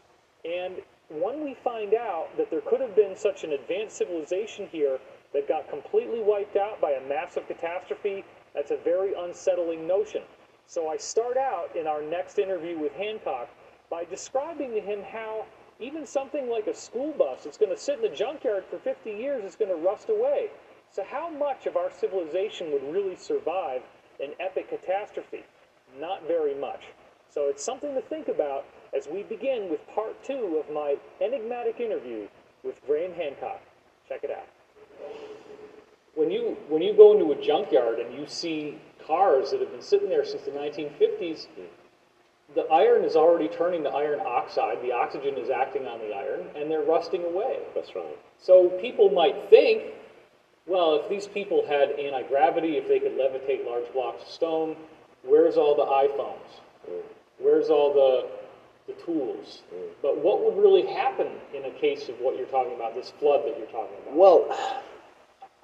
And 0.43 0.76
when 1.09 1.43
we 1.43 1.55
find 1.63 1.93
out 1.93 2.36
that 2.38 2.49
there 2.49 2.61
could 2.61 2.82
have 2.82 2.95
been 2.95 3.15
such 3.15 3.43
an 3.43 3.53
advanced 3.53 3.97
civilization 3.97 4.67
here 4.71 4.99
that 5.34 5.47
got 5.47 5.69
completely 5.69 6.21
wiped 6.21 6.55
out 6.55 6.80
by 6.82 6.91
a 6.91 7.07
massive 7.07 7.47
catastrophe, 7.47 8.23
that's 8.53 8.71
a 8.71 8.78
very 8.78 9.13
unsettling 9.17 9.88
notion. 9.88 10.21
So 10.68 10.89
I 10.89 10.97
start 10.97 11.38
out 11.38 11.76
in 11.76 11.88
our 11.88 12.01
next 12.01 12.39
interview 12.39 12.78
with 12.78 12.93
Hancock 12.93 13.49
by 13.89 14.03
describing 14.03 14.72
to 14.72 14.82
him 14.82 15.03
how 15.03 15.45
even 15.80 16.05
something 16.05 16.49
like 16.49 16.68
a 16.68 16.74
school 16.74 17.13
bus 17.18 17.43
that's 17.43 17.57
going 17.57 17.72
to 17.72 17.78
sit 17.78 17.97
in 17.97 18.01
the 18.01 18.16
junkyard 18.16 18.63
for 18.70 18.78
50 18.80 19.11
years 19.11 19.43
is 19.43 19.55
going 19.55 19.70
to 19.70 19.78
rust 19.78 20.09
away. 20.09 20.49
So 20.91 21.03
how 21.03 21.30
much 21.30 21.66
of 21.68 21.76
our 21.76 21.91
civilization 21.91 22.72
would 22.72 22.84
really 22.84 23.16
survive 23.16 23.82
an 24.20 24.32
epic 24.39 24.70
catastrophe? 24.70 25.43
Not 25.99 26.26
very 26.28 26.55
much. 26.55 26.82
So 27.30 27.47
it's 27.49 27.63
something 27.63 27.93
to 27.93 28.01
think 28.01 28.28
about 28.28 28.66
as 28.95 29.07
we 29.07 29.24
begin 29.24 29.70
with 29.70 29.86
part 29.93 30.24
two 30.24 30.63
of 30.63 30.74
my 30.74 30.95
enigmatic 31.22 31.80
interview 31.80 32.28
with 32.63 32.84
Graham 32.88 33.13
Hancock. 33.13 33.61
Check 34.07 34.24
it 34.24 34.32
out. 34.32 34.47
When 36.16 36.32
you 36.32 36.55
when 36.70 36.82
you 36.82 36.93
go 36.93 37.11
into 37.11 37.34
a 37.34 37.45
junkyard 37.45 37.99
and 37.99 38.18
you 38.18 38.26
see 38.26 38.80
cars 39.05 39.51
that 39.51 39.59
have 39.59 39.71
been 39.71 39.81
sitting 39.81 40.09
there 40.09 40.25
since 40.25 40.43
the 40.43 40.51
1950s, 40.51 41.47
the 42.53 42.65
iron 42.71 43.03
is 43.03 43.15
already 43.15 43.47
turning 43.47 43.83
to 43.83 43.89
iron 43.89 44.19
oxide. 44.25 44.81
The 44.81 44.91
oxygen 44.91 45.37
is 45.37 45.49
acting 45.49 45.87
on 45.87 45.99
the 45.99 46.13
iron, 46.13 46.45
and 46.55 46.69
they're 46.69 46.83
rusting 46.83 47.23
away. 47.23 47.59
That's 47.73 47.95
right. 47.95 48.17
So 48.37 48.69
people 48.81 49.09
might 49.09 49.49
think, 49.49 49.83
well, 50.67 50.95
if 50.95 51.09
these 51.09 51.27
people 51.27 51.65
had 51.67 51.91
anti 51.91 52.23
gravity, 52.23 52.77
if 52.77 52.87
they 52.87 52.99
could 52.99 53.13
levitate 53.13 53.65
large 53.65 53.91
blocks 53.93 54.23
of 54.23 54.29
stone, 54.29 54.75
where's 55.23 55.57
all 55.57 55.75
the 55.75 55.85
iPhones? 55.85 56.89
Mm. 56.89 57.01
Where's 57.39 57.69
all 57.69 57.93
the 57.93 58.27
the 58.87 59.01
tools? 59.03 59.63
Mm. 59.73 59.89
But 60.01 60.17
what 60.23 60.43
would 60.43 60.61
really 60.61 60.85
happen 60.85 61.27
in 61.53 61.65
a 61.65 61.71
case 61.71 62.07
of 62.09 62.15
what 62.19 62.37
you're 62.37 62.45
talking 62.47 62.75
about, 62.75 62.93
this 62.93 63.11
flood 63.19 63.41
that 63.45 63.57
you're 63.57 63.67
talking 63.67 63.95
about? 64.03 64.15
Well, 64.15 64.81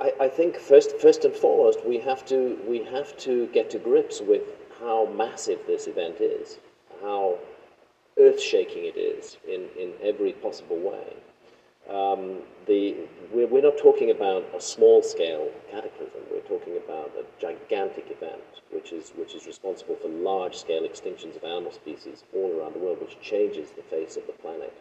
I, 0.01 0.11
I 0.19 0.27
think 0.27 0.57
first, 0.57 0.97
first 0.97 1.25
and 1.25 1.33
foremost, 1.33 1.85
we 1.85 1.99
have 1.99 2.25
to 2.25 2.57
we 2.67 2.83
have 2.85 3.15
to 3.19 3.47
get 3.47 3.69
to 3.71 3.79
grips 3.79 4.19
with 4.19 4.41
how 4.79 5.05
massive 5.15 5.59
this 5.67 5.87
event 5.87 6.19
is, 6.19 6.57
how 7.01 7.37
earth-shaking 8.19 8.83
it 8.85 8.97
is 8.97 9.37
in, 9.47 9.67
in 9.79 9.93
every 10.01 10.33
possible 10.33 10.77
way. 10.77 11.15
Um, 11.89 12.39
the, 12.67 12.95
we're, 13.33 13.47
we're 13.47 13.63
not 13.63 13.77
talking 13.77 14.11
about 14.11 14.43
a 14.55 14.61
small-scale 14.61 15.49
cataclysm. 15.71 16.21
We're 16.31 16.41
talking 16.41 16.77
about 16.77 17.11
a 17.17 17.23
gigantic 17.39 18.05
event, 18.09 18.41
which 18.71 18.91
is 18.91 19.11
which 19.15 19.35
is 19.35 19.45
responsible 19.45 19.95
for 19.95 20.07
large-scale 20.07 20.83
extinctions 20.83 21.35
of 21.35 21.43
animal 21.43 21.71
species 21.71 22.23
all 22.33 22.59
around 22.59 22.73
the 22.73 22.79
world, 22.79 22.99
which 23.01 23.19
changes 23.21 23.71
the 23.71 23.83
face 23.83 24.17
of 24.17 24.25
the 24.25 24.33
planet, 24.33 24.73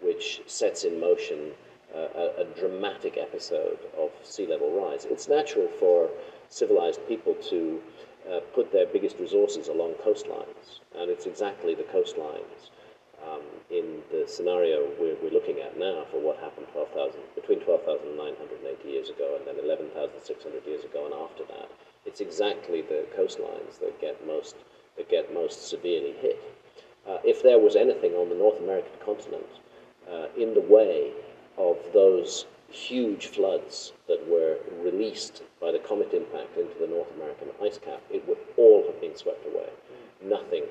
which 0.00 0.42
sets 0.46 0.84
in 0.84 1.00
motion 1.00 1.52
a, 1.94 2.42
a 2.42 2.44
dramatic 2.58 3.16
episode 3.16 3.78
of 3.98 4.10
sea 4.22 4.46
level 4.46 4.70
rise. 4.80 5.06
It's 5.06 5.28
natural 5.28 5.68
for 5.78 6.10
civilized 6.48 7.00
people 7.08 7.34
to 7.50 7.80
uh, 8.30 8.40
put 8.54 8.72
their 8.72 8.86
biggest 8.86 9.18
resources 9.18 9.68
along 9.68 9.94
coastlines, 10.04 10.80
and 10.96 11.10
it's 11.10 11.26
exactly 11.26 11.74
the 11.74 11.84
coastlines 11.84 12.70
um, 13.26 13.42
in 13.70 14.00
the 14.10 14.24
scenario 14.26 14.88
we're, 14.98 15.16
we're, 15.22 15.30
looking 15.30 15.60
at 15.60 15.78
now 15.78 16.04
for 16.10 16.20
what 16.20 16.38
happened 16.38 16.66
12,000 16.72 17.20
between 17.34 17.60
12,980 17.60 18.88
years 18.88 19.10
ago 19.10 19.36
and 19.38 19.46
then 19.46 19.62
11,600 19.64 20.66
years 20.66 20.84
ago 20.84 21.04
and 21.06 21.14
after 21.14 21.44
that. 21.44 21.68
It's 22.06 22.20
exactly 22.20 22.82
the 22.82 23.04
coastlines 23.16 23.78
that 23.80 24.00
get 24.00 24.26
most 24.26 24.56
that 24.96 25.08
get 25.08 25.32
most 25.32 25.68
severely 25.68 26.14
hit. 26.20 26.40
Uh, 27.06 27.18
if 27.24 27.42
there 27.42 27.58
was 27.58 27.76
anything 27.76 28.12
on 28.12 28.28
the 28.28 28.34
North 28.34 28.60
American 28.60 28.92
continent 29.04 29.46
uh, 30.10 30.26
in 30.36 30.54
the 30.54 30.60
way 30.60 31.12
of 31.60 31.76
those 31.92 32.46
huge 32.70 33.26
floods 33.26 33.92
that 34.08 34.26
were 34.28 34.56
released 34.82 35.42
by 35.60 35.70
the 35.70 35.78
comet 35.78 36.12
impact 36.14 36.56
into 36.56 36.74
the 36.80 36.86
North 36.86 37.12
American 37.16 37.48
ice 37.62 37.78
cap, 37.78 38.00
it 38.10 38.26
would 38.26 38.38
all 38.56 38.84
have 38.86 39.00
been 39.00 39.16
swept 39.16 39.44
away. 39.46 39.68
Nothing, 40.22 40.64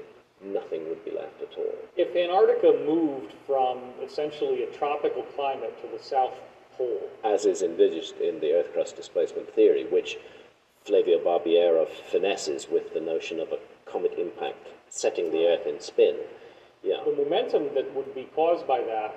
nothing 0.44 0.88
would 0.90 1.04
be 1.06 1.12
left 1.12 1.42
at 1.42 1.58
all. 1.58 1.76
If 1.96 2.16
Antarctica 2.16 2.74
moved 2.86 3.34
from 3.46 3.80
essentially 4.04 4.64
a 4.64 4.72
tropical 4.72 5.24
climate 5.24 5.80
to 5.82 5.88
the 5.96 6.04
South 6.04 6.34
Pole, 6.78 7.10
as 7.24 7.46
is 7.46 7.62
envisaged 7.62 8.20
in 8.20 8.40
the 8.40 8.54
Earth 8.54 8.74
crust 8.74 8.96
displacement 8.96 9.54
theory, 9.54 9.86
which 9.86 10.18
Flavio 10.86 11.20
Barbiero 11.20 11.88
finesses 12.12 12.68
with 12.72 12.94
the 12.94 13.02
notion 13.02 13.40
of 13.40 13.52
a 13.52 13.60
comet 13.86 14.14
impact 14.18 14.68
setting 14.90 15.32
the 15.32 15.46
Earth 15.46 15.68
in 15.68 15.80
spin, 15.80 16.16
yeah. 16.82 17.04
The 17.04 17.12
momentum 17.12 17.70
that 17.76 17.94
would 17.94 18.16
be 18.16 18.30
caused 18.34 18.66
by 18.66 18.80
that 18.80 19.14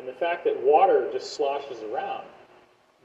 and 0.00 0.08
the 0.08 0.14
fact 0.14 0.44
that 0.44 0.58
water 0.62 1.06
just 1.12 1.34
sloshes 1.34 1.82
around, 1.92 2.24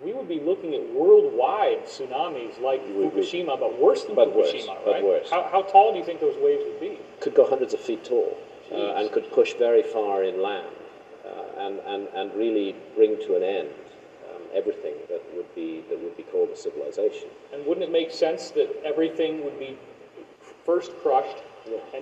we 0.02 0.14
would 0.14 0.30
be 0.30 0.40
looking 0.40 0.74
at 0.74 0.94
worldwide 0.94 1.86
tsunamis 1.86 2.60
like 2.62 2.82
Fukushima, 2.88 3.60
but 3.60 3.78
worse 3.78 4.06
than 4.06 4.16
but 4.16 4.30
Fukushima, 4.30 4.68
worse, 4.68 4.88
right? 4.88 5.04
Worse. 5.04 5.30
How, 5.30 5.44
how, 5.52 5.62
tall 5.64 5.92
do 5.92 6.00
you 6.00 6.06
think 6.06 6.22
those 6.22 6.38
waves 6.40 6.64
would 6.66 6.80
be? 6.80 6.98
Could 7.20 7.36
go 7.36 7.46
hundreds 7.48 7.74
of 7.74 7.82
feet 7.82 8.06
tall 8.06 8.38
uh, 8.72 8.94
and 8.96 9.12
could 9.12 9.30
push 9.32 9.54
very 9.56 9.84
far 9.84 10.24
inland 10.24 10.68
uh, 11.26 11.60
and, 11.60 11.80
and, 11.86 12.08
and 12.16 12.34
really 12.34 12.78
bring 12.96 13.18
to 13.26 13.36
an 13.36 13.44
end 13.44 13.70
um, 14.34 14.42
everything 14.54 14.94
that 15.10 15.22
would 15.36 15.54
be 15.54 15.84
that 15.90 16.02
would 16.02 16.16
be 16.16 16.24
called 16.24 16.50
a 16.50 16.58
civilization. 16.58 17.28
And 17.54 17.66
wouldn't 17.66 17.86
it 17.86 17.92
make 17.92 18.12
sense 18.12 18.52
that 18.52 18.74
everything 18.86 19.44
would 19.44 19.60
be 19.60 19.78
first 20.66 20.92
crushed. 21.02 21.44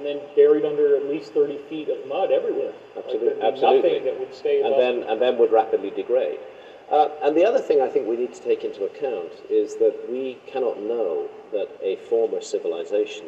And 0.04 0.20
then 0.20 0.28
buried 0.36 0.66
under 0.66 0.98
at 0.98 1.06
least 1.06 1.34
30 1.34 1.58
feet 1.70 1.90
of 1.90 2.06
mud 2.08 2.32
everywhere. 2.32 2.74
Absolutely. 2.98 3.34
Like 3.36 3.54
Absolutely. 3.54 3.90
Nothing 3.90 4.06
that 4.06 4.20
would 4.20 4.36
stay 4.36 4.62
and 4.62 4.74
then 4.78 5.04
and 5.10 5.22
then 5.22 5.38
would 5.38 5.52
rapidly 5.52 5.92
degrade. 5.92 6.40
Uh, 6.92 7.10
and 7.24 7.36
the 7.36 7.46
other 7.46 7.60
thing 7.60 7.82
I 7.82 7.88
think 7.88 8.08
we 8.08 8.18
need 8.18 8.34
to 8.34 8.42
take 8.42 8.64
into 8.64 8.84
account 8.84 9.32
is 9.50 9.76
that 9.76 9.96
we 10.12 10.38
cannot 10.46 10.82
know 10.82 11.30
that 11.54 11.70
a 11.82 11.96
former 12.10 12.42
civilization 12.42 13.28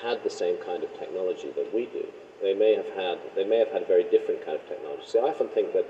had 0.00 0.22
the 0.22 0.30
same 0.30 0.56
kind 0.58 0.84
of 0.84 0.96
technology 0.98 1.50
that 1.56 1.74
we 1.74 1.86
do. 1.86 2.06
They 2.40 2.54
may 2.54 2.74
have 2.74 2.88
had 2.90 3.18
they 3.34 3.44
may 3.44 3.58
have 3.58 3.68
had 3.68 3.82
a 3.82 3.86
very 3.86 4.04
different 4.04 4.44
kind 4.44 4.56
of 4.56 4.66
technology. 4.68 5.02
See, 5.06 5.18
I 5.18 5.22
often 5.22 5.48
think 5.48 5.72
that 5.72 5.86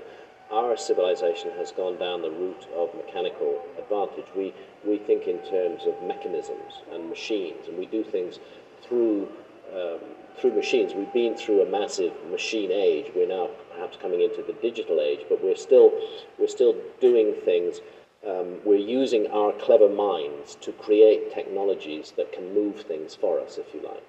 our 0.51 0.75
civilization 0.75 1.51
has 1.57 1.71
gone 1.71 1.97
down 1.97 2.21
the 2.21 2.31
route 2.31 2.67
of 2.75 2.93
mechanical 2.95 3.61
advantage. 3.77 4.25
We 4.35 4.53
we 4.83 4.97
think 4.97 5.27
in 5.27 5.37
terms 5.45 5.83
of 5.85 6.01
mechanisms 6.01 6.81
and 6.91 7.07
machines, 7.07 7.67
and 7.67 7.77
we 7.77 7.85
do 7.85 8.03
things 8.03 8.39
through 8.81 9.29
um, 9.73 9.99
through 10.39 10.53
machines. 10.53 10.93
We've 10.93 11.13
been 11.13 11.35
through 11.35 11.61
a 11.61 11.69
massive 11.69 12.13
machine 12.29 12.71
age. 12.71 13.11
We're 13.15 13.27
now 13.27 13.49
perhaps 13.73 13.97
coming 14.01 14.21
into 14.21 14.43
the 14.43 14.53
digital 14.53 14.99
age, 14.99 15.21
but 15.29 15.43
we're 15.43 15.55
still 15.55 15.91
we're 16.37 16.47
still 16.47 16.75
doing 16.99 17.33
things. 17.45 17.81
Um, 18.27 18.59
we're 18.63 18.75
using 18.75 19.27
our 19.31 19.51
clever 19.53 19.89
minds 19.89 20.55
to 20.61 20.71
create 20.71 21.33
technologies 21.33 22.13
that 22.15 22.31
can 22.31 22.53
move 22.53 22.81
things 22.81 23.13
for 23.13 23.39
us, 23.39 23.57
if 23.57 23.73
you 23.73 23.81
like. 23.81 24.03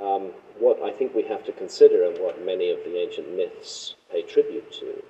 Um, 0.00 0.30
what 0.58 0.82
I 0.82 0.90
think 0.90 1.14
we 1.14 1.22
have 1.24 1.44
to 1.44 1.52
consider, 1.52 2.04
and 2.04 2.18
what 2.18 2.44
many 2.44 2.70
of 2.70 2.78
the 2.84 2.98
ancient 2.98 3.34
myths 3.36 3.94
pay 4.10 4.22
tribute 4.22 4.72
to, 4.72 5.02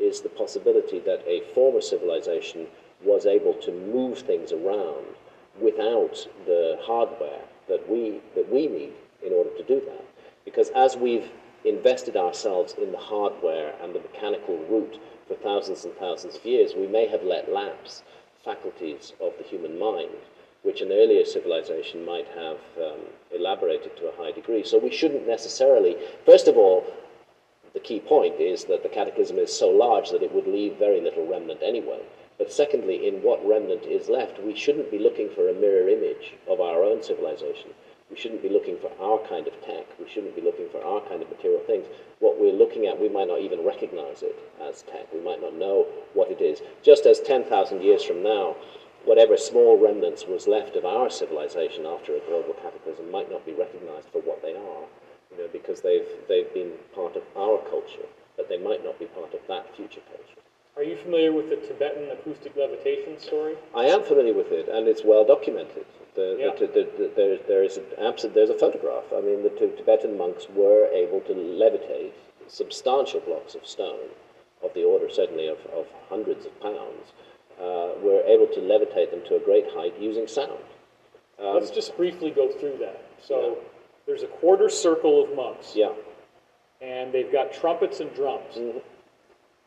is 0.00 0.20
the 0.20 0.28
possibility 0.28 0.98
that 1.00 1.24
a 1.26 1.42
former 1.54 1.80
civilization 1.80 2.66
was 3.04 3.26
able 3.26 3.54
to 3.54 3.72
move 3.72 4.18
things 4.18 4.52
around 4.52 5.06
without 5.60 6.26
the 6.46 6.78
hardware 6.82 7.42
that 7.68 7.88
we 7.88 8.20
that 8.34 8.50
we 8.50 8.66
need 8.66 8.92
in 9.24 9.32
order 9.32 9.50
to 9.56 9.62
do 9.64 9.80
that. 9.86 10.04
Because 10.44 10.70
as 10.70 10.96
we've 10.96 11.30
invested 11.64 12.16
ourselves 12.16 12.74
in 12.80 12.90
the 12.92 12.98
hardware 12.98 13.74
and 13.82 13.94
the 13.94 14.00
mechanical 14.00 14.58
route 14.68 14.98
for 15.28 15.34
thousands 15.34 15.84
and 15.84 15.94
thousands 15.94 16.36
of 16.36 16.44
years, 16.44 16.74
we 16.74 16.86
may 16.86 17.06
have 17.06 17.22
let 17.22 17.52
lapse 17.52 18.02
faculties 18.44 19.12
of 19.20 19.32
the 19.38 19.44
human 19.44 19.78
mind, 19.78 20.10
which 20.62 20.80
an 20.80 20.90
earlier 20.90 21.24
civilization 21.24 22.04
might 22.04 22.26
have 22.28 22.58
um, 22.78 23.00
elaborated 23.34 23.96
to 23.96 24.08
a 24.08 24.16
high 24.16 24.32
degree. 24.32 24.64
So 24.64 24.78
we 24.78 24.90
shouldn't 24.90 25.26
necessarily, 25.26 25.96
first 26.26 26.48
of 26.48 26.56
all, 26.56 26.84
the 27.72 27.80
key 27.80 28.00
point 28.00 28.40
is 28.40 28.64
that 28.64 28.82
the 28.82 28.88
cataclysm 28.88 29.38
is 29.38 29.56
so 29.56 29.68
large 29.70 30.10
that 30.10 30.22
it 30.22 30.34
would 30.34 30.46
leave 30.46 30.76
very 30.76 31.00
little 31.00 31.26
remnant 31.26 31.62
anyway. 31.62 32.00
But 32.36 32.52
secondly, 32.52 33.06
in 33.06 33.22
what 33.22 33.46
remnant 33.46 33.84
is 33.84 34.08
left, 34.08 34.42
we 34.42 34.56
shouldn't 34.56 34.90
be 34.90 34.98
looking 34.98 35.30
for 35.30 35.48
a 35.48 35.54
mirror 35.54 35.88
image 35.88 36.34
of 36.48 36.60
our 36.60 36.82
own 36.82 37.02
civilization. 37.02 37.70
We 38.12 38.18
shouldn't 38.18 38.42
be 38.42 38.50
looking 38.50 38.76
for 38.76 38.92
our 39.00 39.26
kind 39.26 39.46
of 39.46 39.58
tech. 39.64 39.86
We 39.98 40.06
shouldn't 40.06 40.36
be 40.36 40.42
looking 40.42 40.68
for 40.68 40.84
our 40.84 41.00
kind 41.08 41.22
of 41.22 41.30
material 41.30 41.62
things. 41.66 41.86
What 42.18 42.38
we're 42.38 42.52
looking 42.52 42.86
at, 42.86 43.00
we 43.00 43.08
might 43.08 43.26
not 43.26 43.40
even 43.40 43.64
recognize 43.64 44.22
it 44.22 44.36
as 44.60 44.82
tech. 44.82 45.10
We 45.14 45.20
might 45.20 45.40
not 45.40 45.54
know 45.54 45.86
what 46.12 46.30
it 46.30 46.42
is. 46.42 46.60
Just 46.82 47.06
as 47.06 47.20
10,000 47.20 47.80
years 47.80 48.04
from 48.04 48.22
now, 48.22 48.54
whatever 49.06 49.38
small 49.38 49.78
remnants 49.78 50.26
was 50.26 50.46
left 50.46 50.76
of 50.76 50.84
our 50.84 51.08
civilization 51.08 51.86
after 51.86 52.14
a 52.14 52.20
global 52.28 52.52
cataclysm 52.60 53.10
might 53.10 53.30
not 53.30 53.46
be 53.46 53.54
recognized 53.54 54.08
for 54.12 54.20
what 54.20 54.42
they 54.42 54.52
are, 54.52 54.84
you 55.30 55.38
know, 55.38 55.48
because 55.50 55.80
they've, 55.80 56.06
they've 56.28 56.52
been 56.52 56.72
part 56.94 57.16
of 57.16 57.22
our 57.34 57.56
culture, 57.70 58.04
but 58.36 58.46
they 58.46 58.58
might 58.58 58.84
not 58.84 58.98
be 58.98 59.06
part 59.06 59.32
of 59.32 59.40
that 59.48 59.74
future 59.74 60.02
culture. 60.12 60.41
Are 60.76 60.82
you 60.82 60.96
familiar 60.96 61.32
with 61.32 61.50
the 61.50 61.56
Tibetan 61.56 62.10
acoustic 62.10 62.56
levitation 62.56 63.18
story? 63.18 63.56
I 63.76 63.84
am 63.84 64.02
familiar 64.04 64.32
with 64.32 64.50
it, 64.52 64.68
and 64.68 64.88
it's 64.88 65.04
well 65.04 65.24
documented. 65.24 65.84
The, 66.14 66.36
yeah. 66.38 66.50
the, 66.58 66.66
the, 66.66 67.10
there, 67.14 67.38
there 67.46 67.62
is 67.62 67.76
an, 67.76 67.84
there's 68.32 68.50
a 68.50 68.58
photograph. 68.58 69.04
I 69.14 69.20
mean, 69.20 69.42
the 69.42 69.50
Tibetan 69.50 70.16
monks 70.16 70.46
were 70.54 70.86
able 70.88 71.20
to 71.22 71.34
levitate 71.34 72.12
substantial 72.48 73.20
blocks 73.20 73.54
of 73.54 73.66
stone, 73.66 74.08
of 74.64 74.72
the 74.74 74.82
order 74.84 75.08
certainly 75.10 75.48
of, 75.48 75.58
of 75.76 75.86
hundreds 76.08 76.46
of 76.46 76.58
pounds, 76.60 77.12
uh, 77.60 77.92
were 78.02 78.22
able 78.26 78.46
to 78.46 78.60
levitate 78.60 79.10
them 79.10 79.22
to 79.28 79.36
a 79.36 79.40
great 79.40 79.66
height 79.74 79.94
using 80.00 80.26
sound. 80.26 80.64
Um, 81.38 81.54
Let's 81.54 81.70
just 81.70 81.96
briefly 81.98 82.30
go 82.30 82.50
through 82.50 82.78
that. 82.78 83.04
So 83.22 83.40
yeah. 83.40 83.68
there's 84.06 84.22
a 84.22 84.26
quarter 84.26 84.70
circle 84.70 85.22
of 85.22 85.36
monks. 85.36 85.72
Yeah. 85.74 85.92
And 86.80 87.12
they've 87.12 87.30
got 87.30 87.52
trumpets 87.52 88.00
and 88.00 88.12
drums. 88.14 88.56
Mm-hmm. 88.56 88.78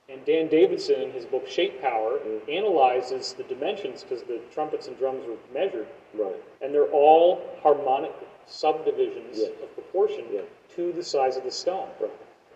And 0.08 0.24
Dan 0.26 0.48
Davidson, 0.48 1.02
in 1.02 1.12
his 1.12 1.26
book 1.26 1.48
Shape 1.48 1.82
Power, 1.82 2.20
mm-hmm. 2.20 2.50
analyzes 2.50 3.34
the 3.34 3.44
dimensions 3.44 4.04
because 4.04 4.24
the 4.24 4.40
trumpets 4.54 4.88
and 4.88 4.98
drums 4.98 5.26
were 5.28 5.38
measured. 5.54 5.88
Right. 6.14 6.36
And 6.62 6.74
they're 6.74 6.92
all 6.92 7.42
harmonic 7.64 8.12
subdivisions 8.46 9.38
yeah. 9.40 9.48
of 9.64 9.74
proportion 9.74 10.26
yeah. 10.32 10.42
to 10.76 10.92
the 10.94 11.04
size 11.04 11.38
of 11.38 11.44
the 11.44 11.52
stone. 11.52 11.90
Right. 12.00 12.12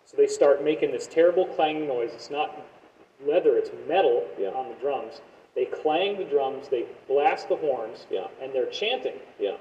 So 0.06 0.18
they 0.18 0.28
start 0.28 0.64
making 0.64 0.92
this 0.92 1.08
terrible 1.08 1.46
clanging 1.46 1.88
noise. 1.88 2.12
It's 2.14 2.30
not 2.30 2.66
leather, 3.26 3.58
it's 3.58 3.72
metal 3.88 4.26
yeah. 4.40 4.50
on 4.50 4.70
the 4.70 4.76
drums. 4.76 5.22
They 5.56 5.66
clang 5.66 6.18
the 6.18 6.26
drums, 6.26 6.68
they 6.70 6.86
blast 7.08 7.50
the 7.50 7.56
horns, 7.56 8.06
and 8.42 8.54
they're 8.54 8.70
chanting. 8.70 9.16
Yeah. 9.40 9.58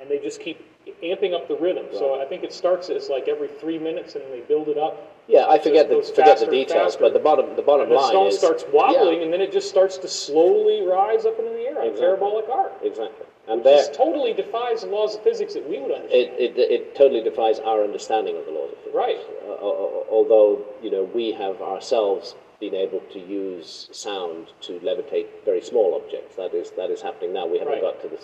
And 0.00 0.10
they 0.10 0.18
just 0.18 0.40
keep 0.40 0.64
amping 1.02 1.34
up 1.34 1.48
the 1.48 1.56
rhythm. 1.56 1.86
Right. 1.86 1.94
So 1.94 2.20
I 2.20 2.24
think 2.24 2.42
it 2.42 2.52
starts 2.52 2.90
as 2.90 3.08
like 3.08 3.28
every 3.28 3.48
three 3.48 3.78
minutes, 3.78 4.14
and 4.14 4.24
then 4.24 4.30
they 4.30 4.40
build 4.40 4.68
it 4.68 4.78
up. 4.78 5.14
Yeah, 5.28 5.46
I 5.46 5.58
forget 5.58 5.88
the 5.88 6.02
forget 6.02 6.38
the 6.38 6.46
details, 6.46 6.96
but 6.96 7.12
the 7.12 7.18
bottom 7.18 7.54
the 7.54 7.62
bottom 7.62 7.82
and 7.82 7.92
the 7.92 7.96
line 7.96 8.10
stone 8.10 8.26
is 8.28 8.38
starts 8.38 8.64
wobbling, 8.72 9.18
yeah. 9.18 9.24
and 9.24 9.32
then 9.32 9.42
it 9.42 9.52
just 9.52 9.68
starts 9.68 9.98
to 9.98 10.08
slowly 10.08 10.82
rise 10.82 11.26
up 11.26 11.38
into 11.38 11.50
the 11.50 11.64
air 11.68 11.78
on 11.78 11.84
exactly. 11.84 12.00
parabolic 12.00 12.48
arc. 12.48 12.72
Exactly, 12.82 13.26
and 13.46 13.62
that 13.62 13.92
totally 13.92 14.32
defies 14.32 14.82
the 14.82 14.86
laws 14.88 15.16
of 15.16 15.22
physics 15.22 15.52
that 15.52 15.68
we 15.68 15.78
would 15.80 15.92
understand. 15.92 16.32
It, 16.38 16.56
it, 16.56 16.70
it 16.70 16.96
totally 16.96 17.22
defies 17.22 17.58
our 17.58 17.84
understanding 17.84 18.38
of 18.38 18.46
the 18.46 18.52
laws 18.52 18.72
of 18.72 18.78
physics. 18.78 18.96
Right. 18.96 19.20
Uh, 19.46 20.08
although 20.10 20.64
you 20.82 20.90
know 20.90 21.04
we 21.14 21.32
have 21.32 21.60
ourselves 21.60 22.34
been 22.58 22.74
able 22.74 23.00
to 23.12 23.20
use 23.20 23.88
sound 23.92 24.48
to 24.62 24.80
levitate 24.80 25.26
very 25.44 25.60
small 25.60 25.94
objects. 25.94 26.36
That 26.36 26.54
is 26.54 26.70
that 26.72 26.90
is 26.90 27.02
happening 27.02 27.34
now. 27.34 27.46
We 27.46 27.58
haven't 27.58 27.74
right. 27.74 27.82
got 27.82 28.00
to 28.02 28.08
the 28.08 28.18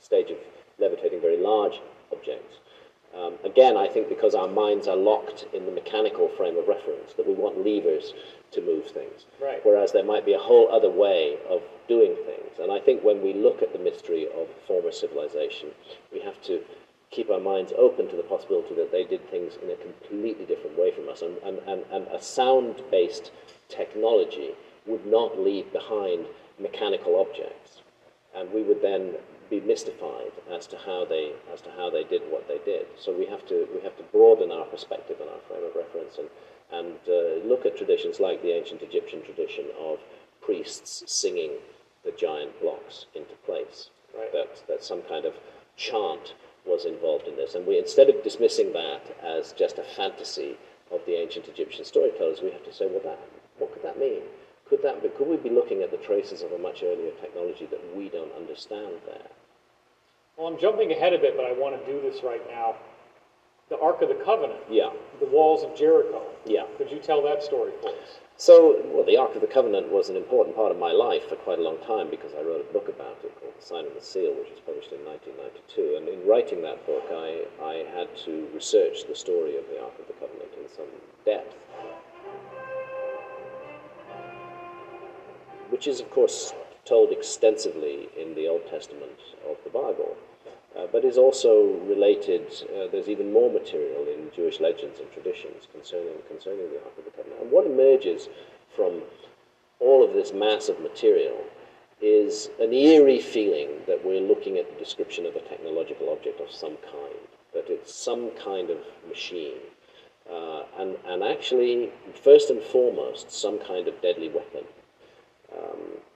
stage 0.00 0.30
of 0.30 0.38
levitating 0.80 1.20
very 1.20 1.36
large 1.36 1.80
objects. 2.12 2.56
Um, 3.16 3.34
again, 3.44 3.76
I 3.76 3.88
think 3.88 4.08
because 4.08 4.34
our 4.34 4.46
minds 4.46 4.86
are 4.86 4.96
locked 4.96 5.46
in 5.52 5.66
the 5.66 5.72
mechanical 5.72 6.28
frame 6.28 6.56
of 6.56 6.68
reference, 6.68 7.12
that 7.14 7.26
we 7.26 7.34
want 7.34 7.58
levers 7.66 8.14
to 8.52 8.60
move 8.60 8.86
things. 8.86 9.26
Right. 9.42 9.60
Whereas 9.64 9.92
there 9.92 10.04
might 10.04 10.24
be 10.24 10.34
a 10.34 10.38
whole 10.38 10.70
other 10.70 10.90
way 10.90 11.36
of 11.48 11.60
doing 11.88 12.14
things. 12.24 12.58
And 12.60 12.70
I 12.70 12.78
think 12.78 13.02
when 13.02 13.20
we 13.20 13.32
look 13.32 13.62
at 13.62 13.72
the 13.72 13.78
mystery 13.80 14.26
of 14.26 14.48
former 14.66 14.92
civilization, 14.92 15.70
we 16.12 16.20
have 16.20 16.40
to 16.42 16.62
keep 17.10 17.30
our 17.30 17.40
minds 17.40 17.72
open 17.76 18.08
to 18.08 18.16
the 18.16 18.22
possibility 18.22 18.74
that 18.76 18.92
they 18.92 19.02
did 19.02 19.28
things 19.28 19.54
in 19.60 19.70
a 19.70 19.76
completely 19.76 20.46
different 20.46 20.78
way 20.78 20.92
from 20.92 21.08
us. 21.08 21.22
And, 21.22 21.36
and, 21.44 21.58
and, 21.66 21.84
and 21.90 22.06
a 22.08 22.22
sound 22.22 22.82
based 22.92 23.32
technology 23.68 24.50
would 24.86 25.04
not 25.04 25.38
leave 25.38 25.72
behind 25.72 26.26
mechanical 26.60 27.18
objects. 27.18 27.80
And 28.36 28.52
we 28.52 28.62
would 28.62 28.80
then 28.80 29.14
be 29.50 29.60
mystified 29.60 30.32
as 30.50 30.66
to 30.68 30.78
how 30.78 31.04
they 31.04 31.32
as 31.52 31.60
to 31.60 31.70
how 31.76 31.90
they 31.90 32.04
did 32.04 32.22
what 32.30 32.46
they 32.48 32.58
did. 32.64 32.86
So 32.96 33.12
we 33.12 33.26
have 33.26 33.46
to 33.48 33.66
we 33.74 33.82
have 33.82 33.96
to 33.98 34.02
broaden 34.04 34.50
our 34.52 34.64
perspective 34.66 35.16
and 35.20 35.28
our 35.28 35.40
frame 35.48 35.64
of 35.64 35.74
reference 35.74 36.18
and 36.18 36.28
and 36.72 36.98
uh, 37.08 37.46
look 37.46 37.66
at 37.66 37.76
traditions 37.76 38.20
like 38.20 38.40
the 38.42 38.52
ancient 38.52 38.82
Egyptian 38.82 39.22
tradition 39.22 39.66
of 39.78 39.98
priests 40.40 41.02
singing 41.06 41.50
the 42.04 42.12
giant 42.12 42.58
blocks 42.60 43.06
into 43.14 43.34
place. 43.44 43.90
Right. 44.16 44.32
That 44.32 44.62
that 44.68 44.84
some 44.84 45.02
kind 45.02 45.24
of 45.24 45.34
chant 45.76 46.34
was 46.66 46.84
involved 46.84 47.26
in 47.26 47.36
this, 47.36 47.54
and 47.54 47.66
we 47.66 47.78
instead 47.78 48.08
of 48.08 48.22
dismissing 48.22 48.72
that 48.72 49.02
as 49.22 49.52
just 49.52 49.78
a 49.78 49.82
fantasy 49.82 50.56
of 50.92 51.00
the 51.06 51.14
ancient 51.14 51.48
Egyptian 51.48 51.84
storytellers, 51.84 52.40
we 52.42 52.50
have 52.50 52.64
to 52.64 52.72
say, 52.72 52.86
well, 52.86 53.00
that 53.04 53.18
what 53.58 53.72
could 53.72 53.82
that 53.82 53.98
mean? 53.98 54.22
Could 54.68 54.82
that 54.82 55.02
be, 55.02 55.08
could 55.08 55.26
we 55.26 55.36
be 55.36 55.50
looking 55.50 55.82
at 55.82 55.90
the 55.90 55.96
traces 55.96 56.42
of 56.42 56.52
a 56.52 56.58
much 56.58 56.82
earlier 56.82 57.10
technology 57.20 57.66
that 57.66 57.96
we 57.96 58.08
don't 58.08 58.32
understand 58.34 58.94
there? 59.04 59.26
Well, 60.40 60.48
I'm 60.48 60.58
jumping 60.58 60.90
ahead 60.90 61.12
a 61.12 61.18
bit, 61.18 61.36
but 61.36 61.44
I 61.44 61.52
want 61.52 61.76
to 61.76 61.84
do 61.84 62.00
this 62.00 62.24
right 62.24 62.40
now. 62.48 62.74
The 63.68 63.78
Ark 63.78 64.00
of 64.00 64.08
the 64.08 64.14
Covenant, 64.24 64.60
Yeah, 64.70 64.88
the 65.20 65.26
walls 65.26 65.62
of 65.62 65.76
Jericho. 65.76 66.22
yeah. 66.46 66.64
Could 66.78 66.90
you 66.90 66.98
tell 66.98 67.22
that 67.24 67.42
story 67.42 67.72
for 67.82 67.90
us? 67.90 68.20
So, 68.38 68.80
well, 68.86 69.04
the 69.04 69.18
Ark 69.18 69.34
of 69.34 69.42
the 69.42 69.46
Covenant 69.46 69.92
was 69.92 70.08
an 70.08 70.16
important 70.16 70.56
part 70.56 70.72
of 70.72 70.78
my 70.78 70.92
life 70.92 71.28
for 71.28 71.36
quite 71.36 71.58
a 71.58 71.62
long 71.62 71.76
time 71.84 72.08
because 72.08 72.32
I 72.32 72.40
wrote 72.40 72.64
a 72.64 72.72
book 72.72 72.88
about 72.88 73.18
it 73.22 73.38
called 73.38 73.52
The 73.60 73.62
Sign 73.62 73.84
and 73.84 73.94
the 73.94 74.00
Seal, 74.00 74.32
which 74.32 74.48
was 74.48 74.60
published 74.64 74.92
in 74.92 75.04
1992. 75.04 76.00
And 76.00 76.08
in 76.08 76.26
writing 76.26 76.62
that 76.62 76.86
book, 76.86 77.04
I, 77.12 77.44
I 77.62 77.84
had 77.92 78.08
to 78.24 78.48
research 78.54 79.04
the 79.06 79.14
story 79.14 79.58
of 79.58 79.68
the 79.68 79.76
Ark 79.84 79.92
of 80.00 80.06
the 80.06 80.14
Covenant 80.14 80.56
in 80.56 80.66
some 80.74 80.88
depth. 81.26 81.52
Which 85.68 85.86
is, 85.86 86.00
of 86.00 86.10
course, 86.10 86.54
told 86.86 87.12
extensively 87.12 88.08
in 88.18 88.34
the 88.34 88.48
Old 88.48 88.66
Testament 88.70 89.20
of 89.46 89.58
the 89.64 89.70
Bible, 89.70 90.16
uh, 90.76 90.86
but 90.92 91.04
is 91.04 91.18
also 91.18 91.78
related. 91.86 92.46
Uh, 92.74 92.86
there's 92.90 93.08
even 93.08 93.32
more 93.32 93.50
material 93.50 94.06
in 94.06 94.30
Jewish 94.34 94.60
legends 94.60 95.00
and 95.00 95.10
traditions 95.12 95.68
concerning 95.72 96.14
concerning 96.28 96.70
the 96.70 96.78
Ark 96.78 96.98
of 96.98 97.04
the 97.04 97.10
Covenant. 97.10 97.42
And 97.42 97.50
what 97.50 97.66
emerges 97.66 98.28
from 98.74 99.02
all 99.80 100.04
of 100.04 100.12
this 100.12 100.32
mass 100.32 100.68
of 100.68 100.80
material 100.80 101.44
is 102.00 102.50
an 102.60 102.72
eerie 102.72 103.20
feeling 103.20 103.68
that 103.86 104.04
we're 104.04 104.20
looking 104.20 104.56
at 104.58 104.70
the 104.70 104.78
description 104.78 105.26
of 105.26 105.36
a 105.36 105.40
technological 105.40 106.10
object 106.10 106.40
of 106.40 106.50
some 106.50 106.76
kind, 106.82 107.20
that 107.52 107.68
it's 107.68 107.94
some 107.94 108.30
kind 108.42 108.70
of 108.70 108.78
machine. 109.08 109.58
Uh, 110.30 110.62
and, 110.78 110.96
and 111.06 111.24
actually, 111.24 111.90
first 112.22 112.50
and 112.50 112.62
foremost, 112.62 113.30
some 113.30 113.58
kind 113.58 113.88
of 113.88 114.00
deadly 114.00 114.28
weapon 114.28 114.64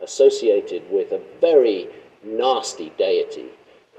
associated 0.05 0.83
with 0.91 1.13
a 1.13 1.21
very 1.41 1.89
nasty 2.23 2.93
deity 2.97 3.47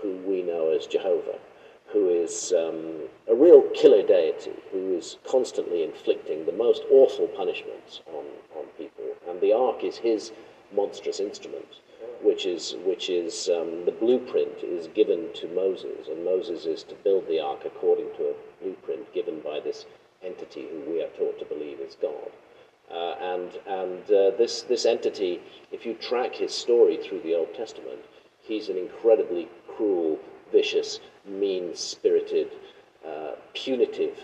who 0.02 0.18
we 0.26 0.42
know 0.42 0.72
as 0.72 0.88
Jehovah, 0.88 1.40
who 1.88 2.10
is 2.10 2.54
um, 2.54 3.08
a 3.28 3.36
real 3.36 3.62
killer 3.74 4.06
deity 4.06 4.54
who 4.72 4.96
is 4.96 5.18
constantly 5.28 5.84
inflicting 5.84 6.46
the 6.46 6.52
most 6.52 6.84
awful 6.92 7.28
punishments 7.28 8.02
on, 8.08 8.26
on 8.58 8.66
people. 8.78 9.06
And 9.28 9.40
the 9.42 9.54
ark 9.54 9.84
is 9.84 9.98
his 9.98 10.32
monstrous 10.76 11.20
instrument, 11.20 11.80
which 12.22 12.46
is, 12.46 12.76
which 12.86 13.10
is 13.10 13.50
um, 13.50 13.86
the 13.86 13.92
blueprint 13.92 14.64
is 14.64 14.88
given 14.88 15.32
to 15.36 15.48
Moses, 15.48 16.08
and 16.08 16.26
Moses 16.26 16.66
is 16.66 16.84
to 16.84 16.96
build 16.96 17.28
the 17.28 17.40
ark 17.40 17.62
according 17.66 18.10
to 18.18 18.30
a 18.30 18.36
blueprint 18.62 19.14
given 19.14 19.40
by 19.40 19.60
this 19.60 19.86
entity 20.24 20.68
who 20.70 20.92
we 20.92 21.02
are 21.02 21.10
taught 21.10 21.38
to 21.40 21.46
believe 21.46 21.80
is 21.80 21.96
God. 22.02 22.32
Uh, 22.92 23.16
and 23.20 23.52
and 23.68 24.04
uh, 24.12 24.32
this, 24.38 24.62
this 24.64 24.86
entity, 24.86 25.42
if 25.72 25.86
you 25.86 25.96
track 25.96 26.36
his 26.36 26.54
story 26.54 26.98
through 26.98 27.22
the 27.22 27.34
Old 27.34 27.54
Testament, 27.56 28.00
he's 28.42 28.70
an 28.70 28.78
incredibly 28.78 29.48
cruel, 29.76 30.20
vicious, 30.52 31.00
mean 31.26 31.76
spirited, 31.76 32.52
uh, 33.08 33.32
punitive 33.54 34.18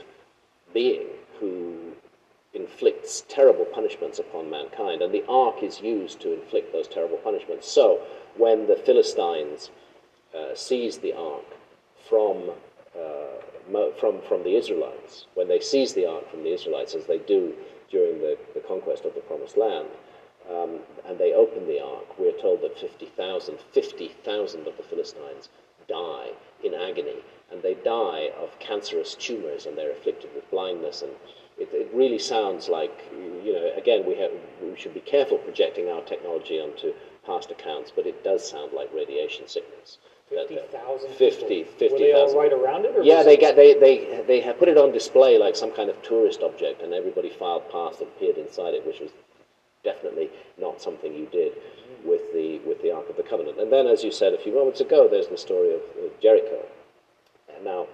being 0.73 1.07
who 1.39 1.91
inflicts 2.53 3.23
terrible 3.27 3.65
punishments 3.65 4.19
upon 4.19 4.49
mankind. 4.49 5.01
And 5.01 5.13
the 5.13 5.25
ark 5.27 5.63
is 5.63 5.81
used 5.81 6.19
to 6.21 6.33
inflict 6.33 6.71
those 6.73 6.87
terrible 6.87 7.17
punishments. 7.17 7.69
So 7.69 8.01
when 8.37 8.67
the 8.67 8.75
Philistines 8.75 9.71
uh, 10.37 10.55
seized 10.55 11.01
the 11.01 11.13
ark 11.13 11.45
from, 12.09 12.51
uh, 12.95 13.89
from, 13.99 14.21
from 14.27 14.43
the 14.43 14.55
Israelites, 14.55 15.25
when 15.33 15.47
they 15.47 15.59
seized 15.59 15.95
the 15.95 16.05
ark 16.05 16.29
from 16.29 16.43
the 16.43 16.53
Israelites, 16.53 16.93
as 16.93 17.05
they 17.05 17.19
do 17.19 17.53
during 17.89 18.19
the, 18.19 18.37
the 18.53 18.61
conquest 18.61 19.05
of 19.05 19.13
the 19.15 19.21
Promised 19.21 19.57
Land, 19.57 19.87
um, 20.51 20.79
and 21.05 21.17
they 21.17 21.33
open 21.33 21.65
the 21.67 21.79
ark, 21.83 22.19
we're 22.19 22.39
told 22.41 22.61
that 22.61 22.77
50,000 22.79 23.57
50,000 23.73 24.67
of 24.67 24.77
the 24.77 24.83
Philistines 24.83 25.49
die 25.87 26.29
in 26.63 26.73
agony, 26.73 27.19
and 27.51 27.61
they 27.61 27.73
die 27.75 28.29
of 28.39 28.57
cancerous 28.59 29.15
tumors, 29.15 29.65
and 29.65 29.77
they're 29.77 29.91
afflicted 29.91 30.29
with 30.35 30.49
blindness. 30.51 31.01
And 31.01 31.11
it, 31.57 31.69
it 31.73 31.89
really 31.93 32.19
sounds 32.19 32.69
like, 32.69 32.91
you 33.45 33.53
know, 33.53 33.71
again, 33.75 34.05
we, 34.05 34.15
have, 34.15 34.31
we 34.61 34.75
should 34.77 34.93
be 34.93 34.99
careful 35.01 35.37
projecting 35.37 35.89
our 35.89 36.01
technology 36.01 36.59
onto 36.59 36.93
past 37.25 37.51
accounts, 37.51 37.91
but 37.95 38.05
it 38.05 38.23
does 38.23 38.47
sound 38.47 38.73
like 38.73 38.89
radiation 38.93 39.47
sickness. 39.47 39.97
Uh, 40.31 40.47
50,000 40.47 41.09
50, 41.11 41.43
Were 41.43 41.99
they 41.99 42.13
all 42.13 42.27
50,000. 42.29 42.53
around 42.53 42.85
it? 42.85 42.95
Or 42.97 43.03
Yeah, 43.03 43.21
they 43.21 43.35
get 43.35 43.57
they 43.57 43.73
they 43.73 44.23
they 44.25 44.39
have 44.39 44.57
put 44.57 44.69
it 44.69 44.77
on 44.77 44.93
display 44.93 45.37
like 45.37 45.57
some 45.57 45.71
kind 45.71 45.89
of 45.89 46.01
tourist 46.03 46.41
object, 46.41 46.81
and 46.81 46.93
everybody 46.93 47.29
filed 47.29 47.69
past 47.69 47.99
and 47.99 48.07
peered 48.17 48.37
inside 48.37 48.73
it, 48.73 48.87
which 48.87 49.01
was 49.01 49.11
definitely 49.83 50.29
not 50.59 50.81
something 50.81 51.13
you 51.13 51.25
did 51.27 51.53
with 52.05 52.21
the 52.33 52.59
with 52.59 52.81
the 52.81 52.91
Ark 52.91 53.09
of 53.09 53.17
the 53.17 53.23
Covenant. 53.23 53.59
And 53.59 53.71
then, 53.71 53.87
as 53.87 54.03
you 54.03 54.11
said 54.11 54.33
a 54.33 54.41
few 54.41 54.53
moments 54.53 54.81
ago, 54.81 55.07
there's 55.09 55.27
the 55.27 55.37
story 55.37 55.73
of, 55.73 55.81
Jericho. 56.21 56.65
And 57.55 57.65
now, 57.65 57.87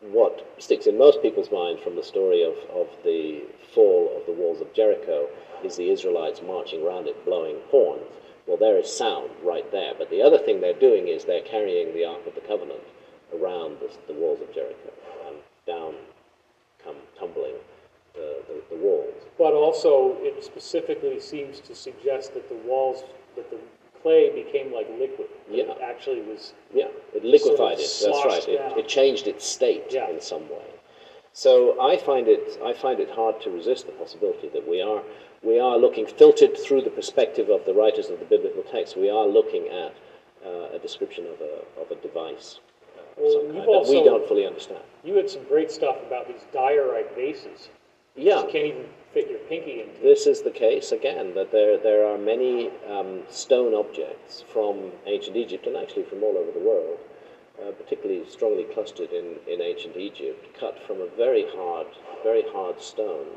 what 0.00 0.46
sticks 0.58 0.86
in 0.86 0.98
most 0.98 1.22
people's 1.22 1.50
mind 1.50 1.80
from 1.80 1.96
the 1.96 2.02
story 2.02 2.42
of, 2.42 2.54
of 2.74 2.88
the 3.04 3.42
fall 3.74 4.12
of 4.16 4.26
the 4.26 4.32
walls 4.32 4.60
of 4.60 4.72
Jericho 4.74 5.28
is 5.64 5.76
the 5.76 5.90
Israelites 5.90 6.40
marching 6.44 6.84
around 6.84 7.06
it 7.06 7.24
blowing 7.24 7.56
horns. 7.70 8.04
Well, 8.46 8.56
there 8.56 8.78
is 8.78 8.90
sound 8.90 9.30
right 9.42 9.70
there. 9.72 9.92
But 9.98 10.10
the 10.10 10.22
other 10.22 10.38
thing 10.38 10.60
they're 10.60 10.72
doing 10.72 11.08
is 11.08 11.24
they're 11.24 11.42
carrying 11.42 11.92
the 11.92 12.06
Ark 12.06 12.26
of 12.26 12.34
the 12.34 12.40
Covenant 12.40 12.80
around 13.34 13.78
the, 13.80 13.90
the 14.12 14.18
walls 14.18 14.40
of 14.40 14.54
Jericho, 14.54 14.90
and 15.26 15.36
down 15.66 15.94
come 16.82 16.96
tumbling 17.18 17.56
the, 18.18 18.42
the, 18.48 18.76
the 18.76 18.82
walls. 18.82 19.14
But 19.38 19.52
also, 19.52 20.16
it 20.20 20.42
specifically 20.44 21.20
seems 21.20 21.60
to 21.60 21.74
suggest 21.74 22.34
that 22.34 22.48
the 22.48 22.56
walls, 22.68 23.04
that 23.36 23.50
the 23.50 23.58
clay 24.02 24.30
became 24.42 24.72
like 24.72 24.88
liquid. 24.98 25.28
Yeah. 25.50 25.64
It 25.64 25.78
actually 25.82 26.22
was. 26.22 26.52
Yeah, 26.74 26.88
it 27.14 27.24
liquefied 27.24 27.78
Sort 27.78 28.26
of 28.26 28.32
it. 28.32 28.34
That's 28.34 28.48
right. 28.48 28.76
It, 28.76 28.78
it 28.84 28.88
changed 28.88 29.26
its 29.26 29.44
state 29.46 29.84
Yeah. 29.90 30.10
in 30.10 30.20
some 30.20 30.48
way. 30.48 30.66
So 31.32 31.80
I 31.80 31.96
find 31.96 32.26
it 32.28 32.58
I 32.64 32.72
find 32.72 32.98
it 33.00 33.10
hard 33.10 33.40
to 33.42 33.50
resist 33.50 33.86
the 33.86 33.92
possibility 33.92 34.48
that 34.48 34.66
we 34.68 34.82
are 34.82 35.02
we 35.42 35.60
are 35.60 35.78
looking 35.78 36.06
filtered 36.06 36.58
through 36.58 36.82
the 36.82 36.90
perspective 36.90 37.48
of 37.48 37.64
the 37.64 37.74
writers 37.74 38.08
of 38.10 38.18
the 38.18 38.24
biblical 38.24 38.62
text. 38.62 38.96
We 38.96 39.08
are 39.10 39.26
looking 39.26 39.68
at 39.68 39.94
uh, 40.44 40.74
a 40.76 40.78
description 40.80 41.26
of 41.26 41.40
a 41.40 41.54
of 41.80 41.90
a 41.90 41.96
device 42.02 42.58
uh, 42.96 43.00
of 43.00 43.06
Well, 43.18 43.32
some 43.32 43.46
kind 43.52 43.86
that 43.86 43.86
we 43.88 44.02
don't 44.02 44.26
fully 44.26 44.46
understand. 44.46 44.82
You 45.04 45.14
had 45.14 45.30
some 45.30 45.44
great 45.44 45.70
stuff 45.70 45.96
about 46.06 46.26
these 46.26 46.44
diorite 46.52 47.14
vases. 47.14 47.68
Yeah, 48.18 48.40
You 48.40 48.48
can't 48.50 48.66
even 48.66 48.86
fit 49.14 49.30
your 49.30 49.38
pinky 49.48 49.80
into. 49.80 50.02
This 50.02 50.26
is 50.26 50.42
the 50.42 50.50
case 50.50 50.90
again 50.90 51.34
that 51.34 51.52
there 51.52 51.78
there 51.78 52.04
are 52.04 52.18
many 52.18 52.68
um, 52.90 53.22
stone 53.30 53.74
objects 53.74 54.42
from 54.52 54.90
ancient 55.06 55.36
Egypt 55.36 55.68
and 55.68 55.76
actually 55.76 56.02
from 56.02 56.24
all 56.24 56.36
over 56.36 56.50
the 56.50 56.58
world, 56.58 56.98
uh, 57.62 57.70
particularly 57.70 58.28
strongly 58.28 58.64
clustered 58.74 59.12
in, 59.12 59.36
in 59.46 59.62
ancient 59.62 59.96
Egypt, 59.96 60.58
cut 60.58 60.82
from 60.84 61.00
a 61.00 61.06
very 61.16 61.46
hard 61.54 61.86
very 62.24 62.42
hard 62.50 62.82
stone, 62.82 63.28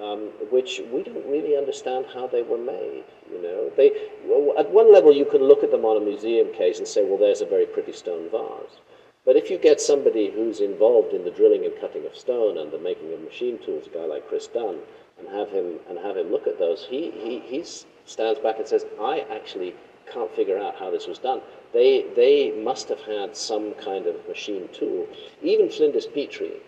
um, 0.00 0.30
which 0.52 0.80
we 0.92 1.02
don't 1.02 1.26
really 1.26 1.56
understand 1.56 2.06
how 2.14 2.28
they 2.28 2.42
were 2.42 2.56
made. 2.56 3.02
You 3.28 3.42
know, 3.42 3.72
they 3.76 3.90
well, 4.26 4.56
at 4.56 4.70
one 4.70 4.92
level 4.92 5.12
you 5.12 5.24
can 5.24 5.42
look 5.42 5.64
at 5.64 5.72
them 5.72 5.84
on 5.84 6.00
a 6.00 6.04
museum 6.04 6.52
case 6.52 6.78
and 6.78 6.86
say, 6.86 7.04
well, 7.04 7.18
there's 7.18 7.40
a 7.40 7.46
very 7.46 7.66
pretty 7.66 7.92
stone 7.92 8.30
vase. 8.30 8.78
But 9.24 9.36
if 9.36 9.50
you 9.50 9.56
get 9.56 9.80
somebody 9.80 10.30
who's 10.30 10.60
involved 10.60 11.14
in 11.14 11.24
the 11.24 11.30
drilling 11.30 11.64
and 11.64 11.74
cutting 11.80 12.04
of 12.04 12.14
stone 12.14 12.58
and 12.58 12.70
the 12.70 12.78
making 12.78 13.10
of 13.14 13.22
machine 13.22 13.58
tools, 13.58 13.86
a 13.86 13.90
guy 13.90 14.04
like 14.04 14.28
Chris 14.28 14.46
Dunn, 14.48 14.80
and 15.18 15.28
have 15.28 15.48
him 15.48 15.80
and 15.88 15.98
have 15.98 16.18
him 16.18 16.30
look 16.30 16.46
at 16.46 16.58
those, 16.58 16.84
he 16.84 17.10
he 17.10 17.38
he 17.38 17.64
stands 18.04 18.38
back 18.40 18.58
and 18.58 18.68
says, 18.68 18.84
"I 19.00 19.20
actually 19.30 19.74
can't 20.12 20.30
figure 20.32 20.58
out 20.58 20.76
how 20.76 20.90
this 20.90 21.06
was 21.06 21.18
done. 21.18 21.40
They 21.72 22.02
they 22.14 22.50
must 22.50 22.88
have 22.90 23.00
had 23.00 23.34
some 23.34 23.72
kind 23.74 24.06
of 24.06 24.28
machine 24.28 24.68
tool. 24.72 25.06
Even 25.42 25.70
Flinders 25.70 26.06
Petrie." 26.06 26.60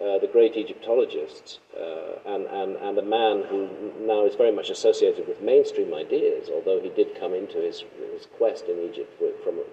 Uh, 0.00 0.16
the 0.20 0.28
great 0.28 0.56
Egyptologist, 0.56 1.58
uh, 1.76 2.20
and, 2.24 2.46
and, 2.46 2.76
and 2.76 2.96
a 2.98 3.02
man 3.02 3.42
who 3.50 3.68
now 4.06 4.24
is 4.24 4.36
very 4.36 4.52
much 4.52 4.70
associated 4.70 5.26
with 5.26 5.42
mainstream 5.42 5.92
ideas, 5.92 6.48
although 6.54 6.78
he 6.78 6.88
did 6.90 7.18
come 7.18 7.34
into 7.34 7.58
his, 7.58 7.82
his 8.12 8.28
quest 8.36 8.66
in 8.66 8.78
Egypt 8.78 9.12
with, 9.20 9.34
from 9.42 9.58
a, 9.58 9.64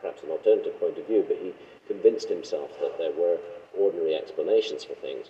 perhaps 0.00 0.22
an 0.22 0.30
alternative 0.30 0.78
point 0.78 0.96
of 0.96 1.04
view, 1.08 1.24
but 1.26 1.36
he 1.38 1.52
convinced 1.86 2.28
himself 2.28 2.70
that 2.80 2.98
there 2.98 3.12
were 3.12 3.38
ordinary 3.78 4.14
explanations 4.14 4.84
for 4.84 4.94
things. 4.94 5.26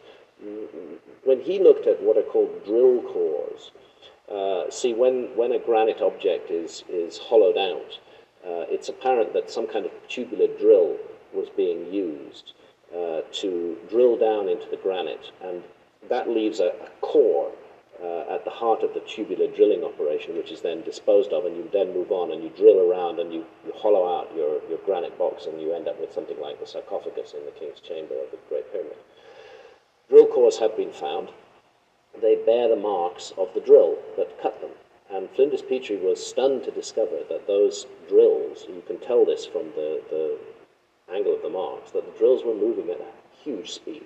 When 1.25 1.41
he 1.41 1.59
looked 1.59 1.87
at 1.87 2.03
what 2.03 2.17
are 2.17 2.23
called 2.23 2.65
drill 2.65 3.03
cores, 3.03 3.71
Uh, 4.25 4.71
see, 4.71 4.95
when, 4.95 5.29
when 5.37 5.53
a 5.53 5.59
granite 5.59 6.01
object 6.01 6.51
is, 6.51 6.83
is 6.89 7.19
hollowed 7.29 7.59
out, 7.59 7.91
uh, 8.49 8.65
it's 8.75 8.89
apparent 8.89 9.31
that 9.35 9.51
some 9.51 9.67
kind 9.67 9.85
of 9.85 9.93
tubular 10.09 10.49
drill 10.63 10.97
was 11.35 11.49
being 11.63 11.93
used 11.93 12.47
uh, 12.99 13.21
to 13.41 13.77
drill 13.93 14.17
down 14.17 14.49
into 14.49 14.67
the 14.71 14.81
granite, 14.87 15.27
and 15.47 15.63
that 16.09 16.27
leaves 16.39 16.59
a, 16.61 16.71
a 16.89 16.91
core 17.03 17.53
uh, 18.03 18.35
at 18.35 18.45
the 18.45 18.51
heart 18.51 18.83
of 18.83 18.93
the 18.95 19.01
tubular 19.01 19.47
drilling 19.47 19.85
operation, 19.85 20.37
which 20.37 20.51
is 20.51 20.61
then 20.61 20.83
disposed 20.83 21.33
of, 21.33 21.45
and 21.45 21.57
you 21.57 21.69
then 21.73 21.95
move 21.95 22.11
on 22.11 22.33
and 22.33 22.43
you 22.43 22.51
drill 22.51 22.91
around 22.91 23.19
and 23.19 23.33
you, 23.33 23.45
you 23.65 23.73
hollow 23.77 24.19
out 24.19 24.31
your, 24.35 24.61
your 24.69 24.79
granite 24.85 25.17
box, 25.19 25.47
and 25.47 25.61
you 25.61 25.73
end 25.73 25.89
up 25.89 26.01
with 26.01 26.13
something 26.13 26.41
like 26.41 26.59
the 26.61 26.67
sarcophagus 26.67 27.35
in 27.35 27.45
the 27.45 27.53
king's 27.53 27.81
chamber 27.81 28.15
of 28.15 28.31
the 28.31 28.39
Great 28.49 28.71
Pyramid. 28.73 28.97
Drill 30.09 30.27
cores 30.27 30.59
have 30.59 30.77
been 30.77 30.93
found. 30.93 31.29
They 32.21 32.37
bear 32.37 32.69
the 32.69 32.77
marks 32.77 33.33
of 33.39 33.53
the 33.55 33.61
drill 33.61 33.99
that 34.17 34.41
cut 34.43 34.61
them. 34.61 34.71
And 35.11 35.31
Flinders 35.31 35.63
Petrie 35.63 35.97
was 35.97 36.25
stunned 36.25 36.65
to 36.65 36.71
discover 36.71 37.21
that 37.29 37.47
those 37.47 37.87
drills, 38.09 38.65
you 38.69 38.83
can 38.87 38.99
tell 38.99 39.25
this 39.25 39.47
from 39.47 39.71
the, 39.77 40.03
the 40.11 40.39
angle 41.13 41.35
of 41.35 41.43
the 41.43 41.51
marks, 41.51 41.91
that 41.93 42.05
the 42.05 42.19
drills 42.19 42.45
were 42.45 42.55
moving 42.55 42.91
at 42.91 43.01
a 43.01 43.43
huge 43.43 43.71
speed. 43.73 44.05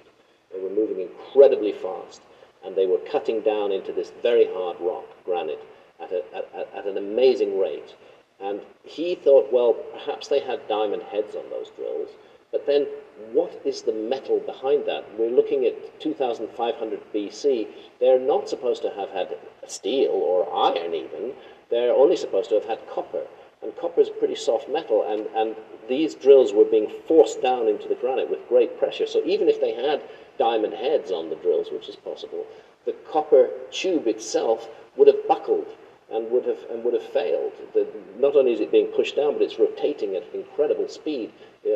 They 0.53 0.61
were 0.61 0.71
moving 0.71 1.01
incredibly 1.01 1.73
fast 1.73 2.23
and 2.65 2.75
they 2.75 2.87
were 2.87 2.99
cutting 3.11 3.41
down 3.41 3.73
into 3.73 3.93
this 3.93 4.13
very 4.23 4.47
hard 4.47 4.77
rock, 4.81 5.07
granite, 5.25 5.63
at, 6.01 6.13
a, 6.13 6.23
at, 6.35 6.69
at, 6.75 6.87
an 6.87 6.97
amazing 6.97 7.59
rate. 7.59 7.95
And 8.41 8.61
he 8.85 9.15
thought, 9.15 9.53
well, 9.53 9.73
perhaps 9.73 10.29
they 10.29 10.41
had 10.41 10.69
diamond 10.69 11.03
heads 11.03 11.35
on 11.35 11.49
those 11.51 11.71
drills, 11.71 12.11
but 12.53 12.67
then 12.67 12.87
what 13.33 13.61
is 13.65 13.83
the 13.83 13.93
metal 13.93 14.39
behind 14.41 14.87
that? 14.87 15.05
We're 15.19 15.31
looking 15.31 15.65
at 15.65 16.01
2500 16.01 17.13
BC. 17.13 17.67
They're 18.01 18.19
not 18.19 18.49
supposed 18.49 18.83
to 18.83 18.91
have 18.91 19.11
had 19.11 19.37
steel 19.67 20.11
or 20.11 20.49
iron 20.55 20.95
even. 20.95 21.35
They're 21.71 21.93
only 21.93 22.17
supposed 22.17 22.49
to 22.51 22.55
have 22.57 22.65
had 22.65 22.89
copper. 22.89 23.27
And 23.61 23.77
copper 23.77 24.01
is 24.01 24.09
a 24.09 24.13
pretty 24.13 24.37
soft 24.37 24.69
metal, 24.69 25.05
and, 25.07 25.27
and 25.35 25.57
these 25.89 26.15
drills 26.15 26.53
were 26.53 26.65
being 26.65 26.91
forced 27.07 27.43
down 27.43 27.67
into 27.67 27.89
the 27.89 27.97
granite 27.97 28.31
with 28.31 28.49
great 28.49 28.79
pressure. 28.79 29.07
So 29.07 29.21
even 29.25 29.49
if 29.49 29.61
they 29.61 29.75
had 29.75 30.01
diamond 30.39 30.75
heads 30.75 31.11
on 31.11 31.31
the 31.31 31.37
drills, 31.37 31.69
which 31.71 31.89
is 31.89 31.97
possible, 31.97 32.47
the 32.85 32.93
copper 33.11 33.51
tube 33.71 34.07
itself 34.07 34.69
would 34.97 35.09
have 35.09 35.29
buckled 35.29 35.67
and 36.11 36.31
would 36.31 36.47
have 36.47 36.59
and 36.71 36.83
would 36.85 36.95
have 36.95 37.03
failed. 37.03 37.53
The, 37.75 37.87
not 38.19 38.35
only 38.35 38.53
is 38.53 38.61
it 38.61 38.73
being 38.73 38.87
pushed 38.87 39.17
down, 39.17 39.35
but 39.35 39.43
it's 39.43 39.59
rotating 39.59 40.17
at 40.17 40.25
incredible 40.33 40.89
speed. 40.89 41.33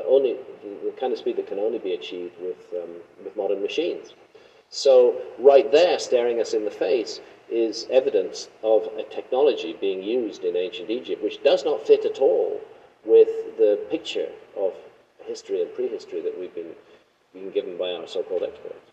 only 0.06 0.36
the 0.62 0.92
kind 0.98 1.12
of 1.12 1.18
speed 1.18 1.36
that 1.36 1.46
can 1.46 1.58
only 1.58 1.78
be 1.78 1.92
achieved 1.92 2.40
with 2.40 2.56
um, 2.82 2.90
with 3.24 3.36
modern 3.36 3.60
machines. 3.60 4.14
So 4.70 5.20
right 5.38 5.70
there, 5.70 5.98
staring 5.98 6.40
us 6.40 6.54
in 6.54 6.64
the 6.64 6.70
face, 6.70 7.20
is 7.50 7.86
evidence 7.90 8.48
of 8.62 8.88
a 8.96 9.02
technology 9.02 9.76
being 9.78 10.02
used 10.02 10.44
in 10.44 10.56
ancient 10.56 10.88
Egypt, 10.88 11.22
which 11.22 11.42
does 11.42 11.64
not 11.64 11.86
fit 11.86 12.06
at 12.06 12.18
all 12.20 12.58
with 13.04 13.28
the 13.58 13.78
picture 13.90 14.30
of 14.56 14.72
history 15.26 15.60
and 15.60 15.74
prehistory 15.74 16.22
that 16.22 16.38
we've 16.38 16.54
been 16.54 16.74
being 17.32 17.50
given 17.50 17.76
by 17.76 17.92
our 17.92 18.06
so-called 18.06 18.42
experts. 18.42 18.90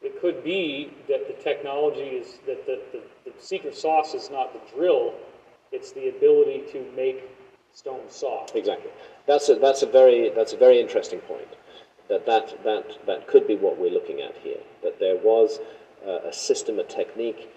It 0.00 0.20
could 0.20 0.42
be 0.42 0.92
that 1.08 1.28
the 1.28 1.42
technology 1.42 2.00
is 2.00 2.38
that 2.46 2.66
the, 2.66 2.80
the, 2.92 3.02
the 3.24 3.32
secret 3.40 3.76
sauce 3.76 4.14
is 4.14 4.30
not 4.30 4.52
the 4.52 4.60
drill, 4.74 5.14
it's 5.70 5.92
the 5.92 6.08
ability 6.08 6.64
to 6.72 6.84
make 6.96 7.22
stone 7.72 8.00
soft. 8.08 8.54
Exactly. 8.56 8.90
That's 9.26 9.48
a, 9.48 9.54
that's 9.54 9.82
a 9.82 9.86
very 9.86 10.30
that's 10.30 10.52
a 10.52 10.56
very 10.56 10.80
interesting 10.80 11.20
point. 11.20 11.48
That 12.08 12.26
that 12.26 12.62
that 12.64 13.06
that 13.06 13.28
could 13.28 13.46
be 13.46 13.56
what 13.56 13.78
we're 13.78 13.92
looking 13.92 14.20
at 14.20 14.36
here. 14.36 14.60
That 14.82 14.98
there 14.98 15.16
was 15.16 15.60
uh, 16.06 16.28
a 16.28 16.32
system, 16.32 16.78
a 16.78 16.84
technique 16.84 17.48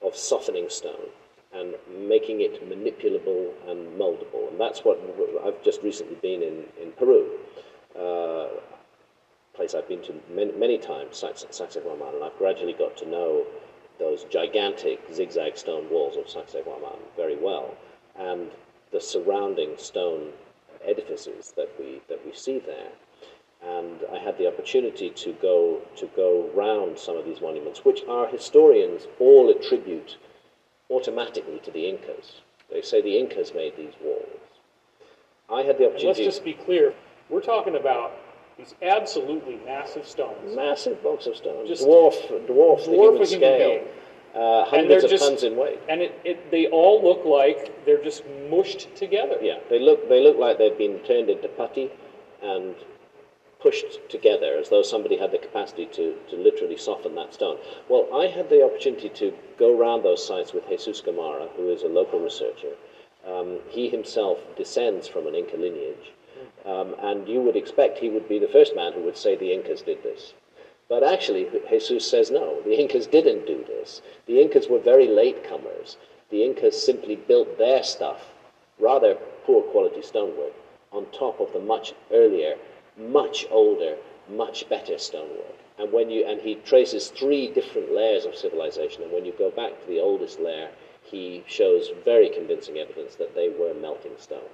of 0.00 0.16
softening 0.16 0.68
stone 0.70 1.08
and 1.52 1.74
making 2.08 2.42
it 2.42 2.62
manipulable 2.68 3.52
and 3.68 3.98
moldable. 3.98 4.48
And 4.50 4.60
that's 4.60 4.80
what 4.80 5.00
I've 5.44 5.62
just 5.64 5.82
recently 5.82 6.16
been 6.22 6.42
in 6.42 6.64
in 6.80 6.92
Peru. 6.92 7.38
Uh, 7.98 8.48
place 9.58 9.74
I've 9.74 9.88
been 9.88 10.02
to 10.02 10.14
many, 10.32 10.52
many 10.52 10.78
times, 10.78 11.20
Sacsayhuaman, 11.20 12.14
and 12.14 12.24
I've 12.24 12.38
gradually 12.38 12.74
got 12.74 12.96
to 12.98 13.08
know 13.08 13.44
those 13.98 14.22
gigantic 14.30 15.00
zigzag 15.12 15.58
stone 15.58 15.90
walls 15.90 16.16
of 16.16 16.26
Sacsayhuaman 16.26 16.98
very 17.16 17.36
well, 17.36 17.74
and 18.16 18.52
the 18.92 19.00
surrounding 19.00 19.76
stone 19.76 20.28
edifices 20.86 21.52
that 21.56 21.68
we 21.78 22.00
that 22.08 22.24
we 22.24 22.32
see 22.32 22.60
there. 22.60 22.92
And 23.60 23.98
I 24.12 24.18
had 24.18 24.38
the 24.38 24.46
opportunity 24.46 25.10
to 25.10 25.32
go 25.42 25.82
to 25.96 26.06
go 26.14 26.48
round 26.54 26.96
some 26.96 27.16
of 27.16 27.24
these 27.24 27.40
monuments, 27.40 27.84
which 27.84 28.04
our 28.08 28.28
historians 28.28 29.08
all 29.18 29.50
attribute 29.50 30.16
automatically 30.88 31.58
to 31.64 31.72
the 31.72 31.88
Incas. 31.88 32.42
They 32.70 32.82
say 32.82 33.02
the 33.02 33.18
Incas 33.18 33.52
made 33.52 33.76
these 33.76 33.94
walls. 34.00 34.40
I 35.50 35.62
had 35.62 35.78
the 35.78 35.86
opportunity. 35.86 36.06
And 36.06 36.26
let's 36.26 36.36
just 36.36 36.44
be 36.44 36.54
clear: 36.54 36.94
we're 37.28 37.40
talking 37.40 37.74
about 37.74 38.12
these 38.58 38.74
absolutely 38.82 39.58
massive 39.64 40.06
stones. 40.06 40.54
Massive 40.54 41.00
blocks 41.02 41.26
of 41.26 41.36
stone. 41.36 41.66
Just 41.66 41.84
dwarf, 41.84 42.14
dwarf, 42.46 42.84
the 42.84 42.90
human 42.90 43.26
scale. 43.26 43.86
Uh, 44.34 44.64
hundreds 44.66 45.04
of 45.04 45.10
just, 45.10 45.24
tons 45.24 45.42
in 45.42 45.56
weight. 45.56 45.78
And 45.88 46.02
it, 46.02 46.20
it, 46.24 46.50
they 46.50 46.66
all 46.66 47.02
look 47.02 47.24
like 47.24 47.84
they're 47.86 48.02
just 48.02 48.22
mushed 48.50 48.94
together. 48.94 49.36
Yeah, 49.40 49.58
they 49.70 49.78
look, 49.78 50.08
they 50.08 50.22
look 50.22 50.36
like 50.36 50.58
they've 50.58 50.76
been 50.76 50.98
turned 51.00 51.30
into 51.30 51.48
putty 51.48 51.90
and 52.42 52.74
pushed 53.60 54.08
together 54.08 54.56
as 54.60 54.68
though 54.68 54.82
somebody 54.82 55.16
had 55.16 55.32
the 55.32 55.38
capacity 55.38 55.86
to, 55.86 56.14
to 56.30 56.36
literally 56.36 56.76
soften 56.76 57.14
that 57.14 57.34
stone. 57.34 57.58
Well, 57.88 58.06
I 58.14 58.26
had 58.26 58.50
the 58.50 58.64
opportunity 58.64 59.08
to 59.08 59.32
go 59.58 59.76
around 59.76 60.02
those 60.02 60.24
sites 60.24 60.52
with 60.52 60.68
Jesus 60.68 61.00
Gamarra, 61.00 61.48
who 61.56 61.70
is 61.70 61.82
a 61.82 61.88
local 61.88 62.20
researcher. 62.20 62.74
Um, 63.26 63.58
he 63.68 63.88
himself 63.88 64.38
descends 64.56 65.08
from 65.08 65.26
an 65.26 65.34
Inca 65.34 65.56
lineage. 65.56 66.12
Um, 66.66 66.94
and 67.00 67.28
you 67.28 67.40
would 67.40 67.56
expect 67.56 67.98
he 67.98 68.10
would 68.10 68.28
be 68.28 68.38
the 68.38 68.48
first 68.48 68.74
man 68.74 68.92
who 68.92 69.02
would 69.02 69.16
say 69.16 69.36
the 69.36 69.52
Incas 69.52 69.82
did 69.82 70.02
this. 70.02 70.34
But 70.88 71.02
actually, 71.02 71.48
Jesus 71.68 72.08
says 72.08 72.30
no, 72.30 72.62
the 72.62 72.78
Incas 72.78 73.06
didn't 73.06 73.46
do 73.46 73.62
this. 73.64 74.00
The 74.26 74.40
Incas 74.40 74.68
were 74.68 74.78
very 74.78 75.06
late 75.06 75.44
comers. 75.44 75.98
The 76.30 76.42
Incas 76.42 76.82
simply 76.82 77.16
built 77.16 77.58
their 77.58 77.82
stuff, 77.82 78.32
rather 78.78 79.14
poor 79.44 79.62
quality 79.62 80.02
stonework, 80.02 80.54
on 80.90 81.06
top 81.06 81.40
of 81.40 81.52
the 81.52 81.60
much 81.60 81.94
earlier, 82.10 82.56
much 82.96 83.46
older, 83.50 83.96
much 84.28 84.68
better 84.68 84.98
stonework. 84.98 85.56
And 85.78 85.92
when 85.92 86.10
you 86.10 86.24
and 86.26 86.40
he 86.40 86.56
traces 86.56 87.08
three 87.10 87.48
different 87.48 87.92
layers 87.92 88.24
of 88.24 88.34
civilization, 88.34 89.02
and 89.02 89.12
when 89.12 89.24
you 89.24 89.32
go 89.38 89.50
back 89.50 89.78
to 89.80 89.86
the 89.86 90.00
oldest 90.00 90.40
layer, 90.40 90.70
he 91.02 91.44
shows 91.46 91.90
very 92.04 92.28
convincing 92.28 92.78
evidence 92.78 93.14
that 93.16 93.34
they 93.34 93.48
were 93.48 93.74
melting 93.74 94.16
stone 94.18 94.50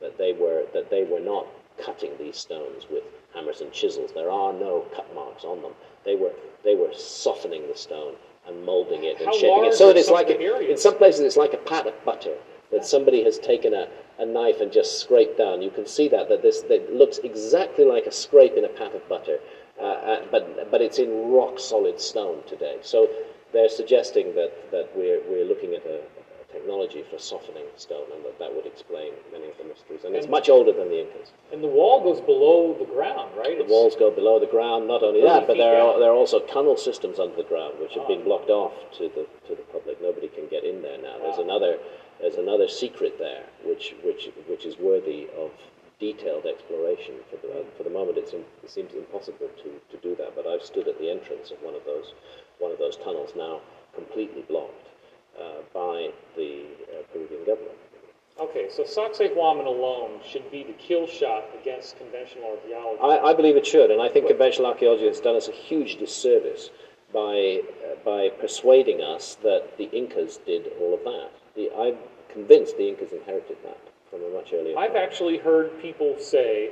that 0.00 0.18
they 0.18 0.32
were 0.32 0.64
that 0.74 0.90
they 0.90 1.04
were 1.04 1.20
not 1.20 1.46
cutting 1.82 2.10
these 2.18 2.36
stones 2.36 2.86
with 2.90 3.04
hammers 3.34 3.60
and 3.60 3.72
chisels. 3.72 4.10
There 4.14 4.30
are 4.30 4.52
no 4.52 4.86
cut 4.94 5.12
marks 5.14 5.44
on 5.44 5.62
them. 5.62 5.72
They 6.04 6.16
were 6.16 6.32
they 6.64 6.74
were 6.74 6.92
softening 6.94 7.66
the 7.68 7.76
stone 7.76 8.14
and 8.46 8.64
molding 8.64 9.04
it 9.04 9.16
and 9.18 9.26
How 9.26 9.32
shaping 9.32 9.64
it. 9.66 9.74
So 9.74 9.88
that 9.88 9.96
it's 9.96 10.10
like 10.10 10.30
a, 10.30 10.70
in 10.70 10.76
some 10.76 10.96
places 10.96 11.20
it's 11.20 11.36
like 11.36 11.52
a 11.52 11.58
pat 11.58 11.86
of 11.86 12.04
butter 12.04 12.36
that 12.70 12.84
somebody 12.84 13.24
has 13.24 13.38
taken 13.38 13.72
a, 13.74 13.88
a 14.18 14.26
knife 14.26 14.60
and 14.60 14.70
just 14.70 15.00
scraped 15.00 15.38
down. 15.38 15.62
You 15.62 15.70
can 15.70 15.86
see 15.86 16.08
that 16.08 16.28
that 16.28 16.42
this 16.42 16.62
that 16.62 16.94
looks 16.94 17.18
exactly 17.18 17.84
like 17.84 18.06
a 18.06 18.12
scrape 18.12 18.54
in 18.54 18.64
a 18.64 18.68
pat 18.68 18.94
of 18.94 19.06
butter, 19.08 19.38
uh, 19.80 19.84
uh, 19.84 20.22
but 20.30 20.70
but 20.70 20.80
it's 20.80 20.98
in 20.98 21.32
rock 21.32 21.58
solid 21.58 22.00
stone 22.00 22.42
today. 22.46 22.78
So 22.82 23.08
they're 23.52 23.68
suggesting 23.68 24.34
that 24.34 24.52
that 24.70 24.90
we're 24.94 25.20
we're 25.28 25.44
looking 25.44 25.74
at 25.74 25.84
a, 25.86 26.00
technology 26.58 27.04
for 27.10 27.18
softening 27.18 27.64
stone, 27.76 28.10
and 28.14 28.24
that 28.24 28.38
that 28.38 28.54
would 28.54 28.66
explain 28.66 29.12
many 29.30 29.46
of 29.46 29.56
the 29.58 29.64
mysteries. 29.64 30.02
And, 30.02 30.14
and 30.14 30.16
it's 30.16 30.28
much 30.28 30.48
older 30.48 30.72
than 30.72 30.88
the 30.88 31.06
Incas. 31.06 31.30
And 31.52 31.62
the 31.62 31.70
wall 31.70 32.02
goes 32.02 32.20
below 32.20 32.74
the 32.74 32.84
ground, 32.84 33.30
right? 33.38 33.56
The 33.56 33.64
it's 33.64 33.70
walls 33.70 33.94
go 33.94 34.10
below 34.10 34.40
the 34.40 34.50
ground. 34.50 34.88
Not 34.88 35.02
only 35.02 35.22
that, 35.22 35.46
but 35.46 35.56
there 35.56 35.78
are 35.80 35.98
there 35.98 36.10
are 36.10 36.18
also 36.18 36.40
tunnel 36.40 36.76
systems 36.76 37.18
under 37.18 37.36
the 37.36 37.46
ground 37.46 37.74
which 37.78 37.94
have 37.94 38.08
been 38.08 38.22
ah. 38.22 38.30
blocked 38.30 38.50
off 38.50 38.74
to 38.98 39.08
the 39.14 39.24
to 39.46 39.54
the 39.54 39.66
public. 39.70 40.02
Nobody 40.02 40.28
can 40.28 40.48
get 40.48 40.64
in 40.64 40.82
there 40.82 40.98
now. 40.98 41.16
There's 41.22 41.38
ah. 41.38 41.46
another 41.46 41.78
there's 42.20 42.36
another 42.42 42.66
secret 42.66 43.18
there, 43.18 43.46
which 43.64 43.94
which 44.02 44.28
which 44.50 44.66
is 44.66 44.78
worthy 44.78 45.30
of 45.38 45.50
detailed 46.00 46.46
exploration. 46.46 47.14
For 47.30 47.38
the 47.38 47.64
for 47.76 47.84
the 47.84 47.94
moment, 47.94 48.18
in, 48.18 48.42
it 48.66 48.70
seems 48.70 48.92
impossible 48.94 49.48
to, 49.62 49.68
to 49.78 49.96
do 50.02 50.16
that. 50.16 50.34
But 50.34 50.46
I've 50.46 50.62
stood 50.62 50.88
at 50.88 50.98
the 50.98 51.10
entrance 51.10 51.50
of 51.54 51.62
one 51.62 51.74
of 51.74 51.84
those 51.86 52.14
one 52.58 52.72
of 52.72 52.78
those 52.78 52.96
tunnels 52.96 53.30
now, 53.36 53.60
completely 53.94 54.42
blocked 54.42 54.87
uh, 55.40 55.62
by 55.72 56.10
the 56.36 56.64
uh, 56.92 57.02
Peruvian 57.12 57.44
government. 57.44 57.76
Okay, 58.40 58.68
so 58.70 58.84
Sacsayhuaman 58.84 59.66
alone 59.66 60.20
should 60.24 60.48
be 60.52 60.62
the 60.62 60.72
kill 60.74 61.08
shot 61.08 61.44
against 61.60 61.98
conventional 61.98 62.50
archaeology. 62.50 63.00
I, 63.02 63.30
I 63.30 63.34
believe 63.34 63.56
it 63.56 63.66
should, 63.66 63.90
and 63.90 64.00
I 64.00 64.08
think 64.08 64.28
conventional 64.28 64.66
archaeology 64.68 65.06
has 65.06 65.20
done 65.20 65.34
us 65.34 65.48
a 65.48 65.52
huge 65.52 65.96
disservice 65.96 66.70
by 67.12 67.62
uh, 67.84 67.96
by 68.04 68.28
persuading 68.40 69.00
us 69.00 69.36
that 69.42 69.76
the 69.76 69.90
Incas 69.90 70.38
did 70.46 70.70
all 70.80 70.94
of 70.94 71.02
that. 71.04 71.30
The, 71.56 71.70
I'm 71.76 71.96
convinced 72.32 72.76
the 72.76 72.88
Incas 72.88 73.12
inherited 73.12 73.56
that 73.64 73.78
from 74.08 74.22
a 74.22 74.28
much 74.30 74.52
earlier. 74.52 74.78
I've 74.78 74.92
time. 74.92 75.02
actually 75.02 75.38
heard 75.38 75.80
people 75.82 76.14
say 76.18 76.70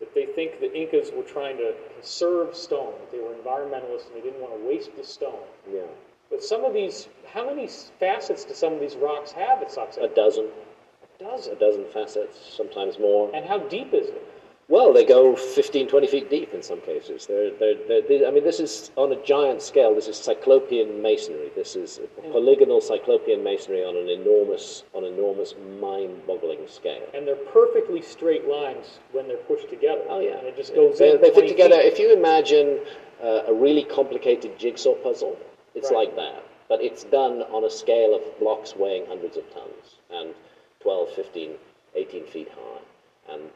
that 0.00 0.14
they 0.14 0.26
think 0.26 0.60
the 0.60 0.72
Incas 0.74 1.10
were 1.14 1.22
trying 1.22 1.56
to 1.58 1.74
conserve 1.94 2.56
stone, 2.56 2.94
that 3.00 3.12
they 3.12 3.18
were 3.18 3.34
environmentalists 3.34 4.06
and 4.06 4.16
they 4.16 4.22
didn't 4.22 4.40
want 4.40 4.58
to 4.58 4.66
waste 4.66 4.96
the 4.96 5.04
stone. 5.04 5.44
Yeah. 5.70 5.82
But 6.30 6.42
some 6.42 6.64
of 6.64 6.72
these, 6.74 7.08
how 7.32 7.46
many 7.46 7.68
facets 8.00 8.44
do 8.44 8.54
some 8.54 8.72
of 8.74 8.80
these 8.80 8.96
rocks 8.96 9.32
have 9.32 9.62
at 9.62 9.76
A 9.98 10.08
dozen, 10.14 10.46
A 11.20 11.22
dozen? 11.24 11.52
a 11.52 11.56
dozen. 11.56 11.84
facets, 11.92 12.38
sometimes 12.56 12.98
more. 12.98 13.30
And 13.34 13.44
how 13.46 13.58
deep 13.58 13.92
is 13.94 14.08
it? 14.08 14.22
Well, 14.66 14.94
they 14.94 15.04
go 15.04 15.36
15, 15.36 15.88
20 15.88 16.06
feet 16.06 16.30
deep 16.30 16.54
in 16.54 16.62
some 16.62 16.80
cases. 16.80 17.26
They're, 17.26 17.50
they're, 17.58 17.74
they're, 17.86 18.00
they- 18.08 18.26
I 18.26 18.30
mean, 18.30 18.44
this 18.44 18.60
is 18.60 18.90
on 18.96 19.12
a 19.12 19.22
giant 19.22 19.60
scale. 19.60 19.94
This 19.94 20.08
is 20.08 20.16
cyclopean 20.16 21.02
masonry. 21.02 21.50
This 21.54 21.76
is 21.76 22.00
polygonal 22.32 22.80
cyclopean 22.80 23.44
masonry 23.44 23.84
on 23.84 23.94
an 23.94 24.08
enormous, 24.08 24.84
on 24.94 25.04
enormous, 25.04 25.54
mind-boggling 25.80 26.66
scale. 26.66 27.06
And 27.12 27.26
they're 27.28 27.36
perfectly 27.36 28.00
straight 28.00 28.48
lines 28.48 29.00
when 29.12 29.28
they're 29.28 29.36
pushed 29.36 29.68
together. 29.68 30.00
Oh 30.08 30.20
yeah, 30.20 30.38
And 30.38 30.46
it 30.46 30.56
just 30.56 30.74
goes 30.74 30.98
they. 30.98 31.14
They 31.18 31.30
fit 31.30 31.46
together. 31.46 31.76
feet. 31.76 31.92
If 31.92 31.98
you 31.98 32.14
imagine 32.16 32.80
uh, 33.22 33.42
a 33.48 33.52
really 33.52 33.84
complicated 33.84 34.58
jigsaw 34.58 34.94
puzzle, 34.94 35.36
it's 35.74 35.90
Right. 35.90 36.08
like 36.08 36.16
that. 36.16 36.42
But 36.68 36.82
it's 36.82 37.04
done 37.04 37.42
on 37.42 37.64
a 37.64 37.70
scale 37.70 38.14
of 38.14 38.38
blocks 38.38 38.74
weighing 38.76 39.06
hundreds 39.06 39.36
of 39.36 39.48
tons 39.52 39.96
and 40.10 40.34
12, 40.80 41.10
15, 41.12 41.58
18 41.94 42.24
feet 42.26 42.48
high 42.48 43.32
and 43.34 43.50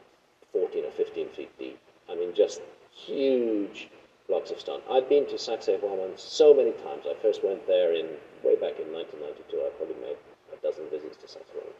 14 0.51 0.85
or 0.85 0.91
15 0.91 1.29
feet 1.29 1.49
deep. 1.57 1.79
I 2.07 2.15
mean, 2.15 2.33
just 2.33 2.61
huge 2.91 3.89
blocks 4.27 4.51
of 4.51 4.59
stone. 4.59 4.81
I've 4.89 5.09
been 5.09 5.25
to 5.27 5.35
Sacsayhuaman 5.35 6.17
so 6.19 6.53
many 6.53 6.71
times. 6.71 7.05
I 7.09 7.13
first 7.15 7.43
went 7.43 7.65
there 7.67 7.93
in 7.93 8.05
way 8.43 8.55
back 8.55 8.79
in 8.79 8.91
1992. 8.93 9.57
I 9.57 9.69
probably 9.77 9.95
made 10.01 10.17
a 10.53 10.57
dozen 10.61 10.87
visits 10.89 11.17
to 11.17 11.25
Sacsayhuaman. 11.27 11.73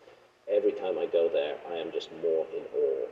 Every 0.50 0.72
time 0.72 0.98
I 0.98 1.06
go 1.06 1.30
there, 1.30 1.58
I 1.70 1.76
am 1.76 1.92
just 1.92 2.10
more 2.24 2.46
in 2.56 2.64
awe 2.76 3.08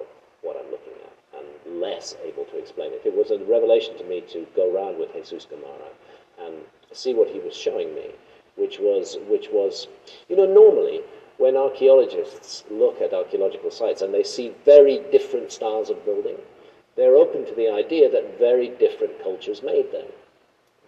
of 0.00 0.06
what 0.42 0.56
I'm 0.60 0.70
looking 0.70 0.92
at 1.04 1.40
and 1.40 1.80
less 1.80 2.16
able 2.24 2.44
to 2.46 2.58
explain 2.58 2.92
it. 2.92 3.00
It 3.04 3.14
was 3.16 3.30
a 3.30 3.38
revelation 3.44 3.96
to 3.98 4.04
me 4.04 4.20
to 4.32 4.46
go 4.54 4.74
around 4.74 4.98
with 4.98 5.12
Jesus 5.14 5.46
Gamarra 5.46 5.88
and 6.44 6.54
see 6.92 7.14
what 7.14 7.28
he 7.28 7.38
was 7.38 7.56
showing 7.56 7.94
me, 7.94 8.10
which 8.56 8.78
was, 8.78 9.18
which 9.28 9.48
was, 9.50 9.88
you 10.28 10.36
know, 10.36 10.46
normally 10.46 11.00
when 11.38 11.56
archaeologists 11.56 12.64
look 12.70 13.00
at 13.00 13.14
archaeological 13.14 13.70
sites 13.70 14.02
and 14.02 14.12
they 14.12 14.22
see 14.22 14.52
very 14.64 14.98
different 15.10 15.50
styles 15.50 15.88
of 15.88 16.04
building, 16.04 16.36
they're 16.96 17.16
open 17.16 17.46
to 17.46 17.54
the 17.54 17.70
idea 17.70 18.10
that 18.10 18.38
very 18.38 18.68
different 18.68 19.22
cultures 19.22 19.62
made 19.62 19.90
them. 19.92 20.06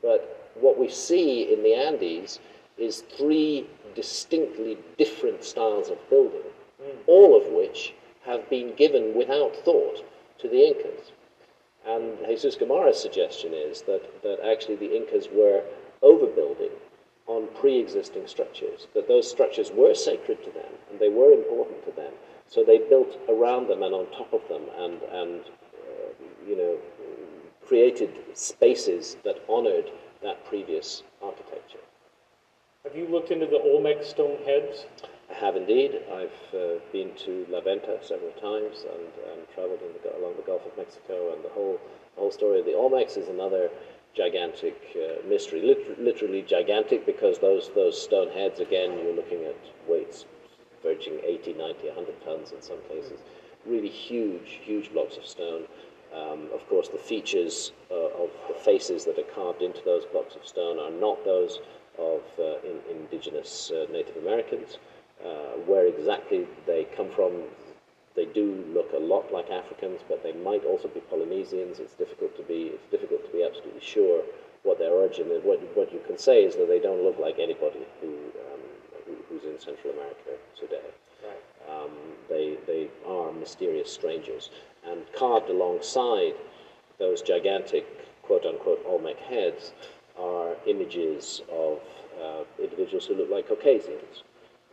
But 0.03 0.51
what 0.61 0.79
we 0.79 0.89
see 0.89 1.53
in 1.53 1.63
the 1.63 1.75
Andes 1.75 2.39
is 2.77 3.03
three 3.17 3.67
distinctly 3.95 4.77
different 4.99 5.45
styles 5.45 5.89
of 5.89 5.99
building, 6.11 6.43
hmm. 6.83 6.99
all 7.07 7.37
of 7.37 7.53
which 7.53 7.95
have 8.25 8.49
been 8.51 8.75
given 8.75 9.15
without 9.15 9.57
thought 9.57 10.05
to 10.39 10.49
the 10.49 10.67
Incas. 10.67 11.13
And 11.87 12.19
Jesus 12.27 12.57
Gamarra's 12.57 13.01
suggestion 13.01 13.53
is 13.55 13.83
that, 13.83 14.23
that 14.23 14.39
actually 14.45 14.77
the 14.77 14.97
Incas 14.97 15.29
were 15.33 15.63
overbuilding 16.03 16.71
on 17.27 17.49
pre 17.55 17.79
existing 17.79 18.27
structures, 18.27 18.87
that 18.95 19.09
those 19.09 19.29
structures 19.29 19.71
were 19.73 19.95
sacred 19.95 20.43
to 20.45 20.51
them 20.51 20.73
and 20.91 21.01
they 21.01 21.09
were 21.09 21.33
important 21.33 21.85
to 21.87 21.93
them. 21.93 22.13
So 22.49 22.65
they 22.65 22.79
built 22.79 23.19
around 23.29 23.69
them 23.69 23.83
and 23.83 23.95
on 23.95 24.07
top 24.11 24.33
of 24.33 24.47
them 24.49 24.63
and, 24.79 25.01
and 25.03 25.41
uh, 25.41 26.13
you 26.47 26.57
know, 26.57 26.77
created 27.67 28.11
spaces 28.35 29.17
that 29.25 29.39
honored 29.49 29.91
that 30.23 30.45
previous 30.45 31.03
architecture. 31.23 31.79
Have 32.85 32.97
you 32.97 33.07
looked 33.07 33.31
into 33.31 33.47
the 33.47 33.61
Olmec 33.63 34.05
stone 34.05 34.39
heads? 34.45 34.87
I 35.33 35.39
have 35.39 35.57
indeed. 35.57 36.01
I've 36.13 36.55
uh, 36.55 36.79
been 36.93 37.15
to 37.25 37.47
La 37.49 37.61
Venta 37.61 37.99
several 38.03 38.33
times 38.33 38.85
and, 38.85 39.09
and 39.33 39.49
traveled 39.55 39.81
the, 40.03 40.17
along 40.19 40.35
the 40.37 40.43
Gulf 40.43 40.67
of 40.67 40.77
Mexico, 40.77 41.33
and 41.33 41.43
the 41.43 41.49
whole, 41.49 41.81
the 42.15 42.21
whole 42.21 42.31
story 42.31 42.61
of 42.61 42.67
the 42.67 42.73
Olmecs 42.73 43.17
is 43.17 43.29
another 43.29 43.71
gigantic 44.15 44.77
uh, 44.95 45.27
mystery. 45.27 45.63
Lit- 45.63 45.99
literally 45.99 46.43
gigantic 46.43 47.07
because 47.07 47.39
those, 47.39 47.71
those 47.75 48.01
stone 48.01 48.31
heads, 48.31 48.61
again, 48.61 48.93
you're 48.99 49.15
looking 49.17 49.45
at 49.45 49.57
weights 49.89 50.27
verging 50.83 51.19
80, 51.25 51.55
90, 51.55 51.87
100 51.87 52.25
tons 52.25 52.53
in 52.53 52.61
some 52.61 52.79
cases. 52.89 53.21
Really 53.65 53.89
huge, 53.89 54.61
huge 54.65 54.93
blocks 54.93 55.17
of 55.17 55.25
stone. 55.25 55.65
Um, 56.15 56.49
of 56.53 56.69
course, 56.69 56.89
the 56.89 56.99
features 56.99 57.73
uh, 57.91 57.95
of 57.95 58.31
the 58.49 58.55
faces 58.55 59.05
that 59.07 59.19
are 59.19 59.35
carved 59.35 59.63
into 59.63 59.81
those 59.85 60.05
blocks 60.05 60.35
of 60.35 60.47
stone 60.47 60.79
are 60.79 60.91
not 60.91 61.25
those 61.25 61.61
of 61.99 62.23
uh, 62.39 62.59
in, 62.67 62.81
indigenous 62.91 63.71
uh, 63.71 63.87
Native 63.91 64.17
Americans. 64.17 64.79
Uh, 65.25 65.55
where 65.67 65.87
exactly 65.87 66.47
they 66.67 66.85
come 66.97 67.09
from, 67.11 67.33
they 68.17 68.27
do 68.27 68.65
look 68.75 68.93
a 68.93 68.99
lot 68.99 69.33
like 69.33 69.49
Africans, 69.51 70.01
but 70.09 70.23
they 70.23 70.33
might 70.33 70.65
also 70.65 70.89
be 70.89 71.01
Polynesians. 71.01 71.79
It's 71.79 71.95
difficult 71.95 72.37
to 72.37 72.43
be 72.43 72.73
it's 72.75 72.91
difficult 72.91 73.25
to 73.27 73.33
be 73.33 73.45
absolutely 73.45 73.81
sure 73.81 74.23
what 74.65 74.79
their 74.79 74.91
origin 74.91 75.31
is. 75.31 75.43
What 75.45 75.61
what 75.77 75.93
you 75.93 76.01
can 76.07 76.19
say 76.19 76.45
is 76.45 76.57
that 76.57 76.69
they 76.69 76.81
don't 76.81 77.03
look 77.03 77.19
like 77.19 77.39
anybody 77.39 77.87
who, 78.01 78.09
um, 78.09 78.61
who 79.07 79.15
who's 79.29 79.45
in 79.45 79.59
Central 79.61 79.93
America 79.95 80.35
today. 80.59 80.91
Um, 81.71 81.91
they, 82.29 82.57
they 82.67 82.89
are 83.07 83.33
mysterious 83.33 83.93
strangers. 83.93 84.51
And 84.85 85.01
carved 85.17 85.49
alongside 85.49 86.35
those 86.99 87.23
gigantic, 87.23 87.87
quote 88.23 88.45
unquote, 88.45 88.85
Olmec 88.87 89.19
heads 89.19 89.73
are 90.19 90.57
images 90.67 91.43
of 91.51 91.81
uh, 92.21 92.45
individuals 92.61 93.07
who 93.07 93.15
look 93.15 93.31
like 93.31 93.49
Caucasians. 93.49 94.25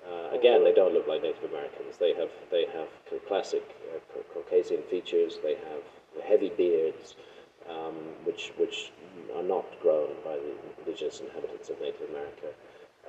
Uh, 0.09 0.35
again, 0.35 0.63
they 0.63 0.73
don't 0.73 0.93
look 0.93 1.07
like 1.07 1.21
Native 1.21 1.43
Americans. 1.43 1.97
They 1.99 2.13
have, 2.15 2.29
they 2.49 2.65
have 2.73 2.87
classic 3.27 3.63
uh, 3.93 4.19
Caucasian 4.33 4.81
features. 4.89 5.37
They 5.43 5.55
have 5.55 6.25
heavy 6.25 6.49
beards, 6.49 7.15
um, 7.69 7.95
which, 8.23 8.51
which 8.57 8.91
are 9.35 9.43
not 9.43 9.65
grown 9.81 10.09
by 10.25 10.35
the 10.35 10.53
indigenous 10.79 11.19
inhabitants 11.19 11.69
of 11.69 11.79
Native 11.79 12.09
America. 12.09 12.47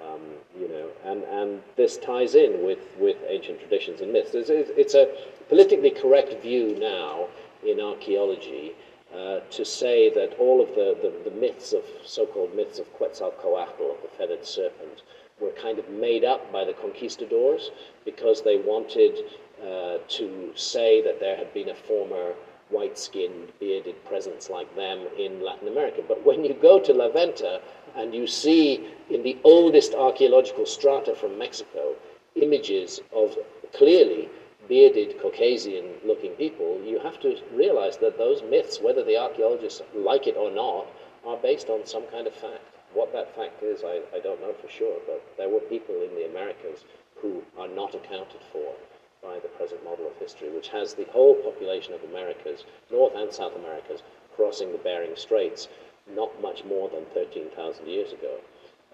Um, 0.01 0.21
you 0.59 0.69
know, 0.69 0.89
and, 1.05 1.25
and 1.25 1.63
this 1.77 1.99
ties 1.99 2.35
in 2.35 2.65
with, 2.65 2.79
with 2.99 3.17
ancient 3.29 3.61
traditions 3.61 4.01
and 4.01 4.13
myths. 4.13 4.35
It's, 4.35 4.51
it's 4.51 4.95
a 4.95 5.09
politically 5.49 5.91
correct 5.91 6.43
view 6.43 6.77
now 6.79 7.29
in 7.67 7.81
archaeology 7.81 8.73
uh, 9.15 9.41
to 9.51 9.65
say 9.65 10.09
that 10.15 10.39
all 10.39 10.63
of 10.63 10.69
the, 10.69 10.97
the, 11.03 11.31
the 11.31 11.37
myths 11.37 11.73
of 11.73 11.83
so-called 12.05 12.55
myths 12.55 12.79
of 12.79 12.93
Quetzalcoatl, 12.95 13.91
of 13.91 14.03
the 14.03 14.09
feathered 14.17 14.47
serpent, 14.47 15.03
were 15.41 15.51
kind 15.53 15.79
of 15.79 15.89
made 15.89 16.25
up 16.25 16.53
by 16.53 16.65
the 16.65 16.73
conquistadors 16.73 17.71
because 18.05 18.43
they 18.43 18.59
wanted 18.59 19.17
uh, 19.63 19.99
to 20.09 20.53
say 20.55 21.03
that 21.03 21.21
there 21.21 21.37
had 21.37 21.53
been 21.53 21.71
a 21.71 21.75
former 21.75 22.35
white-skinned, 22.71 23.53
bearded 23.59 24.03
presence 24.05 24.49
like 24.49 24.75
them 24.77 25.07
in 25.19 25.43
Latin 25.43 25.69
America. 25.69 26.03
But 26.07 26.25
when 26.25 26.45
you 26.45 26.55
go 26.55 26.79
to 26.79 26.93
La 26.93 27.09
Venta 27.09 27.61
and 27.97 28.15
you 28.15 28.27
see 28.27 28.89
in 29.11 29.23
the 29.23 29.37
oldest 29.45 29.95
archaeological 29.95 30.67
strata 30.67 31.15
from 31.15 31.37
Mexico 31.37 31.95
images 32.37 33.01
of 33.13 33.37
clearly 33.75 34.29
bearded 34.69 35.21
Caucasian-looking 35.21 36.33
people, 36.33 36.81
you 36.85 37.01
have 37.01 37.21
to 37.21 37.37
realize 37.53 37.97
that 37.99 38.17
those 38.17 38.43
myths, 38.49 38.81
whether 38.81 39.03
the 39.03 39.17
archaeologists 39.17 39.83
like 39.95 40.29
it 40.29 40.37
or 40.37 40.51
not, 40.51 40.87
are 41.27 41.37
based 41.37 41.69
on 41.69 41.85
some 41.85 42.05
kind 42.07 42.27
of 42.27 42.35
fact. 42.35 42.63
What 42.93 43.13
that 43.13 43.35
fact 43.37 43.63
is, 43.63 43.83
I, 43.85 44.01
I 44.15 44.21
don't 44.21 44.41
know 44.41 44.53
for 44.53 44.69
sure, 44.69 44.99
but 45.07 45.23
there 45.37 45.49
were 45.49 45.61
people 45.61 45.95
in 46.03 46.15
the 46.15 46.27
Americas 46.29 46.85
who 47.17 47.43
are 47.59 47.69
not 47.69 47.95
accounted 47.95 48.41
for 48.53 48.75
by 49.23 49.39
the 49.39 49.49
present 49.49 49.85
model 49.85 50.07
of 50.07 50.17
history, 50.17 50.49
which 50.51 50.69
has 50.69 50.95
the 50.95 51.05
whole 51.13 51.35
population 51.35 51.95
of 51.95 52.03
Americas, 52.05 52.65
North 52.91 53.15
and 53.15 53.33
South 53.33 53.55
Americas, 53.55 54.03
crossing 54.35 54.73
the 54.73 54.79
Bering 54.79 55.15
Straits 55.15 55.69
not 56.15 56.41
much 56.41 56.65
more 56.65 56.89
than 56.89 57.05
13,000 57.15 57.87
years 57.87 58.13
ago, 58.13 58.39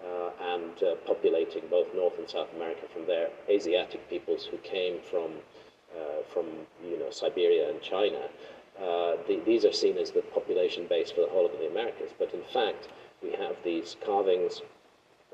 uh, 0.03 0.29
and 0.53 0.83
uh, 0.83 0.95
populating 1.05 1.63
both 1.69 1.87
North 1.95 2.17
and 2.19 2.29
South 2.29 2.53
America 2.55 2.81
from 2.93 3.07
there. 3.07 3.29
Asiatic 3.49 4.07
peoples 4.09 4.45
who 4.45 4.57
came 4.57 4.99
from, 5.01 5.31
uh, 5.95 6.21
from 6.31 6.45
you 6.85 6.99
know, 6.99 7.09
Siberia 7.09 7.69
and 7.69 7.81
China. 7.81 8.29
Uh, 8.77 9.15
the, 9.27 9.41
these 9.45 9.65
are 9.65 9.73
seen 9.73 9.97
as 9.97 10.11
the 10.11 10.21
population 10.21 10.85
base 10.87 11.09
for 11.09 11.21
the 11.21 11.29
whole 11.29 11.45
of 11.45 11.51
the 11.53 11.67
Americas, 11.67 12.11
but 12.19 12.31
in 12.33 12.43
fact, 12.53 12.89
we 13.21 13.31
have 13.31 13.55
these 13.63 13.95
carvings 14.05 14.61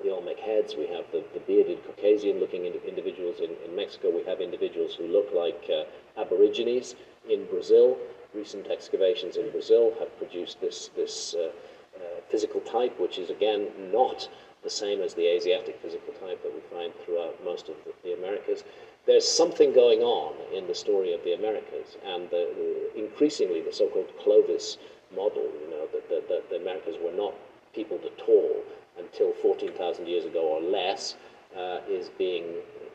the 0.02 0.10
Olmec 0.12 0.40
heads, 0.40 0.76
we 0.76 0.88
have 0.88 1.06
the, 1.12 1.24
the 1.34 1.40
bearded 1.42 1.84
Caucasian 1.86 2.40
looking 2.40 2.66
ind- 2.66 2.82
individuals 2.88 3.40
in, 3.40 3.52
in 3.64 3.76
Mexico, 3.76 4.10
we 4.10 4.24
have 4.24 4.42
individuals 4.42 4.96
who 4.96 5.08
look 5.08 5.30
like 5.34 5.70
uh, 5.70 5.84
Aborigines 6.20 6.96
in 7.30 7.46
Brazil. 7.46 7.98
Recent 8.34 8.68
excavations 8.68 9.38
in 9.38 9.52
Brazil 9.52 9.94
have 10.00 10.18
produced 10.18 10.60
this, 10.60 10.90
this 10.96 11.36
uh, 11.36 11.52
uh, 11.96 12.22
physical 12.30 12.60
type, 12.62 13.00
which 13.00 13.20
is 13.20 13.30
again 13.30 13.68
not 13.92 14.28
the 14.64 14.70
same 14.70 15.02
as 15.02 15.14
the 15.14 15.28
Asiatic 15.28 15.80
physical 15.82 16.14
type 16.14 16.42
that 16.42 16.54
we 16.54 16.62
find 16.76 16.92
throughout 17.06 17.36
most 17.44 17.70
of 17.70 17.76
the, 17.86 17.94
the 18.04 18.18
Americas. 18.18 18.64
There's 19.06 19.28
something 19.28 19.74
going 19.74 20.00
on 20.00 20.34
in 20.56 20.66
the 20.66 20.74
story 20.74 21.14
of 21.14 21.24
the 21.24 21.34
Americas, 21.34 21.98
and 22.06 22.30
the, 22.32 22.50
the, 22.56 23.00
increasingly 23.00 23.62
the 23.62 23.74
so 23.74 23.88
called 23.90 24.10
Clovis 24.20 24.78
model, 25.14 25.44
you 25.62 25.70
know, 25.70 25.88
that 25.94 26.10
the, 26.10 26.42
the 26.50 26.56
Americas 26.56 26.96
were 27.04 27.12
not 27.12 27.36
peopled 27.74 28.06
at 28.06 28.22
all 28.28 28.64
until 28.98 29.34
14,000 29.42 30.08
years 30.08 30.26
ago 30.26 30.42
or 30.42 30.62
less, 30.62 31.16
uh, 31.58 31.80
is 31.90 32.10
being 32.18 32.46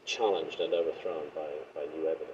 challenged 0.05 0.61
and 0.61 0.73
overthrown 0.75 1.25
by, 1.35 1.49
by 1.75 1.83
new 1.97 2.09
evidence. 2.09 2.33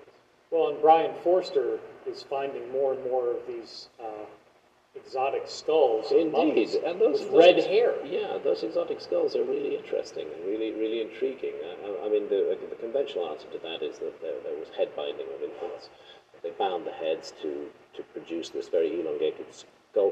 Well, 0.51 0.69
and 0.69 0.81
Brien 0.81 1.13
Foerster 1.23 1.79
is 2.07 2.23
finding 2.23 2.71
more 2.71 2.93
and 2.95 3.03
more 3.11 3.31
of 3.31 3.47
these 3.47 3.89
uh, 4.01 4.25
exotic 4.95 5.43
skulls. 5.47 6.11
and 6.13 6.35
Indeed, 6.35 6.75
and 6.87 7.01
those 7.01 7.23
with 7.25 7.33
red 7.33 7.57
hair. 7.65 7.95
Yeah, 8.05 8.39
those 8.43 8.63
exotic 8.63 9.01
skulls 9.01 9.35
are 9.35 9.43
really 9.43 9.77
interesting 9.77 10.27
and 10.35 10.47
really, 10.47 10.73
really 10.73 11.01
intriguing. 11.01 11.55
I, 11.65 12.07
I- 12.07 12.09
mean, 12.09 12.29
the, 12.29 12.57
the 12.71 12.77
conventional 12.77 13.29
answer 13.31 13.49
to 13.49 13.59
that 13.59 13.83
is 13.83 13.99
that 13.99 14.21
there, 14.23 14.39
there 14.45 14.59
was 14.59 14.69
head 14.77 14.95
binding 14.95 15.27
of 15.35 15.43
infants. 15.43 15.91
They 16.43 16.51
bound 16.51 16.87
the 16.87 16.93
heads 16.93 17.33
to, 17.43 17.67
to 17.97 18.03
produce 18.13 18.51
this 18.51 18.69
very 18.69 19.01
elongated 19.01 19.47